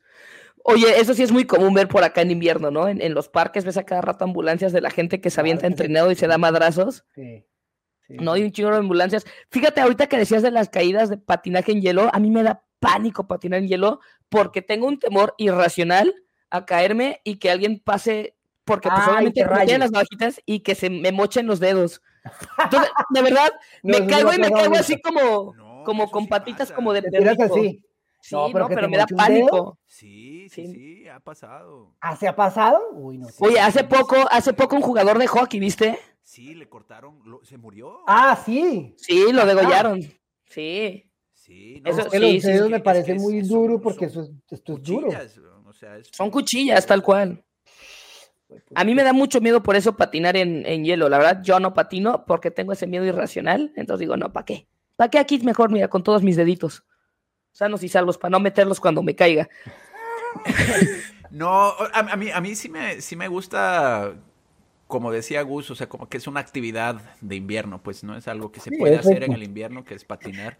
Oye, 0.64 1.00
eso 1.00 1.14
sí 1.14 1.22
es 1.22 1.32
muy 1.32 1.44
común 1.46 1.72
ver 1.74 1.88
por 1.88 2.04
acá 2.04 2.20
en 2.22 2.30
invierno, 2.30 2.70
¿no? 2.70 2.88
En, 2.88 3.00
en 3.00 3.14
los 3.14 3.28
parques 3.28 3.64
ves 3.64 3.76
a 3.76 3.84
cada 3.84 4.00
rato 4.02 4.24
ambulancias 4.24 4.72
de 4.72 4.80
la 4.80 4.90
gente 4.90 5.20
que 5.20 5.30
se 5.30 5.40
avienta 5.40 5.62
Claro 5.62 5.74
que 5.74 5.76
sí. 5.78 5.82
entrenado 5.84 6.11
y 6.11 6.14
se 6.16 6.26
da 6.26 6.38
madrazos. 6.38 7.04
Sí, 7.14 7.44
sí. 8.06 8.14
No, 8.20 8.32
hay 8.32 8.42
un 8.44 8.52
chingo 8.52 8.70
de 8.70 8.76
ambulancias. 8.78 9.24
Fíjate, 9.50 9.80
ahorita 9.80 10.06
que 10.08 10.18
decías 10.18 10.42
de 10.42 10.50
las 10.50 10.68
caídas 10.68 11.08
de 11.08 11.16
patinaje 11.18 11.72
en 11.72 11.80
hielo, 11.80 12.11
a 12.12 12.18
mí 12.18 12.30
me 12.30 12.42
da 12.42 12.62
pánico 12.78 13.26
patinar 13.26 13.61
en 13.61 13.68
hielo 13.68 14.00
porque 14.28 14.62
tengo 14.62 14.86
un 14.86 14.98
temor 14.98 15.34
irracional 15.38 16.14
a 16.50 16.64
caerme 16.66 17.20
y 17.24 17.36
que 17.36 17.50
alguien 17.50 17.78
pase, 17.80 18.36
porque 18.64 18.88
pues 18.88 19.02
Ay, 19.06 19.12
obviamente 19.12 19.44
me 19.46 19.64
tienen 19.64 19.80
las 19.80 19.92
navajitas 19.92 20.40
y 20.46 20.61
que 20.61 20.74
se 20.74 20.90
me 20.90 21.12
mochen 21.12 21.46
los 21.46 21.61
dedos. 21.61 22.02
Entonces, 22.64 22.90
de 23.11 23.22
verdad, 23.22 23.50
No, 23.82 23.98
me 24.00 24.06
caigo 24.06 24.32
y 24.32 24.38
me 24.38 24.50
caigo 24.50 24.74
así 24.76 25.00
como, 25.00 25.54
No, 25.54 25.82
como 25.84 26.11
con 26.11 26.24
sí 26.24 26.28
patitas 26.28 26.68
pasa. 26.68 26.74
como 26.74 26.92
de 26.92 27.02
Te 27.02 27.11
tiras 27.11 27.36
perrito. 27.36 27.54
así. 27.54 27.82
Sí, 28.23 28.35
No, 28.35 28.49
no, 28.49 28.53
pero 28.53 28.68
pero, 28.68 28.89
me 28.89 28.97
da 28.99 29.07
pánico. 29.07 29.79
Sí, 29.87 30.49
sí, 30.51 30.66
Sí. 30.66 30.73
sí, 30.75 31.09
ha 31.09 31.21
pasado. 31.21 31.95
¿Ah, 32.01 32.16
se 32.16 32.29
ha 32.29 32.37
pasado? 32.37 32.79
Uy, 32.93 33.18
no 33.18 33.29
sé. 33.29 33.45
Oye, 33.45 33.59
hace 33.59 33.83
poco, 33.85 34.16
hace 34.31 34.53
poco 34.53 34.77
un 34.77 34.83
jugador 34.83 35.18
de 35.18 35.27
hockey, 35.27 35.59
¿viste? 35.59 35.99
Sí, 36.23 36.55
le 36.55 36.68
cortaron, 36.68 37.18
lo- 37.25 37.43
se 37.45 37.57
murió. 37.57 38.01
Ah, 38.07 38.41
sí. 38.45 38.95
Sí, 38.99 39.33
lo 39.33 39.45
degollaron. 39.47 40.01
Sí. 40.47 41.07
Sí, 41.33 41.83
Eso- 41.85 42.03
Es 42.03 42.09
que 42.09 42.18
sí, 42.18 42.33
los 42.35 42.43
sí, 42.43 42.49
dedos 42.49 42.66
es 42.66 42.71
me 42.71 42.81
parece 42.81 43.12
es 43.12 43.23
muy 43.23 43.39
es- 43.39 43.49
duro 43.49 43.81
porque 43.81 44.09
son 44.09 44.25
eso 44.25 44.33
es, 44.47 44.53
esto 44.53 44.75
es 44.75 44.83
duro. 44.83 45.09
o 45.66 45.73
sea, 45.73 45.97
es- 45.97 46.09
Son 46.12 46.31
cuchillas, 46.31 46.87
tal 46.87 47.03
cual. 47.03 47.43
A 48.75 48.85
mí 48.85 48.95
me 48.95 49.03
da 49.03 49.12
mucho 49.12 49.41
miedo 49.41 49.62
por 49.62 49.77
eso 49.77 49.97
patinar 49.97 50.37
en, 50.37 50.66
en 50.66 50.85
hielo. 50.85 51.09
La 51.09 51.18
verdad, 51.18 51.41
yo 51.43 51.59
no 51.61 51.73
patino 51.73 52.25
porque 52.27 52.51
tengo 52.51 52.73
ese 52.73 52.87
miedo 52.87 53.05
irracional. 53.05 53.73
Entonces 53.77 54.01
digo, 54.01 54.16
no, 54.16 54.33
¿para 54.33 54.45
qué? 54.45 54.68
¿Para 54.97 55.11
qué 55.11 55.18
aquí 55.18 55.37
es 55.37 55.45
mejor, 55.45 55.71
mira, 55.71 55.89
con 55.89 56.03
todos 56.03 56.23
mis 56.23 56.37
deditos? 56.37 56.85
Sanos 57.53 57.82
y 57.82 57.88
salvos, 57.88 58.18
para 58.18 58.30
no 58.30 58.40
meterlos 58.40 58.80
cuando 58.80 59.03
me 59.03 59.14
caiga. 59.14 59.48
No, 61.30 61.68
a, 61.68 61.98
a 62.12 62.16
mí, 62.16 62.30
a 62.30 62.40
mí 62.40 62.55
sí, 62.57 62.68
me, 62.68 63.01
sí 63.01 63.14
me 63.14 63.28
gusta, 63.28 64.14
como 64.86 65.12
decía 65.12 65.42
Gus, 65.42 65.70
o 65.70 65.74
sea, 65.74 65.88
como 65.88 66.09
que 66.09 66.16
es 66.16 66.26
una 66.26 66.40
actividad 66.40 67.01
de 67.20 67.36
invierno, 67.36 67.82
pues 67.82 68.03
no 68.03 68.16
es 68.16 68.26
algo 68.26 68.51
que 68.51 68.61
se 68.61 68.70
puede 68.72 68.96
hacer 68.96 69.22
en 69.22 69.32
el 69.32 69.42
invierno, 69.42 69.84
que 69.84 69.94
es 69.94 70.05
patinar. 70.05 70.59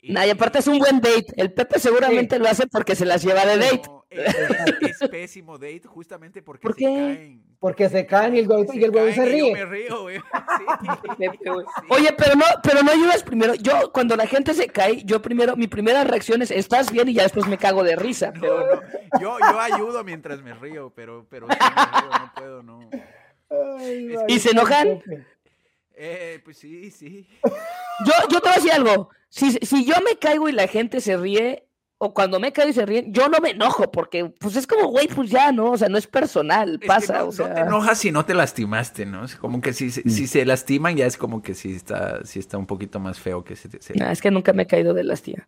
Y- 0.00 0.12
Nah, 0.12 0.24
y 0.26 0.30
aparte 0.30 0.58
es 0.60 0.66
un 0.68 0.78
buen 0.78 1.00
date. 1.00 1.26
El 1.36 1.52
Pepe 1.52 1.78
seguramente 1.80 2.38
lo 2.38 2.48
hace 2.48 2.66
porque 2.68 2.94
se 2.94 3.04
las 3.04 3.22
lleva 3.22 3.44
de 3.44 3.56
date. 3.58 3.82
No, 3.88 4.04
es, 4.08 5.02
es 5.02 5.08
pésimo 5.10 5.58
date 5.58 5.82
justamente 5.86 6.42
porque 6.42 6.62
¿Por 6.62 6.74
se 6.74 6.78
qué? 6.78 6.84
caen. 6.84 7.42
Porque 7.58 7.88
se 7.88 8.06
caen 8.06 8.36
y 8.36 8.38
el 8.40 8.48
huevo, 8.48 8.72
y 8.72 8.84
el 8.84 8.90
huevo 8.90 9.06
caen 9.06 9.14
se 9.14 9.36
y 9.36 9.38
Yo 9.40 9.46
ríe. 9.46 9.52
me 9.54 9.64
río, 9.64 10.02
güey. 10.02 10.18
Sí. 10.58 11.08
Pepe, 11.18 11.50
güey. 11.50 11.66
Sí. 11.66 11.86
Oye, 11.90 12.14
pero 12.16 12.36
no, 12.36 12.44
pero 12.62 12.82
no 12.82 12.92
ayudas 12.92 13.22
primero. 13.24 13.54
Yo, 13.54 13.90
cuando 13.92 14.14
la 14.16 14.26
gente 14.26 14.54
se 14.54 14.68
cae, 14.68 15.02
yo 15.04 15.20
primero, 15.20 15.56
mi 15.56 15.66
primera 15.66 16.04
reacción 16.04 16.40
es, 16.42 16.50
estás 16.52 16.92
bien 16.92 17.08
y 17.08 17.14
ya 17.14 17.24
después 17.24 17.46
me 17.48 17.58
cago 17.58 17.82
de 17.82 17.96
risa. 17.96 18.30
No, 18.32 18.40
Pero 18.40 18.76
no, 18.76 19.20
Yo, 19.20 19.38
yo 19.40 19.60
ayudo 19.60 20.04
mientras 20.04 20.40
me 20.42 20.54
río, 20.54 20.92
pero, 20.94 21.26
pero 21.28 21.48
sí 21.48 21.56
me 21.58 22.00
río, 22.00 22.10
no 22.10 22.32
puedo, 22.36 22.62
no. 22.62 22.90
Ay, 23.78 24.14
¿Y 24.28 24.38
se 24.38 24.50
enojan? 24.50 25.02
Eh, 25.98 26.40
pues 26.44 26.58
sí, 26.58 26.90
sí. 26.90 27.26
yo, 28.04 28.12
yo 28.30 28.40
te 28.40 28.48
voy 28.48 28.52
a 28.52 28.56
decir 28.56 28.72
algo. 28.72 29.10
Si, 29.36 29.52
si 29.52 29.84
yo 29.84 29.96
me 30.02 30.16
caigo 30.16 30.48
y 30.48 30.52
la 30.52 30.66
gente 30.66 31.02
se 31.02 31.14
ríe, 31.18 31.68
o 31.98 32.14
cuando 32.14 32.40
me 32.40 32.52
cae 32.52 32.70
y 32.70 32.72
se 32.72 32.86
ríen, 32.86 33.12
yo 33.12 33.28
no 33.28 33.38
me 33.38 33.50
enojo 33.50 33.90
porque, 33.90 34.24
pues 34.24 34.56
es 34.56 34.66
como, 34.66 34.88
güey, 34.88 35.08
pues 35.08 35.28
ya, 35.28 35.52
¿no? 35.52 35.72
O 35.72 35.76
sea, 35.76 35.90
no 35.90 35.98
es 35.98 36.06
personal, 36.06 36.80
pasa. 36.86 37.18
no, 37.18 37.26
o 37.26 37.32
sea... 37.32 37.54
te 37.54 37.60
enojas 37.60 37.98
si 37.98 38.10
no 38.10 38.24
te 38.24 38.32
lastimaste, 38.32 39.04
¿no? 39.04 39.26
Es 39.26 39.36
como 39.36 39.60
que 39.60 39.74
si, 39.74 39.90
si 39.90 40.22
mm. 40.22 40.26
se 40.26 40.46
lastiman 40.46 40.96
ya 40.96 41.04
es 41.04 41.18
como 41.18 41.42
que 41.42 41.52
sí 41.52 41.74
está, 41.74 42.24
sí 42.24 42.38
está 42.38 42.56
un 42.56 42.64
poquito 42.64 42.98
más 42.98 43.20
feo 43.20 43.44
que 43.44 43.56
se... 43.56 43.68
se... 43.82 43.92
es 44.10 44.22
que 44.22 44.30
nunca 44.30 44.54
me 44.54 44.62
he 44.62 44.66
caído 44.66 44.94
de 44.94 45.04
lastía. 45.04 45.46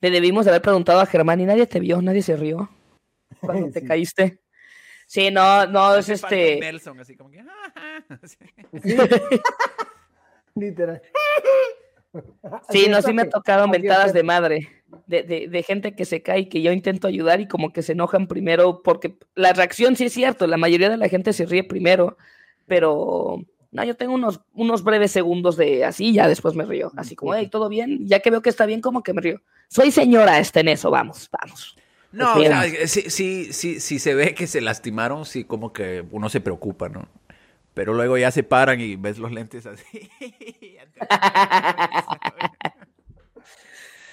Le 0.00 0.10
debimos 0.10 0.46
haber 0.46 0.62
preguntado 0.62 1.00
a 1.00 1.06
Germán 1.06 1.38
y 1.40 1.44
nadie 1.44 1.66
te 1.66 1.78
vio, 1.78 2.00
nadie 2.00 2.22
se 2.22 2.36
rió 2.36 2.70
cuando 3.40 3.70
te 3.70 3.84
caíste. 3.84 4.40
Sí, 5.06 5.30
no, 5.30 5.66
no, 5.66 5.94
es 5.94 6.08
este... 6.08 6.58
Nelson, 6.58 7.00
así 7.00 7.16
como 7.16 7.30
que... 7.30 7.44
Literal. 10.54 11.02
Sí, 12.70 12.86
no, 12.88 13.02
sí 13.02 13.12
me 13.12 13.22
ha 13.22 13.28
tocado 13.28 13.68
mentadas 13.68 14.12
de 14.12 14.22
madre, 14.22 14.68
de, 15.06 15.22
de, 15.22 15.48
de, 15.48 15.62
gente 15.62 15.94
que 15.94 16.04
se 16.04 16.22
cae 16.22 16.40
y 16.40 16.48
que 16.48 16.62
yo 16.62 16.72
intento 16.72 17.08
ayudar 17.08 17.40
y 17.40 17.48
como 17.48 17.72
que 17.72 17.82
se 17.82 17.92
enojan 17.92 18.26
primero, 18.26 18.82
porque 18.82 19.16
la 19.34 19.52
reacción 19.52 19.96
sí 19.96 20.06
es 20.06 20.12
cierto, 20.12 20.46
la 20.46 20.56
mayoría 20.56 20.90
de 20.90 20.96
la 20.96 21.08
gente 21.08 21.32
se 21.32 21.46
ríe 21.46 21.64
primero, 21.64 22.16
pero 22.66 23.40
no, 23.76 23.84
yo 23.84 23.94
tengo 23.94 24.14
unos, 24.14 24.40
unos 24.54 24.82
breves 24.82 25.10
segundos 25.10 25.56
de 25.56 25.84
así, 25.84 26.12
ya 26.12 26.28
después 26.28 26.54
me 26.54 26.64
río, 26.64 26.92
así 26.96 27.14
como, 27.14 27.34
hey, 27.34 27.48
todo 27.50 27.68
bien, 27.68 28.06
ya 28.06 28.20
que 28.20 28.30
veo 28.30 28.42
que 28.42 28.50
está 28.50 28.66
bien, 28.66 28.80
como 28.80 29.02
que 29.02 29.12
me 29.12 29.20
río. 29.20 29.42
Soy 29.68 29.90
señora 29.90 30.38
este 30.38 30.60
en 30.60 30.68
eso, 30.68 30.90
vamos, 30.90 31.28
vamos. 31.30 31.76
No, 32.12 32.36
o 32.36 32.40
sea, 32.40 32.62
sí, 32.86 33.10
sí, 33.10 33.52
sí, 33.52 33.80
sí 33.80 33.98
se 33.98 34.14
ve 34.14 34.34
que 34.34 34.46
se 34.46 34.62
lastimaron, 34.62 35.26
sí, 35.26 35.44
como 35.44 35.72
que 35.72 36.04
uno 36.10 36.30
se 36.30 36.40
preocupa, 36.40 36.88
¿no? 36.88 37.08
Pero 37.76 37.92
luego 37.92 38.16
ya 38.16 38.30
se 38.30 38.42
paran 38.42 38.80
y 38.80 38.96
ves 38.96 39.18
los 39.18 39.30
lentes 39.30 39.66
así. 39.66 39.84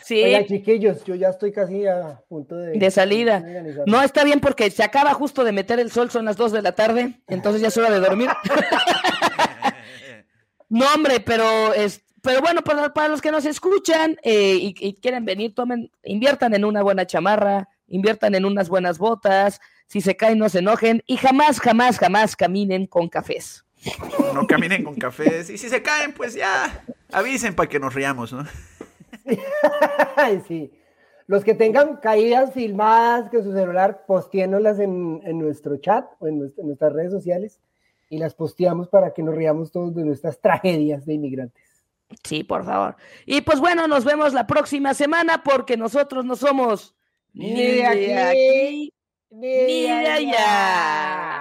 sí. 0.04 0.22
Oiga, 0.22 0.46
chiquillos, 0.46 1.06
yo 1.06 1.16
ya 1.16 1.30
estoy 1.30 1.54
casi 1.54 1.88
a 1.88 2.22
punto 2.28 2.58
de... 2.58 2.78
De 2.78 2.92
salida. 2.92 3.42
no, 3.86 4.02
está 4.02 4.26
bien 4.26 4.42
porque 4.42 4.70
se 4.70 4.84
acaba 4.84 5.14
justo 5.14 5.46
de 5.46 5.54
meter 5.54 5.80
el 5.80 5.92
sol, 5.92 6.12
son 6.12 6.26
las 6.26 6.36
2 6.36 6.52
de 6.52 6.62
la 6.62 6.74
tarde, 6.74 7.22
entonces 7.30 7.62
ya 7.62 7.70
es 7.70 7.78
hora 7.78 7.90
de 7.90 8.02
dormir. 8.02 8.32
no, 10.68 10.86
hombre, 10.94 11.22
pero... 11.22 11.74
Es, 11.74 12.04
pero 12.22 12.42
bueno, 12.42 12.64
para, 12.64 12.94
para 12.94 13.08
los 13.08 13.22
que 13.22 13.32
nos 13.32 13.46
escuchan 13.46 14.18
eh, 14.24 14.58
y, 14.60 14.76
y, 14.78 14.96
quieren 14.96 15.24
venir, 15.24 15.56
tomen, 15.56 15.90
inviertan 16.04 16.54
en 16.54 16.66
una 16.66 16.84
buena 16.84 17.08
chamarra, 17.08 17.70
inviertan 17.88 18.36
en 18.36 18.44
unas 18.44 18.68
buenas 18.68 18.98
botas, 18.98 19.62
si 19.94 20.02
se 20.02 20.16
caen 20.16 20.40
no 20.40 20.50
se 20.50 20.58
enojen 20.58 21.04
y 21.06 21.18
jamás, 21.18 21.60
jamás, 21.60 22.00
jamás 22.00 22.36
caminen 22.36 22.88
con 22.88 23.10
cafés. 23.10 23.64
No 24.34 24.48
caminen 24.48 24.84
con 24.84 24.96
cafés 24.96 25.52
y 25.52 25.60
si 25.60 25.70
se 25.70 25.84
caen, 25.84 26.14
pues 26.14 26.34
ya 26.34 26.84
avisen 27.12 27.54
para 27.54 27.70
que 27.70 27.80
nos 27.80 27.94
riamos, 27.94 28.34
¿no? 28.34 28.44
sí. 30.48 30.72
Los 31.28 31.44
que 31.44 31.54
tengan 31.54 31.98
caídas 31.98 32.56
filmadas 32.56 33.30
con 33.30 33.44
su 33.44 33.54
celular, 33.54 34.06
posteénoslas 34.08 34.80
en, 34.80 35.22
en 35.26 35.38
nuestro 35.38 35.78
chat 35.78 36.08
o 36.18 36.26
en, 36.26 36.52
en 36.58 36.66
nuestras 36.66 36.92
redes 36.92 37.12
sociales 37.12 37.60
y 38.10 38.18
las 38.18 38.34
posteamos 38.34 38.88
para 38.90 39.14
que 39.14 39.22
nos 39.22 39.36
riamos 39.36 39.72
todos 39.72 39.94
de 39.94 40.04
nuestras 40.04 40.42
tragedias 40.42 41.06
de 41.06 41.14
inmigrantes. 41.14 41.86
Sí, 42.24 42.44
por 42.44 42.66
favor. 42.66 42.96
Y 43.28 43.42
pues 43.42 43.60
bueno, 43.60 43.88
nos 43.88 44.06
vemos 44.06 44.34
la 44.34 44.48
próxima 44.48 44.96
semana 44.96 45.44
porque 45.44 45.78
nosotros 45.78 46.26
no 46.26 46.36
somos 46.36 46.96
ni 47.32 47.54
de 47.54 47.86
aquí, 47.86 48.94
ni 49.34 49.84
de 49.84 50.08
allá. 50.10 51.40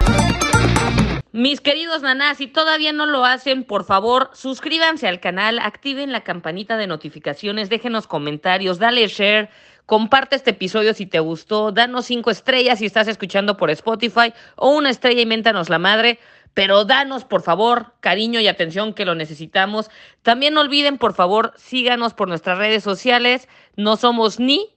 Mis 1.31 1.61
queridos 1.61 2.01
nanás, 2.01 2.37
si 2.37 2.47
todavía 2.47 2.91
no 2.91 3.05
lo 3.05 3.25
hacen, 3.25 3.63
por 3.63 3.85
favor, 3.85 4.29
suscríbanse 4.33 5.07
al 5.07 5.19
canal, 5.19 5.59
activen 5.59 6.11
la 6.11 6.23
campanita 6.23 6.77
de 6.77 6.87
notificaciones, 6.87 7.69
déjenos 7.69 8.07
comentarios, 8.07 8.79
dale 8.79 9.07
share, 9.07 9.49
comparte 9.85 10.35
este 10.35 10.51
episodio 10.51 10.93
si 10.93 11.05
te 11.05 11.19
gustó, 11.19 11.71
danos 11.71 12.05
cinco 12.05 12.29
estrellas 12.29 12.79
si 12.79 12.85
estás 12.85 13.07
escuchando 13.07 13.57
por 13.57 13.69
Spotify 13.71 14.33
o 14.55 14.69
una 14.69 14.89
estrella 14.89 15.21
y 15.21 15.25
méntanos 15.25 15.69
la 15.69 15.79
madre. 15.79 16.19
Pero 16.55 16.85
danos, 16.85 17.25
por 17.25 17.41
favor, 17.41 17.93
cariño 17.99 18.39
y 18.39 18.47
atención 18.47 18.93
que 18.93 19.05
lo 19.05 19.15
necesitamos. 19.15 19.89
También 20.21 20.53
no 20.53 20.61
olviden, 20.61 20.99
por 20.99 21.15
favor, 21.15 21.53
síganos 21.57 22.13
por 22.13 22.27
nuestras 22.27 22.59
redes 22.59 22.83
sociales. 22.83 23.49
No 23.75 23.97
somos 23.97 24.39
ni 24.39 24.72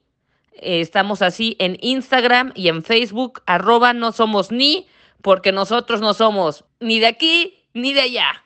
eh, 0.61 0.81
estamos 0.81 1.23
así 1.23 1.57
en 1.59 1.79
Instagram 1.81 2.53
y 2.55 2.69
en 2.69 2.83
Facebook, 2.83 3.43
arroba 3.47 3.93
no 3.93 4.13
somos 4.13 4.51
ni, 4.51 4.87
porque 5.23 5.53
nosotros 5.53 6.01
no 6.01 6.15
somos 6.15 6.65
ni 6.81 6.99
de 6.99 7.07
aquí 7.07 7.55
ni 7.75 7.93
de 7.93 8.03
allá. 8.03 8.45